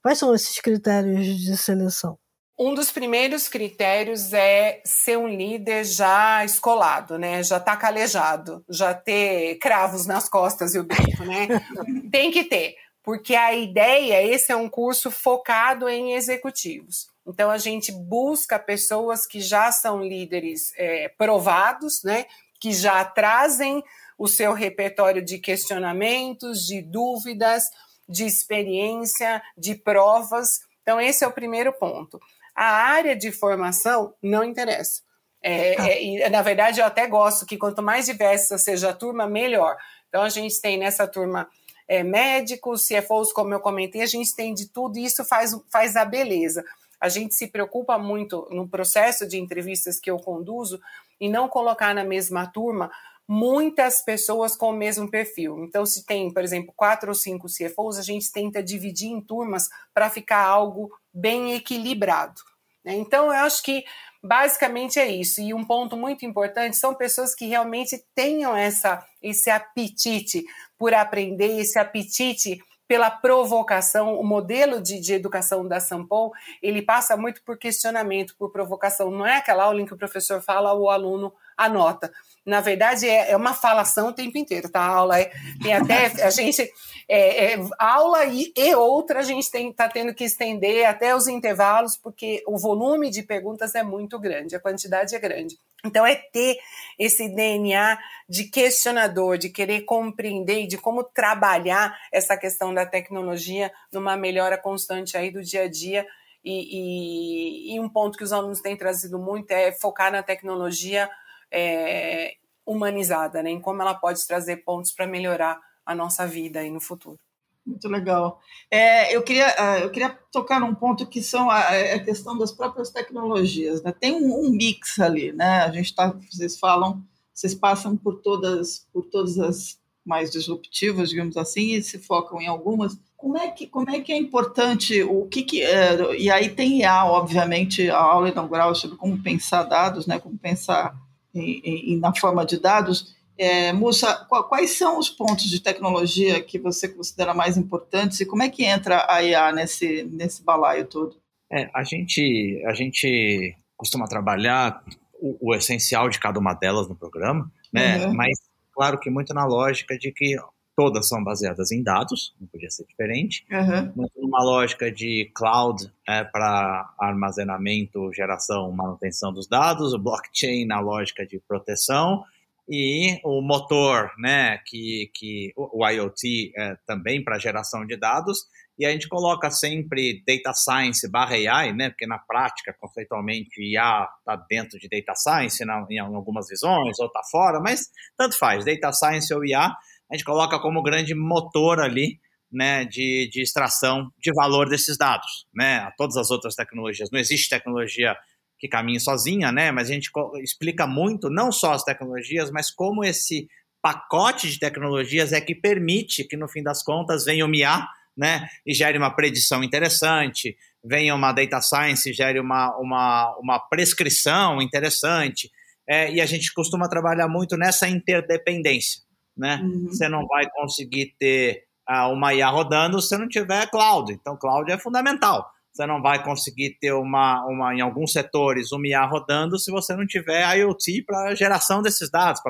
Quais 0.00 0.16
são 0.18 0.34
esses 0.34 0.58
critérios 0.60 1.26
de 1.26 1.56
seleção? 1.58 2.18
Um 2.58 2.72
dos 2.72 2.90
primeiros 2.92 3.48
critérios 3.48 4.32
é 4.32 4.80
ser 4.84 5.18
um 5.18 5.26
líder 5.26 5.84
já 5.84 6.44
escolado, 6.44 7.18
né? 7.18 7.42
Já 7.42 7.58
tá 7.58 7.76
calejado, 7.76 8.64
já 8.68 8.94
ter 8.94 9.56
cravos 9.58 10.06
nas 10.06 10.28
costas 10.28 10.74
e 10.74 10.78
o 10.78 10.84
bico, 10.84 11.24
né? 11.24 11.48
Tem 12.12 12.30
que 12.30 12.44
ter, 12.44 12.76
porque 13.02 13.34
a 13.34 13.52
ideia, 13.52 14.22
esse 14.22 14.52
é 14.52 14.56
um 14.56 14.68
curso 14.68 15.10
focado 15.10 15.88
em 15.88 16.12
executivos. 16.12 17.08
Então 17.26 17.50
a 17.50 17.58
gente 17.58 17.90
busca 17.90 18.58
pessoas 18.58 19.26
que 19.26 19.40
já 19.40 19.72
são 19.72 20.02
líderes 20.02 20.72
é, 20.76 21.08
provados, 21.08 22.02
né? 22.04 22.24
Que 22.60 22.72
já 22.72 23.04
trazem 23.04 23.82
o 24.16 24.28
seu 24.28 24.52
repertório 24.52 25.24
de 25.24 25.38
questionamentos, 25.38 26.64
de 26.66 26.80
dúvidas, 26.80 27.64
de 28.08 28.24
experiência, 28.24 29.42
de 29.56 29.74
provas. 29.74 30.60
Então, 30.82 31.00
esse 31.00 31.24
é 31.24 31.26
o 31.26 31.32
primeiro 31.32 31.72
ponto. 31.72 32.20
A 32.54 32.64
área 32.64 33.16
de 33.16 33.32
formação 33.32 34.14
não 34.22 34.44
interessa. 34.44 35.02
É, 35.42 35.76
ah. 35.78 35.88
é, 35.88 36.02
e, 36.02 36.28
na 36.30 36.40
verdade, 36.42 36.80
eu 36.80 36.86
até 36.86 37.06
gosto 37.06 37.44
que 37.44 37.58
quanto 37.58 37.82
mais 37.82 38.06
diversa 38.06 38.56
seja 38.56 38.90
a 38.90 38.94
turma, 38.94 39.26
melhor. 39.26 39.76
Então, 40.08 40.22
a 40.22 40.28
gente 40.28 40.60
tem 40.60 40.78
nessa 40.78 41.06
turma 41.06 41.48
é, 41.86 42.02
médicos, 42.02 42.86
CFOs, 42.86 43.32
como 43.32 43.52
eu 43.52 43.60
comentei, 43.60 44.02
a 44.02 44.06
gente 44.06 44.34
tem 44.34 44.54
de 44.54 44.68
tudo 44.68 44.98
e 44.98 45.04
isso 45.04 45.24
faz, 45.24 45.52
faz 45.70 45.96
a 45.96 46.04
beleza. 46.04 46.64
A 47.00 47.08
gente 47.08 47.34
se 47.34 47.48
preocupa 47.48 47.98
muito 47.98 48.48
no 48.50 48.66
processo 48.66 49.26
de 49.26 49.38
entrevistas 49.38 50.00
que 50.00 50.10
eu 50.10 50.18
conduzo 50.18 50.80
e 51.20 51.28
não 51.28 51.48
colocar 51.48 51.94
na 51.94 52.04
mesma 52.04 52.46
turma 52.46 52.90
muitas 53.28 54.02
pessoas 54.02 54.56
com 54.56 54.70
o 54.70 54.76
mesmo 54.76 55.10
perfil. 55.10 55.64
Então, 55.64 55.84
se 55.84 56.04
tem, 56.04 56.32
por 56.32 56.42
exemplo, 56.42 56.72
quatro 56.76 57.08
ou 57.10 57.14
cinco 57.14 57.46
CFOs, 57.46 57.98
a 57.98 58.02
gente 58.02 58.32
tenta 58.32 58.62
dividir 58.62 59.08
em 59.08 59.20
turmas 59.20 59.68
para 59.92 60.10
ficar 60.10 60.44
algo 60.44 60.90
bem 61.14 61.54
equilibrado. 61.54 62.40
Né? 62.84 62.94
Então, 62.94 63.26
eu 63.26 63.44
acho 63.44 63.62
que 63.62 63.84
basicamente 64.22 64.98
é 64.98 65.06
isso. 65.06 65.40
E 65.40 65.54
um 65.54 65.64
ponto 65.64 65.96
muito 65.96 66.26
importante 66.26 66.76
são 66.76 66.94
pessoas 66.94 67.34
que 67.34 67.46
realmente 67.46 68.02
tenham 68.14 68.56
essa, 68.56 69.06
esse 69.22 69.50
apetite 69.50 70.44
por 70.78 70.92
aprender, 70.92 71.58
esse 71.58 71.78
apetite 71.78 72.58
pela 72.88 73.10
provocação. 73.10 74.18
O 74.18 74.24
modelo 74.24 74.80
de, 74.82 75.00
de 75.00 75.14
educação 75.14 75.66
da 75.66 75.80
Sampol, 75.80 76.32
ele 76.62 76.82
passa 76.82 77.16
muito 77.16 77.42
por 77.44 77.58
questionamento, 77.58 78.34
por 78.36 78.50
provocação. 78.50 79.10
Não 79.10 79.26
é 79.26 79.36
aquela 79.36 79.64
aula 79.64 79.80
em 79.80 79.86
que 79.86 79.94
o 79.94 79.98
professor 79.98 80.42
fala, 80.42 80.74
o 80.74 80.90
aluno 80.90 81.32
anota 81.56 82.12
na 82.44 82.60
verdade, 82.60 83.08
é, 83.08 83.30
é 83.30 83.36
uma 83.36 83.54
falação 83.54 84.08
o 84.08 84.12
tempo 84.12 84.36
inteiro, 84.36 84.68
tá? 84.68 84.80
A 84.80 84.86
aula 84.86 85.18
é, 85.18 85.32
tem 85.62 85.72
até 85.72 86.06
a 86.22 86.30
gente 86.30 86.70
é, 87.08 87.54
é, 87.54 87.58
aula 87.78 88.26
e, 88.26 88.52
e 88.56 88.74
outra 88.74 89.20
a 89.20 89.22
gente 89.22 89.44
está 89.44 89.88
tendo 89.88 90.14
que 90.14 90.24
estender 90.24 90.84
até 90.86 91.14
os 91.14 91.26
intervalos, 91.26 91.96
porque 91.96 92.42
o 92.46 92.58
volume 92.58 93.10
de 93.10 93.22
perguntas 93.22 93.74
é 93.74 93.82
muito 93.82 94.18
grande, 94.18 94.54
a 94.54 94.60
quantidade 94.60 95.14
é 95.14 95.18
grande. 95.18 95.58
Então, 95.84 96.06
é 96.06 96.14
ter 96.14 96.56
esse 96.98 97.28
DNA 97.28 97.98
de 98.26 98.44
questionador, 98.44 99.36
de 99.36 99.50
querer 99.50 99.82
compreender 99.82 100.62
e 100.62 100.66
de 100.66 100.78
como 100.78 101.04
trabalhar 101.04 101.94
essa 102.10 102.36
questão 102.38 102.72
da 102.72 102.86
tecnologia 102.86 103.70
numa 103.92 104.16
melhora 104.16 104.56
constante 104.56 105.16
aí 105.16 105.30
do 105.30 105.42
dia 105.42 105.64
a 105.64 105.68
dia. 105.68 106.06
E, 106.42 107.72
e, 107.72 107.74
e 107.74 107.80
um 107.80 107.88
ponto 107.88 108.16
que 108.16 108.24
os 108.24 108.32
alunos 108.32 108.60
têm 108.60 108.76
trazido 108.76 109.18
muito 109.18 109.50
é 109.50 109.72
focar 109.72 110.10
na 110.10 110.22
tecnologia 110.22 111.08
é, 111.54 112.34
humanizada, 112.66 113.42
né? 113.42 113.50
Em 113.50 113.60
como 113.60 113.80
ela 113.80 113.94
pode 113.94 114.26
trazer 114.26 114.58
pontos 114.58 114.92
para 114.92 115.06
melhorar 115.06 115.60
a 115.86 115.94
nossa 115.94 116.26
vida 116.26 116.60
aí 116.60 116.70
no 116.70 116.80
futuro. 116.80 117.18
Muito 117.66 117.88
legal. 117.88 118.40
É, 118.70 119.14
eu, 119.14 119.22
queria, 119.22 119.54
ah, 119.58 119.78
eu 119.80 119.90
queria 119.90 120.10
tocar 120.30 120.60
num 120.60 120.74
ponto 120.74 121.06
que 121.06 121.22
são 121.22 121.48
a, 121.50 121.60
a 121.60 121.98
questão 121.98 122.36
das 122.36 122.52
próprias 122.52 122.90
tecnologias. 122.90 123.82
Né? 123.82 123.92
Tem 123.98 124.12
um, 124.12 124.46
um, 124.46 124.50
mix 124.50 124.98
ali, 124.98 125.32
né? 125.32 125.62
A 125.62 125.70
gente 125.70 125.94
tá, 125.94 126.14
vocês 126.30 126.58
falam, 126.58 127.02
vocês 127.32 127.54
passam 127.54 127.96
por 127.96 128.20
todas, 128.20 128.86
por 128.92 129.06
todas 129.06 129.38
as 129.38 129.78
mais 130.04 130.30
disruptivas, 130.30 131.08
digamos 131.08 131.38
assim, 131.38 131.72
e 131.72 131.82
se 131.82 131.98
focam 131.98 132.38
em 132.38 132.46
algumas. 132.46 132.98
Como 133.16 133.38
é 133.38 133.50
que, 133.50 133.66
como 133.66 133.88
é, 133.88 134.00
que 134.00 134.12
é 134.12 134.18
importante 134.18 135.02
o 135.02 135.26
que, 135.26 135.42
que 135.42 135.62
é, 135.62 136.14
e 136.16 136.30
aí 136.30 136.50
tem 136.50 136.80
IA, 136.80 137.06
obviamente, 137.06 137.88
a 137.88 137.96
aula 137.96 138.28
inaugural 138.28 138.74
sobre 138.74 138.98
como 138.98 139.22
pensar 139.22 139.62
dados, 139.62 140.06
né? 140.06 140.18
Como 140.18 140.36
pensar 140.36 140.94
e, 141.34 141.96
na 141.96 142.14
forma 142.14 142.44
de 142.44 142.58
dados. 142.58 143.14
É, 143.36 143.72
Mussa, 143.72 144.14
quais 144.48 144.70
são 144.78 144.98
os 144.98 145.10
pontos 145.10 145.50
de 145.50 145.60
tecnologia 145.60 146.40
que 146.40 146.58
você 146.58 146.88
considera 146.88 147.34
mais 147.34 147.56
importantes 147.56 148.20
e 148.20 148.26
como 148.26 148.44
é 148.44 148.48
que 148.48 148.64
entra 148.64 149.06
a 149.08 149.22
IA 149.22 149.52
nesse, 149.52 150.04
nesse 150.04 150.44
balaio 150.44 150.86
todo? 150.86 151.16
É, 151.52 151.68
a, 151.74 151.82
gente, 151.82 152.62
a 152.66 152.74
gente 152.74 153.56
costuma 153.76 154.06
trabalhar 154.06 154.82
o, 155.14 155.50
o 155.50 155.54
essencial 155.54 156.08
de 156.08 156.20
cada 156.20 156.38
uma 156.38 156.54
delas 156.54 156.88
no 156.88 156.94
programa, 156.94 157.50
né? 157.72 158.06
Uhum. 158.06 158.14
mas 158.14 158.38
claro 158.72 158.98
que 158.98 159.10
muito 159.10 159.34
na 159.34 159.44
lógica 159.44 159.98
de 159.98 160.12
que 160.12 160.36
todas 160.76 161.08
são 161.08 161.22
baseadas 161.22 161.70
em 161.70 161.82
dados, 161.82 162.34
não 162.40 162.46
podia 162.48 162.70
ser 162.70 162.84
diferente, 162.84 163.46
uhum. 163.50 163.92
muito 163.94 164.12
numa 164.20 164.42
lógica 164.42 164.90
de 164.90 165.30
cloud 165.34 165.90
é, 166.06 166.24
para 166.24 166.92
armazenamento, 166.98 168.12
geração, 168.12 168.70
manutenção 168.72 169.32
dos 169.32 169.46
dados, 169.46 169.92
o 169.92 169.98
blockchain 169.98 170.66
na 170.66 170.80
lógica 170.80 171.24
de 171.26 171.38
proteção, 171.38 172.24
e 172.68 173.20
o 173.22 173.42
motor, 173.42 174.10
né, 174.18 174.58
que, 174.66 175.10
que 175.14 175.52
o 175.54 175.86
IoT 175.86 176.52
é, 176.56 176.76
também 176.86 177.22
para 177.22 177.38
geração 177.38 177.86
de 177.86 177.96
dados, 177.96 178.46
e 178.78 178.84
a 178.84 178.90
gente 178.90 179.08
coloca 179.08 179.50
sempre 179.50 180.22
data 180.26 180.52
science 180.52 181.08
barra 181.08 181.34
AI, 181.34 181.72
né, 181.72 181.90
porque 181.90 182.06
na 182.06 182.18
prática, 182.18 182.74
conceitualmente, 182.80 183.60
IA 183.60 184.08
está 184.18 184.36
dentro 184.48 184.78
de 184.78 184.88
data 184.88 185.14
science 185.14 185.64
na, 185.64 185.86
em 185.90 185.98
algumas 185.98 186.48
visões, 186.48 186.98
ou 186.98 187.06
está 187.06 187.20
fora, 187.30 187.60
mas 187.60 187.90
tanto 188.16 188.36
faz, 188.36 188.64
data 188.64 188.92
science 188.92 189.32
ou 189.32 189.44
IA, 189.44 189.76
a 190.14 190.16
gente 190.16 190.24
coloca 190.24 190.60
como 190.60 190.80
grande 190.80 191.12
motor 191.12 191.80
ali, 191.80 192.20
né, 192.52 192.84
de, 192.84 193.28
de 193.32 193.42
extração 193.42 194.12
de 194.16 194.32
valor 194.32 194.68
desses 194.68 194.96
dados, 194.96 195.44
né, 195.52 195.78
a 195.78 195.90
todas 195.90 196.16
as 196.16 196.30
outras 196.30 196.54
tecnologias. 196.54 197.10
Não 197.10 197.18
existe 197.18 197.48
tecnologia 197.48 198.16
que 198.60 198.68
caminhe 198.68 199.00
sozinha, 199.00 199.50
né? 199.50 199.72
Mas 199.72 199.90
a 199.90 199.92
gente 199.92 200.08
explica 200.40 200.86
muito, 200.86 201.28
não 201.28 201.50
só 201.50 201.72
as 201.72 201.82
tecnologias, 201.82 202.50
mas 202.52 202.70
como 202.70 203.04
esse 203.04 203.48
pacote 203.82 204.48
de 204.48 204.58
tecnologias 204.58 205.32
é 205.32 205.40
que 205.40 205.54
permite 205.54 206.22
que, 206.22 206.36
no 206.36 206.48
fim 206.48 206.62
das 206.62 206.82
contas, 206.82 207.24
venha 207.24 207.44
o 207.44 207.48
MIA, 207.48 207.84
né? 208.16 208.48
E 208.64 208.72
gere 208.72 208.96
uma 208.96 209.10
predição 209.10 209.64
interessante, 209.64 210.56
venha 210.84 211.14
uma 211.14 211.32
data 211.32 211.60
science 211.60 212.12
gere 212.12 212.38
uma, 212.38 212.74
uma, 212.78 213.36
uma 213.40 213.58
prescrição 213.58 214.62
interessante. 214.62 215.50
É, 215.86 216.10
e 216.10 216.20
a 216.20 216.26
gente 216.26 216.52
costuma 216.54 216.88
trabalhar 216.88 217.28
muito 217.28 217.56
nessa 217.58 217.88
interdependência, 217.88 219.02
né? 219.36 219.60
Uhum. 219.62 219.86
Você 219.88 220.08
não 220.08 220.26
vai 220.26 220.48
conseguir 220.50 221.14
ter 221.18 221.64
uh, 221.88 222.12
uma 222.12 222.34
IA 222.34 222.48
rodando 222.48 223.00
se 223.00 223.16
não 223.16 223.28
tiver 223.28 223.70
cloud. 223.70 224.12
Então, 224.12 224.36
cloud 224.36 224.70
é 224.70 224.78
fundamental 224.78 225.44
você 225.74 225.86
não 225.86 226.00
vai 226.00 226.22
conseguir 226.22 226.78
ter 226.80 226.92
uma, 226.92 227.44
uma 227.46 227.74
em 227.74 227.80
alguns 227.80 228.12
setores, 228.12 228.70
um 228.70 228.84
IA 228.84 229.04
rodando 229.04 229.58
se 229.58 229.72
você 229.72 229.94
não 229.96 230.06
tiver 230.06 230.58
IoT 230.58 231.02
para 231.04 231.34
geração 231.34 231.82
desses 231.82 232.08
dados, 232.08 232.40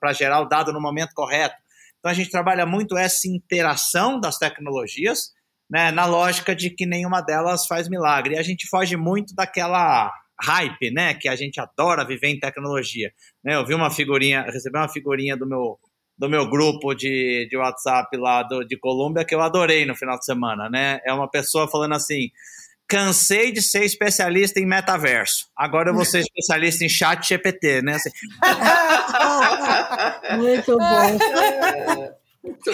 para 0.00 0.12
gerar 0.14 0.40
o 0.40 0.46
dado 0.46 0.72
no 0.72 0.80
momento 0.80 1.12
correto. 1.14 1.54
Então 1.98 2.10
a 2.10 2.14
gente 2.14 2.30
trabalha 2.30 2.64
muito 2.64 2.96
essa 2.96 3.28
interação 3.28 4.18
das 4.18 4.38
tecnologias, 4.38 5.32
né, 5.70 5.90
na 5.90 6.06
lógica 6.06 6.54
de 6.54 6.70
que 6.70 6.86
nenhuma 6.86 7.20
delas 7.20 7.66
faz 7.66 7.86
milagre. 7.86 8.34
E 8.34 8.38
a 8.38 8.42
gente 8.42 8.66
foge 8.68 8.96
muito 8.96 9.34
daquela 9.34 10.10
hype, 10.40 10.90
né, 10.90 11.12
que 11.12 11.28
a 11.28 11.36
gente 11.36 11.60
adora 11.60 12.04
viver 12.04 12.28
em 12.28 12.40
tecnologia. 12.40 13.12
Né, 13.44 13.56
eu 13.56 13.66
vi 13.66 13.74
uma 13.74 13.90
figurinha, 13.90 14.42
recebi 14.42 14.78
uma 14.78 14.88
figurinha 14.88 15.36
do 15.36 15.46
meu 15.46 15.78
do 16.16 16.28
meu 16.28 16.48
grupo 16.48 16.94
de, 16.94 17.46
de 17.50 17.56
WhatsApp 17.56 18.16
lá 18.16 18.42
do, 18.42 18.64
de 18.64 18.78
Colômbia 18.78 19.24
que 19.24 19.34
eu 19.34 19.40
adorei 19.40 19.84
no 19.84 19.96
final 19.96 20.18
de 20.18 20.24
semana, 20.24 20.68
né? 20.70 21.00
É 21.04 21.12
uma 21.12 21.28
pessoa 21.28 21.68
falando 21.68 21.94
assim: 21.94 22.30
cansei 22.86 23.50
de 23.52 23.60
ser 23.60 23.84
especialista 23.84 24.60
em 24.60 24.66
metaverso. 24.66 25.48
Agora 25.56 25.90
eu 25.90 25.94
vou 25.94 26.04
ser 26.04 26.20
especialista 26.20 26.84
em 26.84 26.88
chat 26.88 27.26
GPT, 27.26 27.82
né? 27.82 27.94
Assim, 27.94 28.10
Muito 30.38 30.76
bom. 30.76 31.18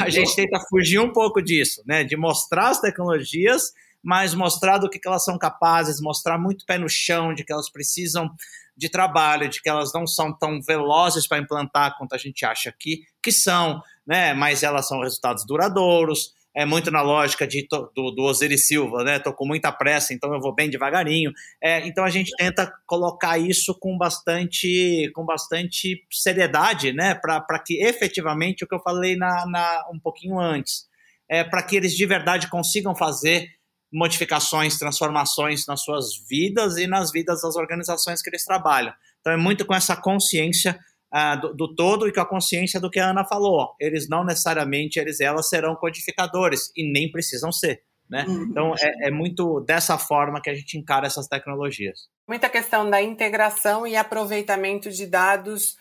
a 0.01 0.11
gente 0.11 0.36
tenta 0.36 0.61
fugir 0.68 0.99
um 0.99 1.12
pouco 1.12 1.41
disso, 1.41 1.82
né? 1.86 2.05
De 2.05 2.16
mostrar 2.16 2.68
as 2.68 2.80
tecnologias, 2.80 3.72
mas 4.03 4.34
mostrar 4.34 4.78
do 4.78 4.88
que, 4.88 4.98
que 4.98 5.09
elas 5.09 5.24
são 5.24 5.38
capazes, 5.38 6.01
mostrar 6.01 6.38
muito 6.38 6.64
pé 6.64 6.78
no 6.78 6.88
chão, 6.88 7.34
de 7.34 7.44
que 7.44 7.53
elas 7.53 7.70
precisam 7.70 8.30
de 8.76 8.88
trabalho, 8.88 9.48
de 9.48 9.61
que 9.61 9.68
elas 9.68 9.92
não 9.92 10.07
são 10.07 10.32
tão 10.32 10.61
velozes 10.62 11.26
para 11.28 11.38
implantar 11.38 11.96
quanto 11.98 12.14
a 12.14 12.18
gente 12.18 12.44
acha 12.46 12.74
que, 12.78 13.03
que 13.22 13.30
são, 13.30 13.82
né? 14.07 14.32
mas 14.32 14.62
elas 14.62 14.88
são 14.88 15.01
resultados 15.01 15.44
duradouros. 15.46 16.32
É 16.53 16.64
muito 16.64 16.90
na 16.90 17.01
lógica 17.01 17.46
de, 17.46 17.68
do, 17.68 18.11
do 18.11 18.22
Osiris 18.24 18.66
Silva, 18.66 19.05
né? 19.05 19.20
Tô 19.20 19.32
com 19.32 19.46
muita 19.46 19.70
pressa, 19.70 20.12
então 20.12 20.34
eu 20.34 20.40
vou 20.40 20.53
bem 20.53 20.68
devagarinho. 20.68 21.30
É, 21.62 21.86
então 21.86 22.05
a 22.05 22.11
gente 22.11 22.32
tenta 22.36 22.72
colocar 22.86 23.38
isso 23.38 23.72
com 23.78 23.96
bastante, 23.96 25.12
com 25.14 25.24
bastante 25.24 26.05
seriedade, 26.11 26.92
né? 26.92 27.14
Para 27.14 27.62
que 27.64 27.80
efetivamente 27.80 28.64
o 28.64 28.66
que 28.66 28.74
eu 28.74 28.82
falei 28.82 29.14
na, 29.14 29.46
na 29.46 29.84
um 29.94 30.01
pouquinho 30.01 30.40
antes, 30.40 30.88
é 31.28 31.44
para 31.44 31.62
que 31.62 31.76
eles 31.76 31.92
de 31.92 32.05
verdade 32.05 32.51
consigam 32.51 32.96
fazer 32.96 33.48
modificações, 33.93 34.78
transformações 34.78 35.66
nas 35.66 35.82
suas 35.82 36.07
vidas 36.28 36.76
e 36.76 36.86
nas 36.86 37.11
vidas 37.11 37.43
das 37.43 37.57
organizações 37.57 38.22
que 38.22 38.30
eles 38.30 38.45
trabalham. 38.45 38.93
Então 39.20 39.32
é 39.32 39.36
muito 39.36 39.66
com 39.66 39.74
essa 39.74 39.97
consciência 39.97 40.78
uh, 41.12 41.41
do, 41.41 41.55
do, 41.55 41.74
todo 41.74 42.09
e 42.09 42.12
com 42.12 42.20
a 42.20 42.28
consciência 42.28 42.80
do 42.80 42.91
que 42.91 43.01
a 43.01 43.11
Ana 43.11 43.24
falou. 43.24 43.74
Eles 43.80 44.09
não 44.09 44.24
necessariamente, 44.24 44.99
eles 44.99 45.20
elas 45.20 45.49
serão 45.49 45.74
codificadores 45.74 46.70
e 46.76 46.91
nem 46.91 47.11
precisam 47.11 47.51
ser. 47.51 47.82
Né? 48.09 48.24
Uhum. 48.26 48.47
Então 48.51 48.74
é, 48.80 49.09
é 49.09 49.11
muito 49.11 49.61
dessa 49.61 49.97
forma 49.99 50.41
que 50.41 50.51
a 50.51 50.55
gente 50.55 50.78
encara 50.78 51.07
essas 51.07 51.26
tecnologias. 51.28 52.09
Muita 52.28 52.49
questão 52.49 52.88
da 52.88 53.03
integração 53.03 53.86
e 53.86 53.97
aproveitamento 53.97 54.91
de 54.91 55.07
dados 55.07 55.76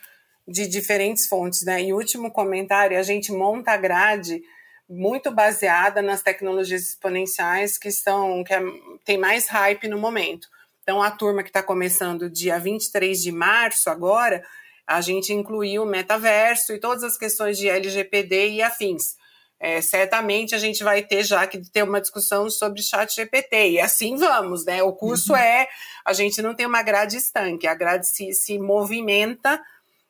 de 0.47 0.67
diferentes 0.67 1.27
fontes. 1.27 1.63
Né? 1.63 1.83
E 1.83 1.93
último 1.93 2.31
comentário, 2.31 2.97
a 2.97 3.03
gente 3.03 3.31
monta 3.31 3.71
a 3.71 3.77
grade 3.77 4.41
muito 4.89 5.29
baseada 5.31 6.01
nas 6.01 6.23
tecnologias 6.23 6.81
exponenciais 6.89 7.77
que 7.77 7.89
estão 7.89 8.43
que 8.43 8.53
é, 8.53 8.61
tem 9.05 9.17
mais 9.17 9.47
hype 9.47 9.87
no 9.87 9.99
momento. 9.99 10.47
Então 10.81 11.01
a 11.01 11.11
turma 11.11 11.43
que 11.43 11.49
está 11.49 11.61
começando 11.61 12.29
dia 12.29 12.57
23 12.59 13.21
de 13.21 13.31
março 13.31 13.89
agora, 13.89 14.43
a 14.87 14.99
gente 15.01 15.31
incluiu 15.31 15.83
o 15.83 15.85
metaverso 15.85 16.73
e 16.73 16.79
todas 16.79 17.03
as 17.03 17.15
questões 17.15 17.59
de 17.59 17.69
LGPD 17.69 18.49
e 18.49 18.61
afins. 18.63 19.15
É, 19.59 19.81
certamente 19.81 20.55
a 20.55 20.57
gente 20.57 20.83
vai 20.83 21.03
ter 21.03 21.23
já 21.23 21.45
que 21.45 21.59
ter 21.69 21.83
uma 21.83 21.99
discussão 21.99 22.49
sobre 22.49 22.81
chat 22.81 23.13
GPT, 23.13 23.71
e 23.71 23.79
assim 23.79 24.15
vamos, 24.15 24.65
né? 24.65 24.81
O 24.81 24.93
curso 24.93 25.33
uhum. 25.33 25.37
é, 25.37 25.67
a 26.05 26.13
gente 26.13 26.41
não 26.41 26.55
tem 26.55 26.65
uma 26.65 26.81
grade 26.81 27.17
estanque, 27.17 27.67
a 27.67 27.75
grade 27.75 28.09
se, 28.09 28.31
se 28.33 28.57
movimenta 28.57 29.61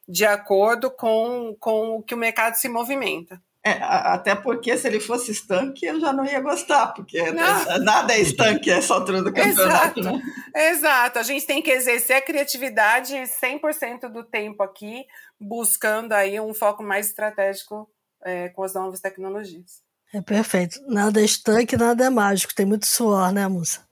de 0.07 0.23
acordo 0.23 0.89
com, 0.89 1.55
com 1.59 1.97
o 1.97 2.03
que 2.03 2.13
o 2.13 2.17
mercado 2.17 2.55
se 2.55 2.69
movimenta. 2.69 3.41
É, 3.63 3.71
até 3.71 4.35
porque 4.35 4.77
se 4.77 4.87
ele 4.87 5.01
fosse 5.01 5.31
estanque, 5.31 5.85
eu 5.85 5.99
já 5.99 6.13
não 6.13 6.25
ia 6.25 6.39
gostar, 6.39 6.87
porque 6.93 7.31
não. 7.31 7.79
nada 7.79 8.13
é 8.13 8.21
estanque 8.21 8.71
essa 8.71 8.93
altura 8.93 9.21
do 9.21 9.33
campeonato, 9.33 9.99
Exato. 9.99 10.01
né? 10.01 10.21
Exato, 10.55 11.19
a 11.19 11.23
gente 11.23 11.45
tem 11.45 11.61
que 11.61 11.69
exercer 11.69 12.15
a 12.15 12.21
criatividade 12.21 13.13
100% 13.13 14.07
do 14.07 14.23
tempo 14.23 14.63
aqui, 14.63 15.05
buscando 15.37 16.13
aí 16.13 16.39
um 16.39 16.53
foco 16.53 16.81
mais 16.81 17.07
estratégico 17.07 17.89
é, 18.23 18.47
com 18.49 18.63
as 18.63 18.73
novas 18.73 19.01
tecnologias. 19.01 19.81
É 20.13 20.21
perfeito. 20.21 20.79
Nada 20.87 21.21
é 21.21 21.25
estanque, 21.25 21.77
nada 21.77 22.05
é 22.05 22.09
mágico. 22.09 22.55
Tem 22.55 22.65
muito 22.65 22.87
suor, 22.87 23.31
né, 23.31 23.47
moça? 23.47 23.85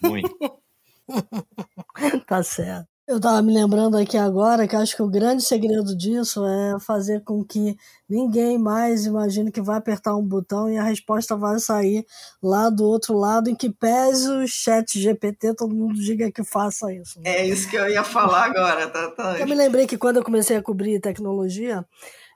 Muito. 0.00 0.60
tá 2.26 2.42
certo. 2.42 2.87
Eu 3.08 3.16
estava 3.16 3.40
me 3.40 3.54
lembrando 3.54 3.96
aqui 3.96 4.18
agora 4.18 4.68
que 4.68 4.76
acho 4.76 4.94
que 4.94 5.02
o 5.02 5.08
grande 5.08 5.42
segredo 5.42 5.96
disso 5.96 6.44
é 6.44 6.78
fazer 6.78 7.24
com 7.24 7.42
que 7.42 7.74
ninguém 8.06 8.58
mais 8.58 9.06
imagine 9.06 9.50
que 9.50 9.62
vai 9.62 9.78
apertar 9.78 10.14
um 10.14 10.22
botão 10.22 10.70
e 10.70 10.76
a 10.76 10.82
resposta 10.82 11.34
vai 11.34 11.58
sair 11.58 12.04
lá 12.42 12.68
do 12.68 12.84
outro 12.84 13.16
lado, 13.16 13.48
em 13.48 13.54
que 13.54 13.70
pese 13.70 14.28
o 14.28 14.46
chat 14.46 15.00
GPT, 15.00 15.54
todo 15.54 15.74
mundo 15.74 15.94
diga 15.94 16.30
que 16.30 16.44
faça 16.44 16.92
isso. 16.92 17.18
Né? 17.22 17.30
É 17.38 17.46
isso 17.46 17.70
que 17.70 17.76
eu 17.76 17.88
ia 17.88 18.04
falar 18.04 18.44
agora. 18.44 18.86
Tá, 18.90 19.10
tá. 19.12 19.38
Eu 19.38 19.46
me 19.46 19.54
lembrei 19.54 19.86
que 19.86 19.96
quando 19.96 20.18
eu 20.18 20.22
comecei 20.22 20.58
a 20.58 20.62
cobrir 20.62 21.00
tecnologia, 21.00 21.82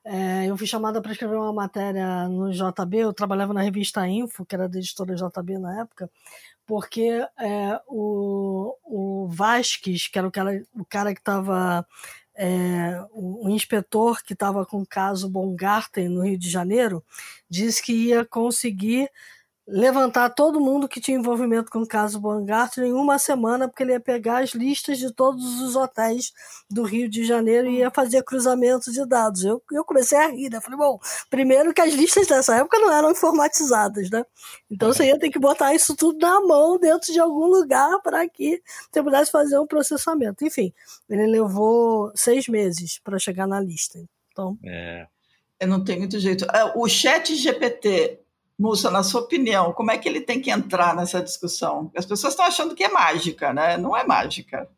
é, 0.04 0.46
eu 0.46 0.56
fui 0.56 0.66
chamada 0.66 1.00
para 1.00 1.12
escrever 1.12 1.36
uma 1.36 1.52
matéria 1.52 2.26
no 2.28 2.50
JB, 2.50 2.96
eu 2.96 3.12
trabalhava 3.12 3.52
na 3.54 3.60
revista 3.60 4.08
Info, 4.08 4.44
que 4.44 4.54
era 4.54 4.68
da 4.68 4.78
editora 4.78 5.14
JB 5.14 5.58
na 5.58 5.82
época, 5.82 6.10
porque 6.66 7.26
é, 7.38 7.80
o, 7.86 8.76
o 8.84 9.28
Vasques, 9.28 10.08
que 10.08 10.18
era 10.18 10.28
o 10.28 10.30
cara, 10.30 10.62
o 10.74 10.84
cara 10.84 11.14
que 11.14 11.20
estava. 11.20 11.86
É, 12.34 13.04
o, 13.10 13.46
o, 13.46 13.50
inspetor 13.50 14.22
que 14.22 14.32
estava 14.32 14.64
com 14.64 14.80
o 14.80 14.86
caso 14.86 15.28
Bongarten 15.28 16.08
no 16.08 16.22
Rio 16.22 16.38
de 16.38 16.48
Janeiro, 16.48 17.04
disse 17.48 17.82
que 17.82 17.92
ia 17.92 18.24
conseguir 18.24 19.10
levantar 19.72 20.28
todo 20.28 20.60
mundo 20.60 20.86
que 20.86 21.00
tinha 21.00 21.16
envolvimento 21.16 21.70
com 21.70 21.78
o 21.78 21.86
caso 21.86 22.20
Baumgartner 22.20 22.88
em 22.88 22.92
uma 22.92 23.18
semana, 23.18 23.66
porque 23.66 23.82
ele 23.82 23.92
ia 23.92 24.00
pegar 24.00 24.42
as 24.42 24.50
listas 24.50 24.98
de 24.98 25.10
todos 25.10 25.62
os 25.62 25.74
hotéis 25.74 26.30
do 26.70 26.82
Rio 26.82 27.08
de 27.08 27.24
Janeiro 27.24 27.66
e 27.68 27.78
ia 27.78 27.90
fazer 27.90 28.22
cruzamento 28.22 28.92
de 28.92 29.06
dados. 29.06 29.44
Eu, 29.44 29.62
eu 29.72 29.82
comecei 29.82 30.18
a 30.18 30.28
rir, 30.28 30.50
né? 30.50 30.60
Falei, 30.60 30.78
bom, 30.78 31.00
primeiro 31.30 31.72
que 31.72 31.80
as 31.80 31.94
listas 31.94 32.26
dessa 32.26 32.56
época 32.56 32.78
não 32.78 32.92
eram 32.92 33.10
informatizadas, 33.10 34.10
né? 34.10 34.26
Então 34.70 34.92
você 34.92 35.06
ia 35.06 35.18
ter 35.18 35.30
que 35.30 35.38
botar 35.38 35.74
isso 35.74 35.96
tudo 35.96 36.18
na 36.18 36.38
mão 36.42 36.78
dentro 36.78 37.10
de 37.10 37.18
algum 37.18 37.46
lugar 37.46 37.98
para 38.02 38.28
que 38.28 38.62
você 38.90 39.02
pudesse 39.02 39.30
fazer 39.30 39.58
um 39.58 39.66
processamento. 39.66 40.44
Enfim, 40.44 40.70
ele 41.08 41.26
levou 41.26 42.12
seis 42.14 42.46
meses 42.46 42.98
para 43.02 43.18
chegar 43.18 43.46
na 43.46 43.58
lista. 43.58 43.98
Então. 44.30 44.58
É. 44.62 45.06
Eu 45.58 45.68
não 45.68 45.82
tenho 45.82 46.00
muito 46.00 46.18
jeito. 46.18 46.44
É, 46.52 46.72
o 46.76 46.88
chat 46.88 47.36
GPT 47.36 48.21
Mussa, 48.62 48.92
na 48.92 49.02
sua 49.02 49.22
opinião, 49.22 49.72
como 49.72 49.90
é 49.90 49.98
que 49.98 50.08
ele 50.08 50.20
tem 50.20 50.40
que 50.40 50.48
entrar 50.48 50.94
nessa 50.94 51.20
discussão? 51.20 51.90
As 51.96 52.06
pessoas 52.06 52.32
estão 52.32 52.46
achando 52.46 52.76
que 52.76 52.84
é 52.84 52.88
mágica, 52.88 53.52
né? 53.52 53.76
Não 53.76 53.96
é 53.96 54.06
mágica. 54.06 54.68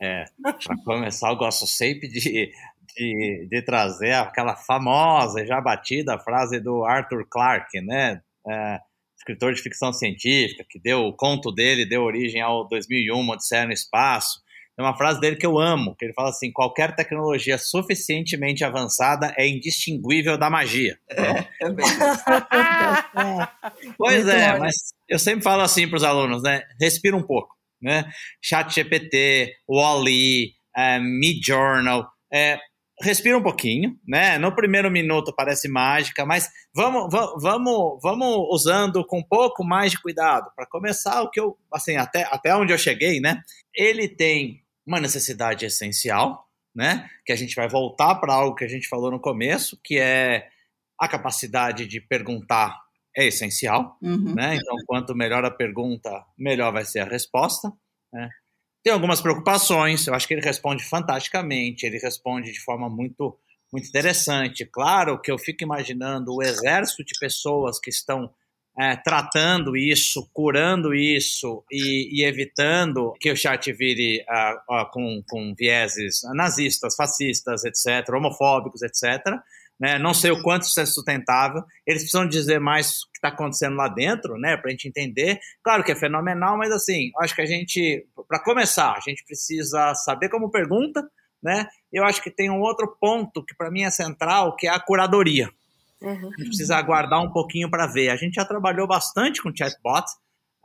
É, 0.00 0.24
para 0.42 0.76
começar, 0.82 1.28
eu 1.28 1.36
gosto 1.36 1.66
sempre 1.66 2.08
de, 2.08 2.50
de, 2.96 3.48
de, 3.50 3.62
trazer 3.62 4.12
aquela 4.12 4.56
famosa, 4.56 5.44
já 5.44 5.60
batida 5.60 6.18
frase 6.18 6.58
do 6.58 6.84
Arthur 6.84 7.26
Clarke, 7.28 7.82
né? 7.82 8.22
É, 8.48 8.80
escritor 9.14 9.52
de 9.52 9.60
ficção 9.60 9.92
científica, 9.92 10.64
que 10.66 10.80
deu 10.80 11.00
o 11.00 11.14
conto 11.14 11.52
dele, 11.52 11.84
deu 11.84 12.02
origem 12.02 12.40
ao 12.40 12.66
2001, 12.66 13.28
Odisseia 13.28 13.66
no 13.66 13.72
Espaço, 13.72 14.40
Tem 14.76 14.84
uma 14.84 14.96
frase 14.96 15.20
dele 15.20 15.36
que 15.36 15.46
eu 15.46 15.58
amo, 15.58 15.94
que 15.94 16.04
ele 16.04 16.12
fala 16.12 16.30
assim: 16.30 16.52
qualquer 16.52 16.96
tecnologia 16.96 17.56
suficientemente 17.56 18.64
avançada 18.64 19.32
é 19.36 19.46
indistinguível 19.46 20.36
da 20.36 20.50
magia. 20.50 20.98
É, 21.08 21.66
é 21.66 21.70
bem 21.70 21.86
Pois 23.96 24.26
é, 24.26 24.58
mas 24.58 24.74
eu 25.08 25.18
sempre 25.18 25.44
falo 25.44 25.62
assim 25.62 25.88
para 25.88 25.96
os 25.96 26.04
alunos, 26.04 26.42
né? 26.42 26.62
Respira 26.80 27.16
um 27.16 27.22
pouco, 27.22 27.54
né? 27.80 28.04
Chat 28.42 28.74
GPT, 28.74 29.54
Wall-E, 29.68 30.52
é, 30.76 30.98
Midjournal, 30.98 32.08
é, 32.32 32.58
respira 33.00 33.38
um 33.38 33.42
pouquinho, 33.42 33.96
né? 34.06 34.38
No 34.38 34.54
primeiro 34.54 34.90
minuto 34.90 35.34
parece 35.36 35.68
mágica, 35.68 36.26
mas 36.26 36.50
vamos, 36.74 37.08
vamos, 37.40 37.98
vamos 38.02 38.48
usando 38.50 39.06
com 39.06 39.18
um 39.18 39.24
pouco 39.24 39.64
mais 39.64 39.92
de 39.92 40.00
cuidado. 40.00 40.50
Para 40.56 40.66
começar, 40.66 41.22
o 41.22 41.30
que 41.30 41.38
eu, 41.38 41.56
assim, 41.72 41.96
até, 41.96 42.24
até 42.24 42.56
onde 42.56 42.72
eu 42.72 42.78
cheguei, 42.78 43.20
né? 43.20 43.40
Ele 43.72 44.08
tem 44.08 44.63
uma 44.86 45.00
necessidade 45.00 45.64
essencial, 45.64 46.48
né? 46.74 47.08
Que 47.24 47.32
a 47.32 47.36
gente 47.36 47.54
vai 47.54 47.68
voltar 47.68 48.16
para 48.16 48.34
algo 48.34 48.54
que 48.54 48.64
a 48.64 48.68
gente 48.68 48.88
falou 48.88 49.10
no 49.10 49.20
começo, 49.20 49.78
que 49.82 49.98
é 49.98 50.48
a 51.00 51.08
capacidade 51.08 51.86
de 51.86 52.00
perguntar 52.00 52.84
é 53.16 53.26
essencial, 53.26 53.96
uhum. 54.02 54.34
né? 54.34 54.56
Então, 54.56 54.76
quanto 54.86 55.14
melhor 55.14 55.44
a 55.44 55.50
pergunta, 55.50 56.24
melhor 56.36 56.72
vai 56.72 56.84
ser 56.84 57.00
a 57.00 57.04
resposta. 57.04 57.72
Né? 58.12 58.28
Tem 58.82 58.92
algumas 58.92 59.20
preocupações, 59.20 60.06
eu 60.06 60.14
acho 60.14 60.26
que 60.26 60.34
ele 60.34 60.44
responde 60.44 60.82
fantasticamente, 60.84 61.86
ele 61.86 61.98
responde 61.98 62.52
de 62.52 62.60
forma 62.60 62.90
muito, 62.90 63.38
muito 63.72 63.88
interessante. 63.88 64.66
Claro 64.66 65.20
que 65.20 65.30
eu 65.30 65.38
fico 65.38 65.62
imaginando 65.62 66.34
o 66.34 66.42
exército 66.42 67.04
de 67.04 67.18
pessoas 67.20 67.78
que 67.78 67.88
estão 67.88 68.32
é, 68.78 68.96
tratando 68.96 69.76
isso, 69.76 70.28
curando 70.32 70.94
isso 70.94 71.64
e, 71.70 72.20
e, 72.20 72.24
evitando 72.24 73.12
que 73.20 73.30
o 73.30 73.36
chat 73.36 73.72
vire 73.72 74.24
uh, 74.28 74.74
uh, 74.74 74.90
com, 74.90 75.22
com 75.28 75.54
vieses 75.56 76.22
nazistas, 76.34 76.96
fascistas, 76.96 77.64
etc., 77.64 78.08
homofóbicos, 78.12 78.82
etc., 78.82 79.22
né? 79.78 79.98
Não 79.98 80.14
sei 80.14 80.30
o 80.30 80.42
quanto 80.42 80.62
isso 80.62 80.80
é 80.80 80.86
sustentável. 80.86 81.62
Eles 81.86 82.02
precisam 82.02 82.28
dizer 82.28 82.60
mais 82.60 83.02
o 83.02 83.10
que 83.12 83.18
está 83.18 83.28
acontecendo 83.28 83.76
lá 83.76 83.88
dentro, 83.88 84.38
né? 84.38 84.56
Para 84.56 84.68
a 84.68 84.70
gente 84.70 84.88
entender. 84.88 85.38
Claro 85.62 85.82
que 85.82 85.92
é 85.92 85.96
fenomenal, 85.96 86.56
mas 86.56 86.70
assim, 86.72 87.10
acho 87.20 87.34
que 87.34 87.42
a 87.42 87.46
gente, 87.46 88.06
para 88.28 88.42
começar, 88.42 88.92
a 88.92 89.00
gente 89.00 89.24
precisa 89.24 89.94
saber 89.94 90.28
como 90.28 90.50
pergunta, 90.50 91.02
né? 91.42 91.66
Eu 91.92 92.04
acho 92.04 92.22
que 92.22 92.30
tem 92.30 92.50
um 92.50 92.60
outro 92.60 92.96
ponto 93.00 93.44
que 93.44 93.54
para 93.54 93.70
mim 93.70 93.82
é 93.82 93.90
central, 93.90 94.56
que 94.56 94.66
é 94.66 94.70
a 94.70 94.80
curadoria. 94.80 95.50
Uhum. 96.02 96.12
A 96.12 96.36
gente 96.38 96.48
precisa 96.48 96.76
aguardar 96.76 97.22
um 97.22 97.32
pouquinho 97.32 97.70
para 97.70 97.86
ver. 97.86 98.10
A 98.10 98.16
gente 98.16 98.34
já 98.34 98.44
trabalhou 98.44 98.86
bastante 98.86 99.42
com 99.42 99.54
chatbot 99.54 100.04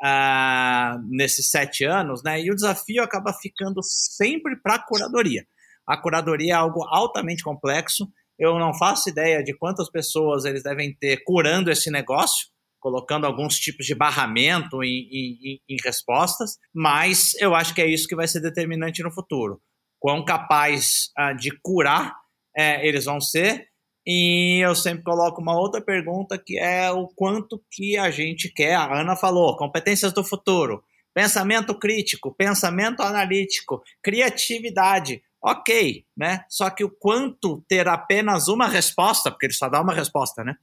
uh, 0.03 1.01
nesses 1.09 1.49
sete 1.49 1.85
anos, 1.85 2.21
né? 2.23 2.41
E 2.41 2.51
o 2.51 2.55
desafio 2.55 3.03
acaba 3.03 3.33
ficando 3.33 3.81
sempre 3.83 4.55
para 4.61 4.75
a 4.75 4.85
curadoria. 4.85 5.45
A 5.87 5.97
curadoria 5.97 6.53
é 6.53 6.55
algo 6.55 6.83
altamente 6.87 7.43
complexo 7.43 8.07
eu 8.39 8.57
não 8.57 8.73
faço 8.73 9.09
ideia 9.09 9.43
de 9.43 9.53
quantas 9.53 9.91
pessoas 9.91 10.45
eles 10.45 10.63
devem 10.63 10.95
ter 10.95 11.21
curando 11.25 11.69
esse 11.69 11.91
negócio, 11.91 12.47
colocando 12.79 13.25
alguns 13.25 13.55
tipos 13.59 13.85
de 13.85 13.93
barramento 13.93 14.81
em, 14.81 15.09
em, 15.11 15.61
em 15.67 15.77
respostas, 15.83 16.57
mas 16.73 17.33
eu 17.41 17.53
acho 17.53 17.75
que 17.75 17.81
é 17.81 17.85
isso 17.85 18.07
que 18.07 18.15
vai 18.15 18.29
ser 18.29 18.39
determinante 18.39 19.03
no 19.03 19.11
futuro. 19.11 19.61
Quão 19.99 20.23
capaz 20.23 21.09
uh, 21.19 21.35
de 21.35 21.51
curar 21.61 22.15
é, 22.57 22.87
eles 22.87 23.03
vão 23.03 23.19
ser. 23.19 23.67
E 24.11 24.59
eu 24.65 24.73
sempre 24.73 25.03
coloco 25.03 25.39
uma 25.39 25.55
outra 25.55 25.79
pergunta 25.79 26.35
que 26.35 26.57
é 26.57 26.89
o 26.89 27.07
quanto 27.09 27.63
que 27.69 27.95
a 27.95 28.09
gente 28.09 28.49
quer. 28.51 28.73
A 28.73 29.01
Ana 29.01 29.15
falou, 29.15 29.55
competências 29.55 30.11
do 30.11 30.23
futuro, 30.23 30.83
pensamento 31.13 31.77
crítico, 31.77 32.33
pensamento 32.33 33.03
analítico, 33.03 33.83
criatividade 34.01 35.21
ok, 35.39 36.03
né? 36.17 36.43
Só 36.49 36.71
que 36.71 36.83
o 36.83 36.89
quanto 36.89 37.63
ter 37.69 37.87
apenas 37.87 38.47
uma 38.47 38.67
resposta, 38.67 39.29
porque 39.29 39.45
ele 39.45 39.53
só 39.53 39.69
dá 39.69 39.79
uma 39.79 39.93
resposta, 39.93 40.43
né? 40.43 40.55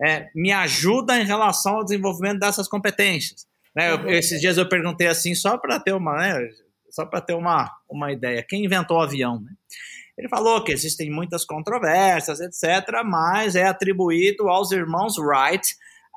É, 0.00 0.28
me 0.32 0.52
ajuda 0.52 1.20
em 1.20 1.24
relação 1.24 1.78
ao 1.78 1.84
desenvolvimento 1.84 2.38
dessas 2.38 2.68
competências. 2.68 3.44
Né? 3.74 3.90
Eu, 3.90 4.08
esses 4.08 4.40
dias 4.40 4.56
eu 4.56 4.68
perguntei 4.68 5.08
assim, 5.08 5.34
só 5.34 5.58
para 5.58 5.80
ter 5.80 5.94
uma, 5.94 6.16
né? 6.16 6.48
Só 6.90 7.04
para 7.04 7.20
ter 7.20 7.34
uma, 7.34 7.68
uma 7.90 8.12
ideia, 8.12 8.46
quem 8.48 8.64
inventou 8.64 8.98
o 8.98 9.02
avião? 9.02 9.40
Né? 9.40 9.50
Ele 10.16 10.28
falou 10.28 10.62
que 10.62 10.72
existem 10.72 11.10
muitas 11.10 11.44
controvérsias, 11.44 12.40
etc., 12.40 13.02
mas 13.04 13.56
é 13.56 13.66
atribuído 13.66 14.48
aos 14.48 14.70
irmãos 14.70 15.18
Wright 15.18 15.66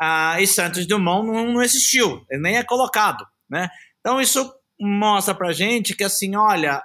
uh, 0.02 0.40
e 0.40 0.48
Santos 0.48 0.88
Dumont 0.88 1.26
não, 1.26 1.54
não 1.54 1.62
existiu, 1.62 2.24
ele 2.30 2.42
nem 2.42 2.58
é 2.58 2.64
colocado, 2.64 3.26
né? 3.50 3.70
Então 4.00 4.22
isso 4.22 4.54
mostra 4.80 5.34
para 5.34 5.52
gente 5.52 5.96
que 5.96 6.04
assim, 6.04 6.36
olha, 6.36 6.82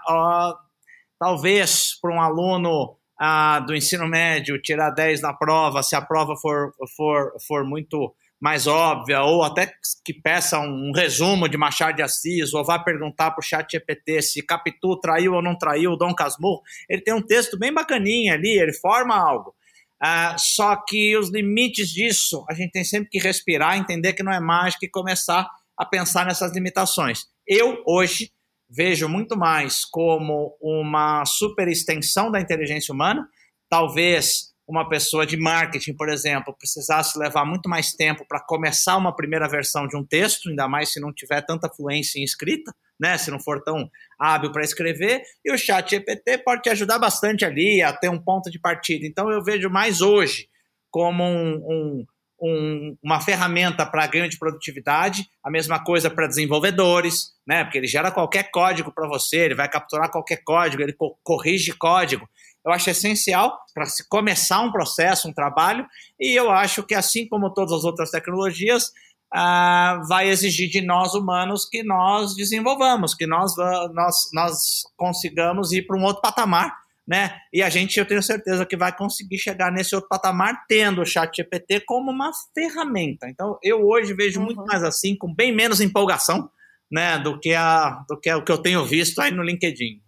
talvez 1.19 1.99
para 2.01 2.15
um 2.15 2.21
aluno 2.21 2.97
ah, 3.21 3.61
do 3.61 3.75
ensino 3.75 4.09
médio 4.09 4.61
tirar 4.61 4.91
10 4.91 5.21
na 5.21 5.33
prova, 5.33 5.83
se 5.83 5.95
a 5.95 6.01
prova 6.01 6.35
for, 6.37 6.73
for, 6.97 7.33
for 7.47 7.65
muito 7.65 8.15
mais 8.43 8.67
óbvia, 8.67 9.23
ou 9.23 9.45
até 9.45 9.73
que 10.05 10.13
peça 10.13 10.59
um 10.59 10.91
resumo 10.93 11.49
de 11.49 11.57
Machado 11.57 11.95
de 11.95 12.03
Assis, 12.03 12.53
ou 12.53 12.65
vá 12.65 12.77
perguntar 12.77 13.31
para 13.31 13.41
o 13.41 13.45
chat 13.45 13.71
GPT 13.71 14.21
se 14.21 14.43
Capitu 14.45 14.99
traiu 14.99 15.35
ou 15.35 15.41
não 15.41 15.57
traiu 15.57 15.93
o 15.93 15.97
Dom 15.97 16.13
Casmurro, 16.13 16.61
ele 16.91 17.01
tem 17.01 17.15
um 17.15 17.23
texto 17.23 17.57
bem 17.57 17.73
bacaninha 17.73 18.35
ali, 18.35 18.59
ele 18.59 18.73
forma 18.73 19.15
algo. 19.15 19.55
Ah, 20.03 20.35
só 20.37 20.75
que 20.75 21.17
os 21.17 21.31
limites 21.31 21.89
disso, 21.89 22.45
a 22.51 22.55
gente 22.55 22.73
tem 22.73 22.83
sempre 22.83 23.09
que 23.09 23.21
respirar, 23.21 23.79
entender 23.79 24.13
que 24.13 24.25
não 24.25 24.33
é 24.33 24.41
mágica 24.41 24.85
e 24.85 24.91
começar 24.91 25.49
a 25.79 25.87
pensar 25.87 26.27
nessas 26.27 26.53
limitações. 26.53 27.27
Eu, 27.47 27.81
hoje, 27.87 28.33
vejo 28.69 29.09
muito 29.09 29.37
mais 29.37 29.85
como 29.85 30.57
uma 30.61 31.25
super 31.25 31.69
extensão 31.69 32.29
da 32.29 32.41
inteligência 32.41 32.93
humana. 32.93 33.25
Talvez 33.71 34.52
uma 34.73 34.89
pessoa 34.89 35.27
de 35.27 35.37
marketing, 35.37 35.95
por 35.95 36.09
exemplo, 36.09 36.57
precisasse 36.57 37.19
levar 37.19 37.45
muito 37.45 37.69
mais 37.69 37.93
tempo 37.93 38.25
para 38.27 38.41
começar 38.41 38.97
uma 38.97 39.15
primeira 39.15 39.47
versão 39.47 39.87
de 39.87 39.95
um 39.97 40.05
texto, 40.05 40.49
ainda 40.49 40.67
mais 40.67 40.91
se 40.91 40.99
não 40.99 41.13
tiver 41.13 41.43
tanta 41.43 41.69
fluência 41.69 42.19
em 42.19 42.25
escrita, 42.25 42.75
né? 42.99 43.19
Se 43.19 43.31
não 43.31 43.39
for 43.39 43.63
tão 43.63 43.87
hábil 44.19 44.51
para 44.51 44.65
escrever, 44.65 45.23
e 45.45 45.53
o 45.53 45.59
chat 45.59 45.91
GPT 45.91 46.39
pode 46.39 46.63
te 46.63 46.71
ajudar 46.71 46.99
bastante 46.99 47.45
ali 47.45 47.83
a 47.83 47.93
ter 47.93 48.09
um 48.09 48.19
ponto 48.19 48.51
de 48.51 48.59
partida. 48.59 49.07
Então 49.07 49.31
eu 49.31 49.45
vejo 49.45 49.69
mais 49.69 50.01
hoje 50.01 50.49
como 50.91 51.23
um, 51.23 51.55
um 51.69 52.05
um, 52.43 52.97
uma 53.01 53.21
ferramenta 53.21 53.87
para 53.87 54.07
ganho 54.09 54.29
de 54.29 54.37
produtividade, 54.37 55.29
a 55.45 55.51
mesma 55.51 55.83
coisa 55.83 56.11
para 56.11 56.27
desenvolvedores, 56.27 57.31
né? 57.47 57.63
Porque 57.63 57.79
ele 57.79 57.87
gera 57.87 58.11
qualquer 58.11 58.51
código 58.51 58.93
para 58.93 59.07
você, 59.07 59.37
ele 59.37 59.55
vai 59.55 59.69
capturar 59.69 60.11
qualquer 60.11 60.43
código, 60.45 60.83
ele 60.83 60.93
co 60.93 61.17
corrige 61.23 61.73
código. 61.73 62.29
Eu 62.65 62.73
acho 62.73 62.91
essencial 62.91 63.59
para 63.75 63.87
se 63.87 64.09
começar 64.09 64.61
um 64.61 64.71
processo, 64.71 65.29
um 65.29 65.33
trabalho, 65.33 65.87
e 66.19 66.39
eu 66.39 66.51
acho 66.51 66.83
que 66.83 66.95
assim 66.95 67.29
como 67.29 67.53
todas 67.53 67.73
as 67.73 67.85
outras 67.85 68.11
tecnologias, 68.11 68.93
uh, 69.35 70.07
vai 70.09 70.29
exigir 70.29 70.69
de 70.69 70.81
nós 70.81 71.15
humanos 71.15 71.69
que 71.69 71.83
nós 71.83 72.37
desenvolvamos, 72.37 73.15
que 73.15 73.27
nós, 73.27 73.55
nós, 73.57 74.31
nós 74.33 74.83
consigamos 74.97 75.73
ir 75.73 75.87
para 75.87 75.99
um 75.99 76.05
outro 76.05 76.23
patamar 76.23 76.83
né? 77.07 77.37
E 77.53 77.63
a 77.63 77.69
gente, 77.69 77.99
eu 77.99 78.07
tenho 78.07 78.23
certeza 78.23 78.65
que 78.65 78.77
vai 78.77 78.97
conseguir 78.97 79.39
chegar 79.39 79.73
nesse 79.73 79.95
outro 79.95 80.09
patamar 80.09 80.65
tendo 80.69 81.03
o 81.03 81.07
chat 81.07 81.35
GPT 81.35 81.81
como 81.81 82.11
uma 82.11 82.31
ferramenta. 82.55 83.29
Então, 83.29 83.59
eu 83.63 83.87
hoje 83.87 84.15
vejo 84.15 84.39
uhum. 84.39 84.47
muito 84.47 84.65
mais 84.65 84.83
assim, 84.83 85.17
com 85.17 85.33
bem 85.35 85.53
menos 85.53 85.81
empolgação, 85.81 86.49
né, 86.91 87.19
do 87.19 87.39
que, 87.41 87.55
a, 87.55 88.05
do 88.09 88.19
que 88.19 88.33
o 88.33 88.45
que 88.45 88.53
eu 88.53 88.59
tenho 88.59 88.85
visto 88.85 89.21
aí 89.21 89.33
no 89.33 89.43
LinkedIn. 89.43 90.01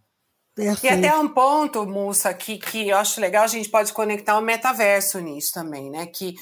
Perfeito. 0.54 0.84
E 0.84 0.88
até 0.88 1.16
um 1.16 1.28
ponto, 1.28 1.84
Mussa, 1.84 2.32
que, 2.32 2.58
que 2.58 2.88
eu 2.88 2.96
acho 2.96 3.20
legal, 3.20 3.44
a 3.44 3.48
gente 3.48 3.68
pode 3.68 3.92
conectar 3.92 4.38
o 4.38 4.42
metaverso 4.42 5.18
nisso 5.18 5.52
também, 5.52 5.90
né? 5.90 6.06
Que 6.06 6.34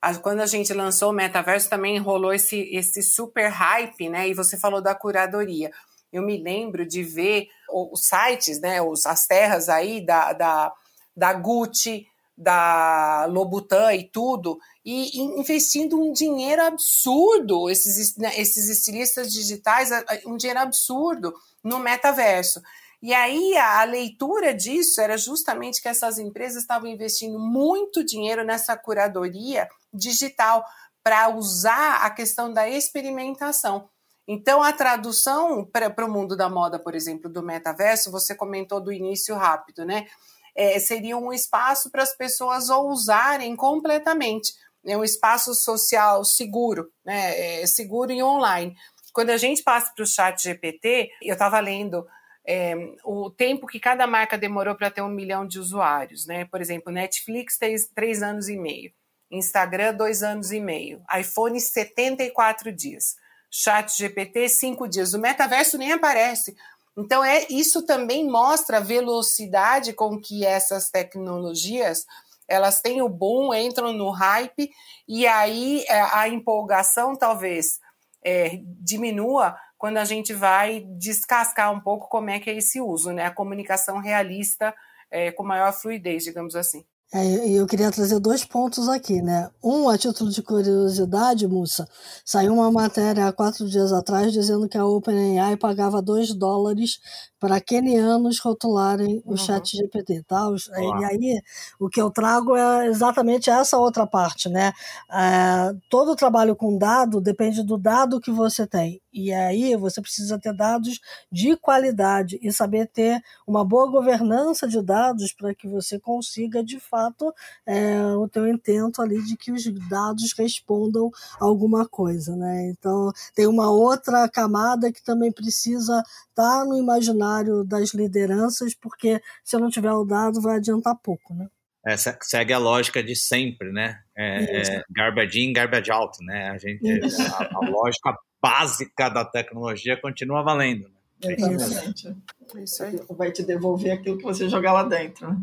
a, 0.00 0.14
quando 0.14 0.40
a 0.40 0.46
gente 0.46 0.72
lançou 0.72 1.10
o 1.10 1.14
metaverso 1.14 1.68
também 1.68 1.98
rolou 1.98 2.32
esse, 2.32 2.60
esse 2.74 3.02
super 3.02 3.50
hype, 3.50 4.08
né? 4.08 4.28
E 4.28 4.34
você 4.34 4.56
falou 4.56 4.80
da 4.80 4.94
curadoria. 4.94 5.70
Eu 6.10 6.22
me 6.22 6.42
lembro 6.42 6.86
de 6.86 7.02
ver 7.02 7.48
os 7.70 8.06
sites, 8.06 8.60
né, 8.60 8.80
os, 8.80 9.04
as 9.04 9.26
terras 9.26 9.68
aí 9.68 10.04
da, 10.04 10.32
da, 10.32 10.72
da 11.14 11.32
Gucci, 11.34 12.06
da 12.34 13.26
Lobutan 13.26 13.92
e 13.94 14.08
tudo, 14.08 14.58
e 14.84 15.20
investindo 15.20 16.00
um 16.00 16.12
dinheiro 16.12 16.62
absurdo, 16.62 17.68
esses, 17.68 18.16
né, 18.16 18.32
esses 18.40 18.68
estilistas 18.68 19.30
digitais, 19.30 19.90
um 20.24 20.36
dinheiro 20.36 20.60
absurdo 20.60 21.34
no 21.62 21.78
metaverso. 21.78 22.62
E 23.00 23.14
aí 23.14 23.56
a, 23.56 23.84
leitura 23.84 24.52
disso 24.52 25.00
era 25.00 25.16
justamente 25.16 25.80
que 25.80 25.88
essas 25.88 26.18
empresas 26.18 26.62
estavam 26.62 26.88
investindo 26.88 27.38
muito 27.38 28.04
dinheiro 28.04 28.44
nessa 28.44 28.76
curadoria 28.76 29.68
digital 29.94 30.64
para 31.02 31.28
usar 31.28 32.04
a 32.04 32.10
questão 32.10 32.52
da 32.52 32.68
experimentação. 32.68 33.88
Então, 34.26 34.62
a 34.62 34.72
tradução 34.72 35.64
para 35.64 36.04
o 36.04 36.12
mundo 36.12 36.36
da 36.36 36.50
moda, 36.50 36.78
por 36.78 36.94
exemplo, 36.94 37.30
do 37.30 37.42
metaverso, 37.42 38.10
você 38.10 38.34
comentou 38.34 38.80
do 38.80 38.92
início 38.92 39.34
rápido, 39.34 39.86
né? 39.86 40.06
É, 40.54 40.78
seria 40.78 41.16
um 41.16 41.32
espaço 41.32 41.90
para 41.90 42.02
as 42.02 42.14
pessoas 42.14 42.68
ousarem 42.68 43.56
completamente. 43.56 44.52
É 44.84 44.96
um 44.96 45.04
espaço 45.04 45.54
social 45.54 46.24
seguro, 46.24 46.90
né? 47.04 47.62
É 47.62 47.66
seguro 47.66 48.12
e 48.12 48.22
online. 48.22 48.76
Quando 49.14 49.30
a 49.30 49.36
gente 49.38 49.62
passa 49.62 49.92
para 49.94 50.02
o 50.02 50.06
chat 50.06 50.42
GPT, 50.42 51.10
eu 51.22 51.32
estava 51.32 51.58
lendo 51.60 52.06
é, 52.50 52.74
o 53.04 53.28
tempo 53.28 53.66
que 53.66 53.78
cada 53.78 54.06
marca 54.06 54.38
demorou 54.38 54.74
para 54.74 54.90
ter 54.90 55.02
um 55.02 55.10
milhão 55.10 55.46
de 55.46 55.58
usuários, 55.58 56.26
né? 56.26 56.46
Por 56.46 56.62
exemplo, 56.62 56.90
Netflix 56.90 57.58
três, 57.58 57.86
três 57.94 58.22
anos 58.22 58.48
e 58.48 58.56
meio, 58.56 58.90
Instagram 59.30 59.92
dois 59.92 60.22
anos 60.22 60.50
e 60.50 60.58
meio, 60.58 61.02
iPhone 61.14 61.60
74 61.60 62.72
dias, 62.72 63.16
Chat 63.50 63.94
GPT 63.94 64.48
cinco 64.48 64.88
dias, 64.88 65.12
o 65.12 65.18
metaverso 65.18 65.76
nem 65.76 65.92
aparece. 65.92 66.56
Então 66.96 67.22
é 67.22 67.46
isso 67.50 67.84
também 67.84 68.26
mostra 68.26 68.78
a 68.78 68.80
velocidade 68.80 69.92
com 69.92 70.18
que 70.18 70.46
essas 70.46 70.88
tecnologias 70.88 72.06
elas 72.48 72.80
têm 72.80 73.02
o 73.02 73.10
boom, 73.10 73.52
entram 73.52 73.92
no 73.92 74.08
hype 74.08 74.70
e 75.06 75.26
aí 75.26 75.84
é, 75.86 76.00
a 76.00 76.26
empolgação 76.30 77.14
talvez 77.14 77.78
é, 78.24 78.58
diminua 78.80 79.54
quando 79.78 79.98
a 79.98 80.04
gente 80.04 80.34
vai 80.34 80.84
descascar 80.98 81.72
um 81.72 81.80
pouco 81.80 82.08
como 82.08 82.28
é 82.30 82.40
que 82.40 82.50
é 82.50 82.56
esse 82.56 82.80
uso, 82.80 83.12
né? 83.12 83.24
A 83.24 83.30
comunicação 83.30 83.98
realista 83.98 84.74
é, 85.10 85.30
com 85.30 85.44
maior 85.44 85.72
fluidez, 85.72 86.24
digamos 86.24 86.54
assim. 86.54 86.84
É, 87.10 87.48
eu 87.48 87.66
queria 87.66 87.90
trazer 87.90 88.20
dois 88.20 88.44
pontos 88.44 88.86
aqui, 88.86 89.22
né? 89.22 89.50
Um, 89.64 89.88
a 89.88 89.96
título 89.96 90.30
de 90.30 90.42
curiosidade, 90.42 91.48
Mussa, 91.48 91.88
saiu 92.22 92.52
uma 92.52 92.70
matéria 92.70 93.26
há 93.26 93.32
quatro 93.32 93.66
dias 93.66 93.94
atrás 93.94 94.30
dizendo 94.30 94.68
que 94.68 94.76
a 94.76 94.84
OpenAI 94.84 95.56
pagava 95.56 96.02
2 96.02 96.34
dólares 96.34 97.00
para 97.40 97.62
kenianos 97.62 98.38
rotularem 98.40 99.22
o 99.24 99.30
uhum. 99.30 99.36
chat 99.38 99.74
GPT, 99.74 100.22
tá? 100.24 100.50
E 100.76 101.04
aí, 101.06 101.42
o 101.80 101.88
que 101.88 102.00
eu 102.00 102.10
trago 102.10 102.54
é 102.54 102.88
exatamente 102.88 103.48
essa 103.48 103.78
outra 103.78 104.06
parte, 104.06 104.50
né? 104.50 104.74
É, 105.10 105.74
todo 105.88 106.14
trabalho 106.14 106.54
com 106.54 106.76
dado 106.76 107.22
depende 107.22 107.62
do 107.62 107.78
dado 107.78 108.20
que 108.20 108.30
você 108.30 108.66
tem. 108.66 109.00
E 109.18 109.32
aí 109.32 109.74
você 109.74 110.00
precisa 110.00 110.38
ter 110.38 110.54
dados 110.54 111.00
de 111.30 111.56
qualidade 111.56 112.38
e 112.40 112.52
saber 112.52 112.86
ter 112.86 113.20
uma 113.44 113.64
boa 113.64 113.90
governança 113.90 114.68
de 114.68 114.80
dados 114.80 115.32
para 115.32 115.52
que 115.52 115.66
você 115.66 115.98
consiga, 115.98 116.62
de 116.62 116.78
fato, 116.78 117.34
é, 117.66 118.00
o 118.14 118.28
teu 118.28 118.46
intento 118.46 119.02
ali 119.02 119.20
de 119.24 119.36
que 119.36 119.50
os 119.50 119.64
dados 119.88 120.32
respondam 120.38 121.10
alguma 121.40 121.84
coisa, 121.88 122.36
né? 122.36 122.68
Então, 122.70 123.10
tem 123.34 123.48
uma 123.48 123.68
outra 123.72 124.28
camada 124.28 124.92
que 124.92 125.02
também 125.02 125.32
precisa 125.32 126.00
estar 126.30 126.60
tá 126.60 126.64
no 126.64 126.78
imaginário 126.78 127.64
das 127.64 127.92
lideranças, 127.92 128.72
porque 128.72 129.20
se 129.42 129.56
eu 129.56 129.60
não 129.60 129.68
tiver 129.68 129.92
o 129.92 130.04
dado, 130.04 130.40
vai 130.40 130.58
adiantar 130.58 130.94
pouco, 131.02 131.34
né? 131.34 131.48
É, 131.84 131.96
segue 131.96 132.52
a 132.52 132.58
lógica 132.58 133.02
de 133.02 133.16
sempre, 133.16 133.72
né? 133.72 133.98
É, 134.16 134.60
é 134.60 134.82
garbage 134.90 135.40
in, 135.40 135.52
garbage 135.52 135.90
out, 135.90 136.16
né? 136.24 136.50
A 136.50 136.58
gente, 136.58 136.86
a, 136.86 137.56
a 137.56 137.60
lógica 137.68 138.14
básica 138.40 139.08
da 139.08 139.24
tecnologia 139.24 140.00
continua 140.00 140.42
valendo. 140.42 140.88
Né? 141.24 141.34
Exatamente. 141.38 142.16
Isso 142.56 142.82
aí. 142.82 143.00
Vai 143.10 143.32
te 143.32 143.42
devolver 143.42 143.92
aquilo 143.92 144.18
que 144.18 144.24
você 144.24 144.48
jogar 144.48 144.72
lá 144.72 144.82
dentro. 144.82 145.28
Né? 145.28 145.36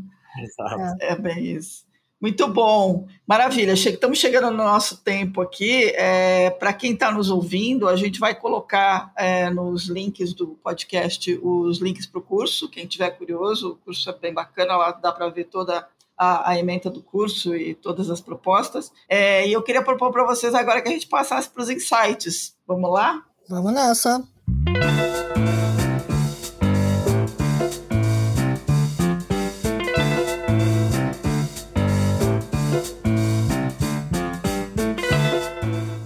Exato. 0.44 0.98
É 1.02 1.16
bem 1.16 1.46
isso. 1.46 1.86
Muito 2.20 2.48
bom, 2.48 3.08
maravilha. 3.28 3.74
Estamos 3.74 4.18
chegando 4.18 4.50
no 4.50 4.64
nosso 4.64 5.04
tempo 5.04 5.42
aqui. 5.42 5.92
É, 5.96 6.50
Para 6.50 6.74
quem 6.74 6.94
está 6.94 7.12
nos 7.12 7.30
ouvindo, 7.30 7.88
a 7.88 7.96
gente 7.96 8.20
vai 8.20 8.34
colocar 8.34 9.12
é, 9.18 9.50
nos 9.50 9.88
links 9.88 10.34
do 10.34 10.48
podcast 10.64 11.38
os 11.44 11.80
links 11.80 12.06
para 12.06 12.20
o 12.20 12.24
curso. 12.24 12.70
Quem 12.70 12.88
tiver 12.88 13.12
curioso, 13.12 13.72
o 13.72 13.76
curso 13.76 14.10
é 14.10 14.18
bem 14.18 14.34
bacana, 14.34 14.78
lá 14.78 14.92
dá 14.92 15.12
para 15.12 15.28
ver 15.30 15.46
toda 15.46 15.88
a, 16.18 16.52
a, 16.52 16.60
ementa 16.60 16.90
do 16.90 17.02
curso 17.02 17.56
e 17.56 17.74
todas 17.74 18.10
as 18.10 18.22
propostas. 18.22 18.92
É, 19.08 19.48
e 19.48 19.54
eu 19.54 19.62
queria 19.62 19.82
propor 19.82 20.12
para 20.12 20.26
vocês 20.26 20.54
agora 20.54 20.82
que 20.82 20.90
a 20.90 20.92
gente 20.92 21.08
passasse 21.08 21.50
para 21.50 21.62
os 21.62 21.70
insights. 21.70 22.56
Vamos 22.68 22.92
lá? 22.92 23.24
Vamos 23.50 23.74
nessa. 23.74 24.24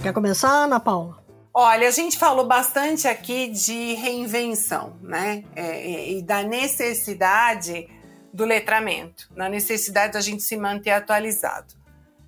Quer 0.01 0.14
começar, 0.14 0.64
Ana 0.64 0.80
Paula? 0.80 1.20
Olha, 1.53 1.88
a 1.88 1.91
gente 1.91 2.18
falou 2.18 2.47
bastante 2.47 3.07
aqui 3.07 3.49
de 3.49 3.93
reinvenção, 3.93 4.93
né? 5.01 5.43
É, 5.55 6.12
e 6.14 6.22
da 6.22 6.41
necessidade 6.41 7.88
do 8.34 8.45
letramento, 8.45 9.30
na 9.36 9.49
necessidade 9.49 10.13
da 10.13 10.21
gente 10.21 10.43
se 10.43 10.55
manter 10.57 10.91
atualizado. 10.91 11.73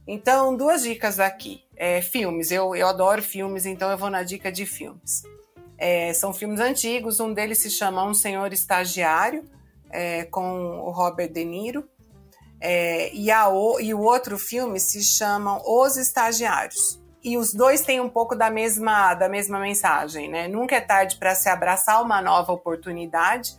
Então, 0.08 0.56
duas 0.56 0.84
dicas 0.84 1.20
aqui. 1.20 1.64
É, 1.76 2.02
filmes, 2.02 2.52
eu, 2.52 2.76
eu 2.76 2.88
adoro 2.88 3.22
filmes, 3.22 3.66
então 3.66 3.90
eu 3.90 3.98
vou 3.98 4.10
na 4.10 4.24
dica 4.24 4.52
de 4.52 4.66
filmes. 4.66 5.24
É, 5.78 6.14
são 6.14 6.34
filmes 6.34 6.60
antigos, 6.60 7.20
um 7.20 7.34
deles 7.34 7.60
se 7.60 7.70
chama 7.70 8.06
Um 8.06 8.14
Senhor 8.14 8.54
Estagiário, 8.54 9.46
é, 9.90 10.26
com 10.26 10.80
o 10.80 10.92
Robert 10.92 11.32
De 11.32 11.44
Niro, 11.44 11.88
é, 12.60 13.12
e, 13.14 13.32
a, 13.32 13.48
e 13.80 13.94
o 13.94 14.00
outro 14.00 14.38
filme 14.38 14.80
se 14.80 15.04
chama 15.04 15.60
Os 15.66 15.98
Estagiários. 15.98 17.02
E 17.24 17.38
os 17.38 17.54
dois 17.54 17.82
têm 17.82 18.00
um 18.00 18.10
pouco 18.10 18.36
da 18.36 18.50
mesma, 18.50 19.14
da 19.14 19.30
mesma 19.30 19.60
mensagem, 19.60 20.30
né? 20.30 20.48
Nunca 20.48 20.76
é 20.76 20.82
tarde 20.82 21.18
para 21.18 21.36
se 21.36 21.50
abraçar 21.50 22.04
uma 22.04 22.22
nova 22.22 22.52
oportunidade, 22.52 23.56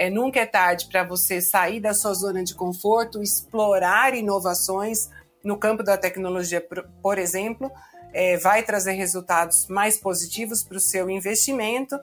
é, 0.00 0.08
nunca 0.08 0.40
é 0.40 0.46
tarde 0.46 0.86
para 0.86 1.04
você 1.04 1.42
sair 1.42 1.78
da 1.78 1.92
sua 1.92 2.14
zona 2.14 2.42
de 2.42 2.54
conforto, 2.54 3.22
explorar 3.22 4.14
inovações 4.14 5.10
no 5.44 5.58
campo 5.58 5.82
da 5.82 5.98
tecnologia, 5.98 6.66
por, 7.02 7.18
exemplo, 7.18 7.70
é, 8.10 8.38
vai 8.38 8.62
trazer 8.62 8.92
resultados 8.92 9.68
mais 9.68 9.98
positivos 9.98 10.64
para 10.64 10.78
o 10.78 10.80
seu 10.80 11.10
investimento. 11.10 12.00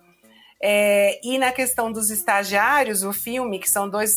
É, 0.61 1.19
e 1.23 1.39
na 1.39 1.51
questão 1.51 1.91
dos 1.91 2.11
estagiários, 2.11 3.01
o 3.01 3.11
filme, 3.11 3.57
que 3.57 3.67
são 3.67 3.89
dois, 3.89 4.15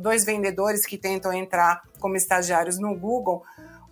dois 0.00 0.24
vendedores 0.24 0.86
que 0.86 0.96
tentam 0.96 1.32
entrar 1.32 1.82
como 1.98 2.14
estagiários 2.14 2.78
no 2.78 2.94
Google, 2.94 3.42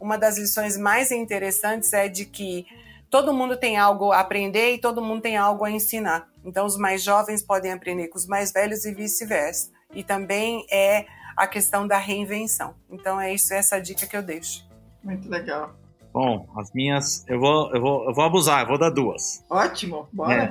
uma 0.00 0.16
das 0.16 0.38
lições 0.38 0.78
mais 0.78 1.10
interessantes 1.10 1.92
é 1.92 2.06
de 2.06 2.24
que 2.24 2.66
todo 3.10 3.34
mundo 3.34 3.56
tem 3.56 3.78
algo 3.78 4.12
a 4.12 4.20
aprender 4.20 4.74
e 4.74 4.78
todo 4.78 5.02
mundo 5.02 5.22
tem 5.22 5.36
algo 5.36 5.64
a 5.64 5.72
ensinar. 5.72 6.32
Então, 6.44 6.66
os 6.66 6.76
mais 6.76 7.02
jovens 7.02 7.42
podem 7.42 7.72
aprender 7.72 8.08
com 8.08 8.18
os 8.18 8.26
mais 8.26 8.52
velhos 8.52 8.84
e 8.84 8.94
vice-versa. 8.94 9.70
E 9.94 10.02
também 10.02 10.66
é 10.70 11.06
a 11.36 11.46
questão 11.46 11.86
da 11.86 11.98
reinvenção. 11.98 12.74
Então, 12.90 13.20
é 13.20 13.32
isso, 13.32 13.54
essa 13.54 13.80
dica 13.80 14.06
que 14.06 14.16
eu 14.16 14.22
deixo. 14.22 14.68
Muito 15.02 15.28
legal. 15.28 15.74
Bom, 16.12 16.48
as 16.56 16.72
minhas, 16.72 17.24
eu 17.28 17.40
vou, 17.40 17.74
eu 17.74 17.80
vou, 17.80 18.08
eu 18.08 18.14
vou 18.14 18.24
abusar, 18.24 18.62
eu 18.62 18.68
vou 18.68 18.78
dar 18.78 18.90
duas. 18.90 19.44
Ótimo, 19.50 20.08
bora. 20.12 20.44
É. 20.44 20.50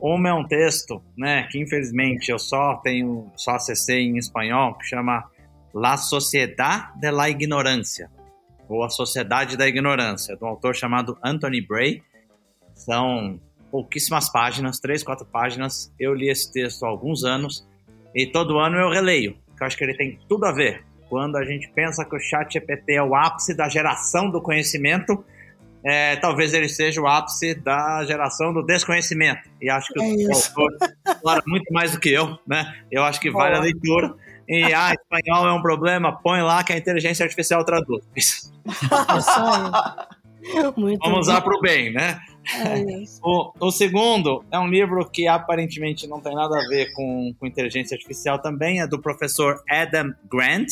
Uma 0.00 0.28
é 0.28 0.34
um 0.34 0.46
texto, 0.46 1.02
né, 1.16 1.48
que 1.50 1.58
infelizmente 1.58 2.30
eu 2.30 2.38
só 2.38 2.76
tenho, 2.76 3.32
só 3.36 3.52
acessei 3.52 4.02
em 4.02 4.18
espanhol, 4.18 4.74
que 4.74 4.84
chama 4.84 5.24
La 5.72 5.96
Sociedad 5.96 6.92
de 6.96 7.10
la 7.10 7.28
Ignorancia 7.28 8.10
ou 8.68 8.82
A 8.82 8.88
Sociedade 8.88 9.56
da 9.56 9.66
Ignorância, 9.66 10.36
de 10.36 10.44
um 10.44 10.48
autor 10.48 10.74
chamado 10.74 11.18
Anthony 11.22 11.60
Bray. 11.60 12.02
São 12.74 13.40
pouquíssimas 13.74 14.30
páginas, 14.30 14.78
três, 14.78 15.02
quatro 15.02 15.26
páginas. 15.26 15.92
Eu 15.98 16.14
li 16.14 16.30
esse 16.30 16.52
texto 16.52 16.84
há 16.84 16.88
alguns 16.88 17.24
anos 17.24 17.66
e 18.14 18.24
todo 18.24 18.56
ano 18.56 18.76
eu 18.76 18.88
releio, 18.88 19.36
porque 19.48 19.64
eu 19.64 19.66
acho 19.66 19.76
que 19.76 19.82
ele 19.82 19.94
tem 19.94 20.16
tudo 20.28 20.46
a 20.46 20.52
ver. 20.52 20.84
Quando 21.08 21.34
a 21.34 21.44
gente 21.44 21.68
pensa 21.74 22.04
que 22.04 22.14
o 22.14 22.20
chat 22.20 22.52
GPT 22.52 22.92
é 22.92 23.02
o 23.02 23.16
ápice 23.16 23.52
da 23.52 23.68
geração 23.68 24.30
do 24.30 24.40
conhecimento, 24.40 25.24
é, 25.84 26.14
talvez 26.14 26.54
ele 26.54 26.68
seja 26.68 27.00
o 27.00 27.08
ápice 27.08 27.52
da 27.52 28.04
geração 28.04 28.54
do 28.54 28.62
desconhecimento. 28.62 29.42
E 29.60 29.68
acho 29.68 29.92
que 29.92 30.00
é 30.00 30.04
o 30.04 30.32
autor 30.32 30.70
fala 31.20 31.42
muito 31.44 31.72
mais 31.72 31.90
do 31.90 31.98
que 31.98 32.10
eu, 32.10 32.38
né? 32.46 32.72
Eu 32.92 33.02
acho 33.02 33.20
que 33.20 33.28
vale 33.28 33.56
a 33.56 33.60
leitura. 33.60 34.14
E, 34.48 34.72
ah, 34.72 34.92
espanhol 34.92 35.48
é 35.48 35.52
um 35.52 35.62
problema, 35.62 36.12
põe 36.12 36.42
lá 36.42 36.62
que 36.62 36.72
a 36.72 36.76
inteligência 36.76 37.24
artificial 37.24 37.64
traduz. 37.64 38.04
Isso 38.14 38.52
aí. 38.62 40.14
Vamos 41.02 41.26
usar 41.26 41.40
para 41.40 41.56
o 41.56 41.60
bem, 41.60 41.92
né? 41.92 42.20
O, 43.22 43.52
o, 43.58 43.70
segundo 43.70 44.44
é 44.50 44.58
um 44.58 44.68
livro 44.68 45.08
que 45.10 45.26
aparentemente 45.26 46.06
não 46.06 46.20
tem 46.20 46.34
nada 46.34 46.56
a 46.58 46.68
ver 46.68 46.92
com, 46.92 47.34
com 47.38 47.46
inteligência 47.46 47.94
artificial 47.94 48.38
também, 48.38 48.80
é 48.80 48.86
do 48.86 49.00
professor 49.00 49.62
Adam 49.68 50.12
Grant, 50.30 50.68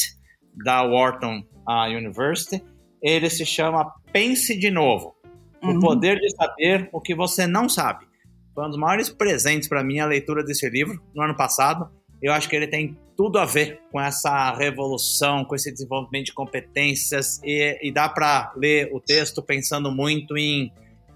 da 0.55 0.83
Wharton 0.83 1.43
University. 1.89 2.63
Ele 3.03 3.29
se 3.31 3.47
chama 3.47 3.93
Pense 4.13 4.57
de 4.57 4.71
Novo: 4.71 5.15
uhum. 5.63 5.79
O 5.79 5.81
Poder 5.81 6.19
de 6.19 6.31
Saber 6.37 6.89
o 6.93 7.01
que 7.01 7.15
Você 7.15 7.47
Não 7.47 7.69
Sabe. 7.69 8.07
Foi 8.55 8.67
um 8.67 8.69
dos 8.69 8.79
maiores 8.79 9.09
presentes 9.09 9.69
para 9.69 9.83
mim 9.83 9.99
a 9.99 10.07
leitura 10.07 10.45
desse 10.45 10.69
livro 10.69 11.03
no 11.15 11.23
ano 11.23 11.37
passado. 11.37 11.89
Eu 12.21 12.33
acho 12.33 12.49
que 12.49 12.55
ele 12.55 12.69
tem 12.69 12.97
tudo 13.17 13.39
a 13.39 13.45
ver 13.45 13.81
com 13.91 14.01
essa 14.01 14.55
revolução, 14.55 15.45
com 15.45 15.55
esse 15.55 15.73
desenvolvimento 15.73 16.27
de 16.27 16.33
competências 16.35 17.41
e, 17.43 17.79
e 17.83 17.91
dá 17.91 18.09
para 18.09 18.53
ler 18.57 18.91
o 18.93 19.01
texto 19.01 19.43
pensando 19.43 19.91
muito 19.91 20.37
em 20.37 20.73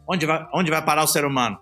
onde 0.09 0.27
vai, 0.27 0.47
onde 0.55 0.71
vai 0.71 0.83
parar 0.85 1.05
o 1.05 1.07
ser 1.07 1.25
humano 1.25 1.59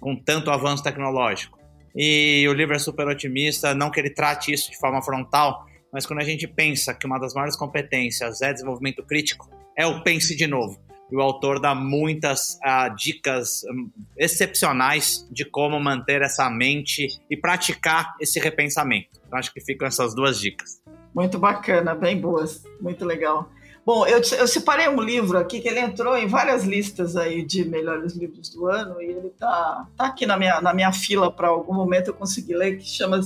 com 0.00 0.16
tanto 0.16 0.50
avanço 0.50 0.82
tecnológico. 0.82 1.58
E 1.94 2.46
o 2.48 2.52
livro 2.52 2.76
é 2.76 2.78
super 2.78 3.08
otimista, 3.08 3.74
não 3.74 3.90
que 3.90 3.98
ele 3.98 4.10
trate 4.10 4.52
isso 4.52 4.70
de 4.70 4.78
forma 4.78 5.02
frontal, 5.02 5.66
mas 5.92 6.06
quando 6.06 6.20
a 6.20 6.24
gente 6.24 6.46
pensa 6.46 6.94
que 6.94 7.06
uma 7.06 7.18
das 7.18 7.34
maiores 7.34 7.56
competências 7.56 8.42
é 8.42 8.52
desenvolvimento 8.52 9.02
crítico, 9.04 9.50
é 9.76 9.86
o 9.86 10.02
pense 10.02 10.36
de 10.36 10.46
novo. 10.46 10.78
e 11.10 11.16
o 11.16 11.22
autor 11.22 11.58
dá 11.58 11.74
muitas 11.74 12.58
uh, 12.64 12.94
dicas 12.94 13.62
um, 13.64 13.90
excepcionais 14.16 15.26
de 15.30 15.42
como 15.44 15.80
manter 15.80 16.20
essa 16.20 16.50
mente 16.50 17.08
e 17.30 17.36
praticar 17.36 18.14
esse 18.20 18.38
repensamento. 18.38 19.18
Então, 19.26 19.38
acho 19.38 19.52
que 19.52 19.60
ficam 19.60 19.88
essas 19.88 20.14
duas 20.14 20.38
dicas. 20.38 20.82
Muito 21.14 21.38
bacana, 21.38 21.94
bem 21.94 22.20
boas, 22.20 22.62
muito 22.78 23.06
legal. 23.06 23.50
Bom, 23.88 24.06
eu, 24.06 24.20
eu 24.38 24.46
separei 24.46 24.86
um 24.86 25.00
livro 25.00 25.38
aqui 25.38 25.62
que 25.62 25.68
ele 25.68 25.80
entrou 25.80 26.14
em 26.14 26.26
várias 26.26 26.62
listas 26.62 27.16
aí 27.16 27.42
de 27.42 27.64
melhores 27.64 28.14
livros 28.14 28.50
do 28.50 28.66
ano 28.66 29.00
e 29.00 29.06
ele 29.06 29.30
tá, 29.30 29.88
tá 29.96 30.08
aqui 30.08 30.26
na 30.26 30.36
minha, 30.36 30.60
na 30.60 30.74
minha 30.74 30.92
fila 30.92 31.32
para 31.32 31.48
algum 31.48 31.72
momento 31.72 32.08
eu 32.08 32.12
conseguir 32.12 32.54
ler, 32.54 32.76
que 32.76 32.86
chama 32.86 33.18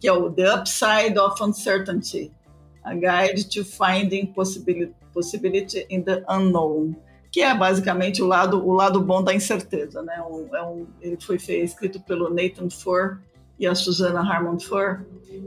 que 0.00 0.08
é 0.08 0.12
o 0.14 0.30
The 0.32 0.54
Upside 0.54 1.18
of 1.18 1.42
Uncertainty, 1.42 2.32
A 2.82 2.94
Guide 2.94 3.50
to 3.50 3.66
Finding 3.66 4.32
Possibility, 4.32 4.94
Possibility 5.12 5.86
in 5.90 6.00
the 6.00 6.24
Unknown, 6.26 6.96
que 7.30 7.42
é 7.42 7.54
basicamente 7.54 8.22
o 8.22 8.26
lado, 8.26 8.66
o 8.66 8.72
lado 8.72 9.02
bom 9.02 9.22
da 9.22 9.34
incerteza. 9.34 10.00
Né? 10.00 10.22
Um, 10.22 10.56
é 10.56 10.62
um, 10.62 10.86
ele 11.02 11.18
foi 11.20 11.38
feito, 11.38 11.66
escrito 11.66 12.00
pelo 12.00 12.30
Nathan 12.30 12.70
Ford 12.70 13.18
e 13.58 13.66
a 13.66 13.74
Susana 13.74 14.20
Harmon 14.20 14.58
Ford, 14.58 15.04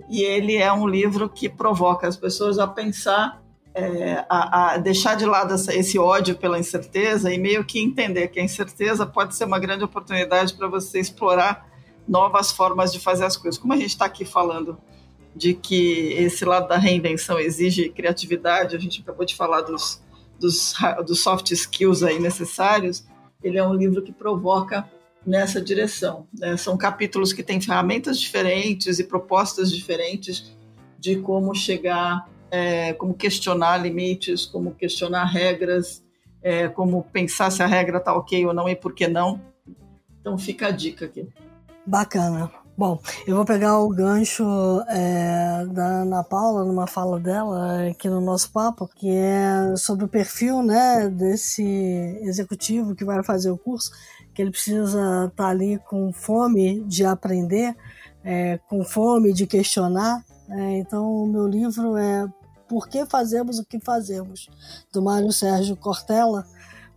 e 0.07 0.22
ele 0.22 0.57
é 0.57 0.72
um 0.72 0.88
livro 0.88 1.28
que 1.28 1.49
provoca 1.49 2.07
as 2.07 2.16
pessoas 2.16 2.59
a 2.59 2.68
pensar 2.68 3.41
é, 3.74 4.26
a, 4.30 4.74
a, 4.74 4.78
deixar 4.78 5.15
de 5.15 5.26
lado 5.26 5.53
essa, 5.53 5.74
esse 5.74 5.97
ódio 5.97 6.36
pela 6.36 6.59
incerteza 6.59 7.34
e 7.34 7.38
meio 7.38 7.63
que 7.63 7.80
entender 7.80 8.28
que 8.28 8.39
a 8.39 8.43
incerteza 8.43 9.05
pode 9.05 9.36
ser 9.36 9.45
uma 9.45 9.59
grande 9.59 9.84
oportunidade 9.84 10.53
para 10.53 10.67
você 10.67 10.99
explorar 10.99 11.69
novas 12.07 12.51
formas 12.51 12.91
de 12.91 12.99
fazer 12.99 13.26
as 13.26 13.38
coisas. 13.38 13.59
Como 13.59 13.74
a 13.74 13.78
gente 13.78 13.91
está 13.91 14.05
aqui 14.05 14.26
falando 14.26 14.78
de 15.36 15.53
que 15.53 16.13
esse 16.13 16.43
lado 16.43 16.67
da 16.67 16.78
reinvenção 16.78 17.39
exige 17.39 17.89
criatividade, 17.89 18.76
a 18.76 18.80
gente 18.80 19.01
acabou 19.01 19.26
de 19.26 19.36
falar 19.36 19.61
dos, 19.61 20.01
dos, 20.38 20.74
dos 21.05 21.22
soft 21.22 21.51
skills 21.51 22.03
aí 22.03 22.19
necessários, 22.19 23.05
ele 23.41 23.57
é 23.57 23.65
um 23.65 23.74
livro 23.74 24.01
que 24.01 24.11
provoca 24.11 24.89
nessa 25.26 25.61
direção. 25.61 26.28
Né? 26.38 26.57
São 26.57 26.78
capítulos 26.78 27.32
que 27.32 27.43
têm 27.43 27.61
ferramentas 27.61 28.19
diferentes 28.19 28.99
e 28.99 29.03
propostas 29.03 29.72
diferentes 29.72 30.51
de 30.99 31.15
como 31.17 31.55
chegar 31.55 32.28
é, 32.52 32.93
como 32.93 33.14
questionar 33.14 33.78
limites, 33.78 34.45
como 34.45 34.76
questionar 34.76 35.26
regras, 35.26 36.04
é, 36.43 36.68
como 36.68 37.04
pensar 37.04 37.49
se 37.49 37.64
a 37.64 37.68
regra 37.68 37.97
está 37.97 38.14
ok 38.14 38.45
ou 38.45 38.54
não 38.54 38.68
e 38.68 38.76
por 38.76 38.93
que 38.93 39.08
não. 39.08 39.39
Então 40.20 40.38
fica 40.38 40.68
a 40.68 40.72
dica 40.72 41.06
aqui. 41.06 41.28
Bacana. 41.86 42.52
Bom, 42.78 42.99
eu 43.28 43.36
vou 43.36 43.45
pegar 43.45 43.80
o 43.80 43.89
gancho 43.89 44.43
é, 44.88 45.66
da 45.68 46.02
Ana 46.02 46.24
Paula, 46.24 46.66
numa 46.66 46.88
fala 46.88 47.20
dela 47.20 47.88
aqui 47.89 48.10
no 48.10 48.22
nosso 48.22 48.52
papo, 48.52 48.88
que 48.88 49.10
é 49.10 49.76
sobre 49.76 50.06
o 50.06 50.08
perfil 50.08 50.64
né, 50.64 51.10
desse 51.10 51.64
executivo 52.22 52.95
que 52.95 53.06
vai 53.06 53.22
fazer 53.24 53.52
o 53.52 53.58
curso, 53.58 53.91
que 54.34 54.41
ele 54.41 54.52
precisa 54.52 55.26
estar 55.30 55.30
tá 55.36 55.47
ali 55.47 55.80
com 55.88 56.12
fome 56.14 56.84
de 56.86 57.06
aprender, 57.06 57.76
é, 58.24 58.58
com 58.70 58.84
fome 58.84 59.34
de 59.34 59.45
questionar. 59.45 60.24
É, 60.52 60.78
então, 60.78 61.24
o 61.24 61.28
meu 61.28 61.47
livro 61.47 61.95
é 61.95 62.28
por 62.68 62.88
que 62.88 63.06
fazemos 63.06 63.60
o 63.60 63.66
que 63.66 63.80
fazemos, 63.80 64.49
do 64.91 65.02
Mário 65.02 65.32
Sérgio 65.32 65.76
Cortella, 65.76 66.45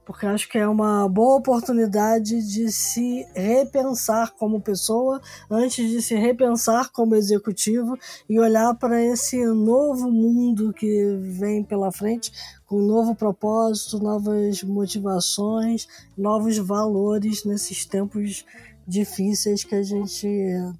porque 0.05 0.27
acho 0.27 0.49
que 0.49 0.59
é 0.59 0.69
uma 0.69 1.09
boa 1.09 1.37
oportunidade 1.37 2.43
de 2.47 2.71
se 2.71 3.27
repensar 3.35 4.33
como 4.33 4.61
pessoa 4.61 5.21
antes 5.51 5.91
de 5.91 6.03
se 6.03 6.15
repensar 6.15 6.91
como 6.93 7.15
executivo 7.15 7.97
e 8.29 8.39
olhar 8.39 8.75
para 8.75 9.03
esse 9.03 9.45
novo 9.47 10.11
mundo 10.11 10.73
que 10.73 11.17
vem 11.39 11.63
pela 11.63 11.91
frente 11.91 12.33
com 12.67 12.81
novo 12.81 13.15
propósito, 13.15 13.99
novas 13.99 14.63
motivações, 14.63 15.87
novos 16.17 16.59
valores 16.59 17.45
nesses 17.45 17.85
tempos 17.85 18.45
difíceis 18.87 19.64
que 19.64 19.74
a 19.74 19.82
gente 19.82 20.26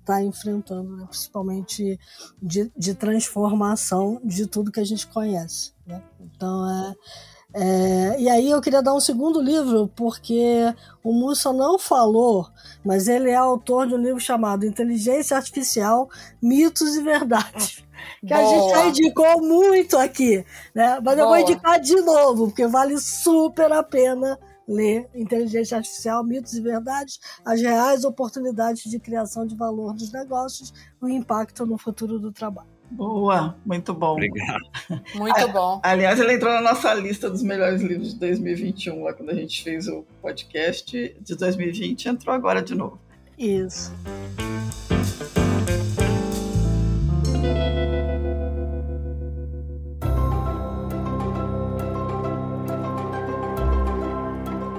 está 0.01 0.23
enfrentando, 0.23 0.97
né? 0.97 1.07
principalmente 1.09 1.99
de, 2.41 2.71
de, 2.77 2.95
transformação 2.95 4.21
de 4.25 4.47
tudo 4.47 4.71
que 4.71 4.81
a 4.81 4.85
gente 4.85 5.07
conhece. 5.07 5.73
Né? 5.87 6.03
Então, 6.21 6.69
é, 6.69 6.95
é, 7.55 8.21
e 8.21 8.29
aí 8.29 8.51
eu 8.51 8.61
queria 8.61 8.83
dar 8.83 8.95
um 8.95 9.01
segundo 9.01 9.41
livro, 9.41 9.89
porque 9.95 10.75
o 11.03 11.13
Mussa 11.13 11.53
não 11.53 11.79
falou, 11.79 12.49
mas 12.85 13.07
ele 13.07 13.31
é 13.31 13.37
autor 13.37 13.87
de 13.87 13.95
um 13.95 13.99
livro 13.99 14.21
chamado 14.21 14.67
Inteligência 14.67 15.37
Artificial, 15.37 16.09
Mitos 16.43 16.97
e 16.97 17.03
Verdades. 17.03 17.83
Que 18.21 18.35
Boa. 18.35 18.41
a 18.41 18.45
gente 18.45 18.71
já 18.71 18.87
indicou 18.87 19.43
muito 19.43 19.97
aqui, 19.97 20.45
né? 20.75 20.99
Mas 21.03 21.17
Boa. 21.17 21.19
eu 21.21 21.27
vou 21.27 21.39
indicar 21.39 21.81
de 21.81 21.95
novo, 22.03 22.47
porque 22.49 22.67
vale 22.67 22.99
super 22.99 23.73
a 23.73 23.83
pena 23.83 24.39
ler 24.69 25.09
Inteligência 25.15 25.77
Artificial, 25.77 26.25
Mitos 26.25 26.55
e 26.55 26.61
Verdades, 26.61 27.19
as 27.45 27.61
reais 27.61 28.05
oportunidades 28.05 28.85
de 28.91 28.99
criação 28.99 29.47
de 29.47 29.57
valor 29.57 29.95
dos 29.95 30.13
negócios, 30.13 30.73
o 31.01 31.09
impacto 31.09 31.67
no 31.67 31.79
futuro 31.79 32.19
do 32.19 32.33
trabalho. 32.33 32.75
Boa, 32.91 33.57
muito 33.65 33.93
bom. 33.95 34.13
Obrigado. 34.13 34.63
Muito 35.17 35.49
bom. 35.49 35.81
Aliás, 35.83 36.21
ele 36.21 36.35
entrou 36.35 36.53
na 36.53 36.61
nossa 36.61 36.93
lista 36.95 37.31
dos 37.31 37.43
melhores 37.43 37.81
livros 37.81 38.13
de 38.13 38.21
2021, 38.21 39.03
lá 39.03 39.13
quando 39.13 39.31
a 39.31 39.35
gente 39.35 39.65
fez 39.65 39.89
o 39.89 40.05
podcast 40.21 41.17
de 41.21 41.35
2020, 41.35 42.09
entrou 42.09 42.35
agora 42.35 42.63
de 42.63 42.75
novo. 42.75 43.01
Isso. 43.39 43.93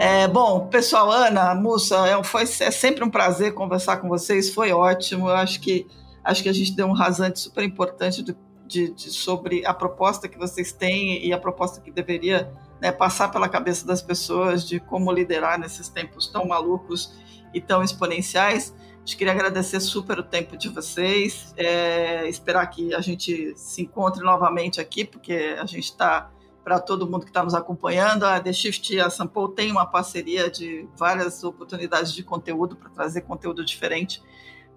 É, 0.08 0.28
bom, 0.28 0.68
pessoal, 0.68 1.10
Ana, 1.10 1.56
Mussa, 1.56 2.08
é, 2.08 2.24
foi, 2.24 2.44
é 2.44 2.46
sempre 2.70 3.04
um 3.04 3.10
prazer 3.10 3.56
conversar 3.56 3.98
com 3.98 4.08
vocês, 4.08 4.54
foi 4.54 4.72
ótimo. 4.72 5.28
Eu 5.28 5.36
acho 5.36 5.60
que, 5.60 5.88
acho 6.24 6.44
que 6.44 6.50
a 6.50 6.54
gente 6.54 6.74
deu 6.74 6.86
um 6.86 6.94
rasante 6.94 7.40
super 7.40 7.64
importante 7.64 8.22
de, 8.22 8.38
de, 8.68 8.92
de, 8.92 9.10
sobre 9.10 9.66
a 9.66 9.74
proposta 9.74 10.28
que 10.28 10.38
vocês 10.38 10.72
têm 10.72 11.26
e 11.26 11.34
a 11.34 11.40
proposta 11.40 11.82
que 11.82 11.90
deveria 11.90 12.54
né, 12.80 12.92
passar 12.92 13.30
pela 13.30 13.50
cabeça 13.50 13.88
das 13.88 14.00
pessoas 14.00 14.64
de 14.64 14.80
como 14.80 15.12
liderar 15.12 15.60
nesses 15.60 15.90
tempos 15.90 16.28
tão 16.28 16.48
malucos 16.48 17.12
e 17.52 17.60
tão 17.60 17.82
exponenciais. 17.82 18.76
gente 19.00 19.18
queria 19.18 19.34
agradecer 19.34 19.80
super 19.80 20.20
o 20.20 20.24
tempo 20.24 20.56
de 20.56 20.70
vocês, 20.70 21.52
é, 21.58 22.30
esperar 22.30 22.68
que 22.68 22.94
a 22.94 23.02
gente 23.02 23.56
se 23.58 23.82
encontre 23.82 24.24
novamente 24.24 24.80
aqui, 24.80 25.04
porque 25.04 25.58
a 25.60 25.66
gente 25.66 25.86
está 25.86 26.30
para 26.66 26.80
todo 26.80 27.06
mundo 27.06 27.26
que 27.26 27.30
está 27.30 27.44
nos 27.44 27.54
acompanhando. 27.54 28.24
A 28.24 28.40
The 28.40 28.52
Shift 28.52 28.96
e 28.96 29.00
a 29.00 29.08
Sample 29.08 29.54
tem 29.56 29.72
uma 29.72 29.86
parceria 29.86 30.50
de 30.50 30.90
várias 30.98 31.44
oportunidades 31.44 32.12
de 32.12 32.24
conteúdo 32.24 32.76
para 32.76 32.90
trazer 32.90 33.22
conteúdo 33.22 33.64
diferente 33.64 34.22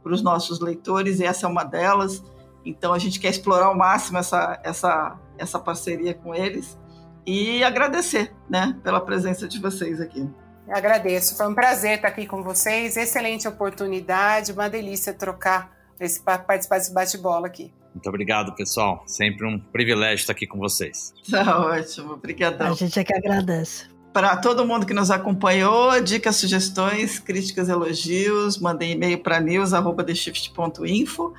para 0.02 0.12
os 0.12 0.20
nossos 0.20 0.60
leitores, 0.60 1.18
e 1.18 1.24
essa 1.24 1.46
é 1.46 1.48
uma 1.48 1.64
delas. 1.64 2.22
Então 2.64 2.92
a 2.92 2.98
gente 2.98 3.18
quer 3.18 3.30
explorar 3.30 3.66
ao 3.66 3.76
máximo 3.76 4.18
essa, 4.18 4.60
essa, 4.62 5.18
essa 5.38 5.58
parceria 5.58 6.12
com 6.12 6.34
eles 6.34 6.78
e 7.26 7.64
agradecer 7.64 8.34
né, 8.48 8.78
pela 8.84 9.00
presença 9.00 9.48
de 9.48 9.58
vocês 9.58 9.98
aqui. 9.98 10.28
agradeço, 10.68 11.38
foi 11.38 11.48
um 11.48 11.54
prazer 11.54 11.96
estar 11.96 12.08
aqui 12.08 12.26
com 12.26 12.42
vocês, 12.42 12.98
excelente 12.98 13.48
oportunidade, 13.48 14.52
uma 14.52 14.68
delícia 14.68 15.14
trocar, 15.14 15.72
esse, 15.98 16.20
participar 16.20 16.76
desse 16.76 16.92
bate-bola 16.92 17.46
aqui. 17.46 17.72
Muito 17.94 18.08
obrigado, 18.08 18.54
pessoal. 18.54 19.02
Sempre 19.06 19.46
um 19.46 19.58
privilégio 19.58 20.16
estar 20.22 20.32
aqui 20.32 20.46
com 20.46 20.58
vocês. 20.58 21.12
Tá 21.30 21.58
ótimo, 21.60 22.12
obrigadão. 22.12 22.68
A 22.68 22.74
gente 22.74 22.98
é 22.98 23.04
que 23.04 23.14
agradece. 23.14 23.86
Para 24.12 24.36
todo 24.36 24.66
mundo 24.66 24.86
que 24.86 24.94
nos 24.94 25.10
acompanhou, 25.10 26.00
dicas, 26.00 26.36
sugestões, 26.36 27.18
críticas, 27.18 27.68
elogios, 27.68 28.58
mandem 28.58 28.92
e-mail 28.92 29.18
para 29.18 29.40
news@theshift.info. 29.40 31.34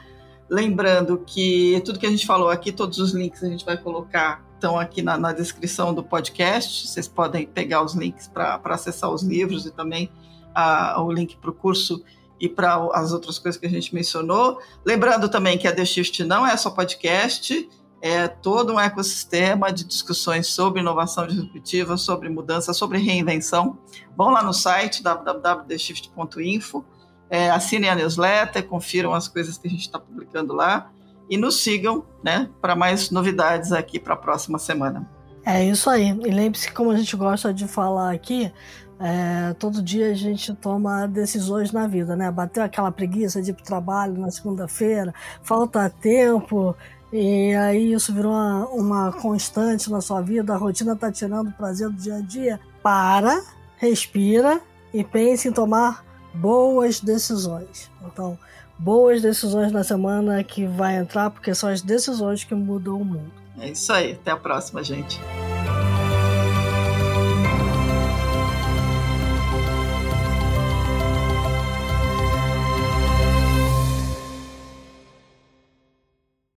Lembrando 0.50 1.24
que 1.26 1.82
tudo 1.86 2.00
que 2.00 2.06
a 2.06 2.10
gente 2.10 2.26
falou 2.26 2.50
aqui, 2.50 2.72
todos 2.72 3.00
os 3.00 3.14
links 3.14 3.44
a 3.44 3.48
gente 3.48 3.66
vai 3.66 3.78
colocar, 3.78 4.44
estão 4.54 4.80
aqui 4.80 5.02
na, 5.02 5.18
na 5.18 5.32
descrição 5.32 5.94
do 5.94 6.04
podcast. 6.04 6.88
Vocês 6.88 7.08
podem 7.08 7.46
pegar 7.46 7.84
os 7.84 7.94
links 7.96 8.28
para 8.28 8.60
acessar 8.66 9.12
os 9.12 9.24
livros 9.24 9.66
e 9.66 9.72
também 9.72 10.12
a, 10.54 11.02
o 11.02 11.12
link 11.12 11.38
para 11.38 11.50
o 11.50 11.54
curso 11.54 12.04
e 12.40 12.48
para 12.48 12.90
as 12.94 13.12
outras 13.12 13.38
coisas 13.38 13.60
que 13.60 13.68
a 13.68 13.70
gente 13.70 13.94
mencionou. 13.94 14.60
Lembrando 14.86 15.30
também 15.30 15.58
que 15.58 15.68
a 15.68 15.76
The 15.76 15.86
Shift 15.86 16.24
não 16.24 16.46
é 16.46 16.56
só 16.56 16.70
podcast, 16.70 17.70
é 18.02 18.28
todo 18.28 18.74
um 18.74 18.80
ecossistema 18.80 19.72
de 19.72 19.84
discussões 19.84 20.48
sobre 20.48 20.80
inovação 20.80 21.28
disruptiva, 21.28 21.98
sobre 21.98 22.30
mudança, 22.30 22.74
sobre 22.74 22.98
reinvenção. 22.98 23.78
Vão 24.16 24.30
lá 24.30 24.42
no 24.42 24.54
site 24.54 25.04
www.theshift.info, 25.04 26.86
é, 27.30 27.50
assinem 27.50 27.90
a 27.90 27.96
newsletter, 27.96 28.66
confiram 28.66 29.14
as 29.14 29.28
coisas 29.28 29.58
que 29.58 29.68
a 29.68 29.70
gente 29.70 29.82
está 29.82 30.00
publicando 30.00 30.54
lá 30.54 30.92
e 31.30 31.38
nos 31.38 31.62
sigam 31.62 32.06
né, 32.24 32.50
para 32.62 32.76
mais 32.76 33.12
novidades 33.12 33.72
aqui 33.72 34.00
para 34.00 34.14
a 34.14 34.18
próxima 34.18 34.58
semana. 34.58 35.08
É 35.46 35.64
isso 35.64 35.90
aí. 35.90 36.10
E 36.10 36.32
lembre-se, 36.32 36.72
como 36.72 36.92
a 36.92 36.98
gente 36.98 37.16
gosta 37.16 37.54
de 37.54 37.68
falar 37.68 38.14
aqui, 38.14 38.52
é, 39.00 39.54
todo 39.54 39.82
dia 39.82 40.12
a 40.12 40.14
gente 40.14 40.54
toma 40.54 41.08
decisões 41.08 41.72
na 41.72 41.88
vida, 41.88 42.16
né? 42.16 42.30
Bateu 42.30 42.62
aquela 42.62 42.92
preguiça 42.92 43.42
de 43.42 43.52
ir 43.52 43.54
para 43.54 43.64
o 43.64 43.66
trabalho 43.66 44.20
na 44.20 44.30
segunda-feira, 44.30 45.14
falta 45.42 45.90
tempo, 45.90 46.76
e 47.12 47.56
aí 47.56 47.94
isso 47.94 48.14
virou 48.14 48.32
uma, 48.32 48.68
uma, 48.68 49.12
constante 49.14 49.90
na 49.90 50.02
sua 50.02 50.22
vida, 50.22 50.54
a 50.54 50.58
rotina 50.58 50.94
está 50.94 51.12
tirando 51.12 51.48
o 51.48 51.54
prazer 51.54 51.90
do 51.90 51.96
dia 51.96 52.16
a 52.16 52.22
dia. 52.22 52.60
para, 52.84 53.42
respira 53.78 54.62
e 54.94 55.04
pense 55.04 55.48
em 55.48 55.52
tomar 55.52 56.04
boas 56.34 57.00
decisões. 57.00 57.90
Então, 58.06 58.38
boas 58.78 59.22
decisões 59.22 59.72
na 59.72 59.84
semana 59.84 60.44
que 60.44 60.66
vai 60.66 60.98
entrar, 60.98 61.30
porque 61.30 61.54
são 61.56 61.70
as 61.70 61.82
decisões 61.82 62.44
que 62.44 62.54
mudam 62.54 63.02
o 63.02 63.06
mundo. 63.06 63.32
É 63.60 63.70
isso 63.70 63.92
aí. 63.92 64.14
Até 64.14 64.32
a 64.32 64.38
próxima, 64.38 64.84
gente. 64.84 65.20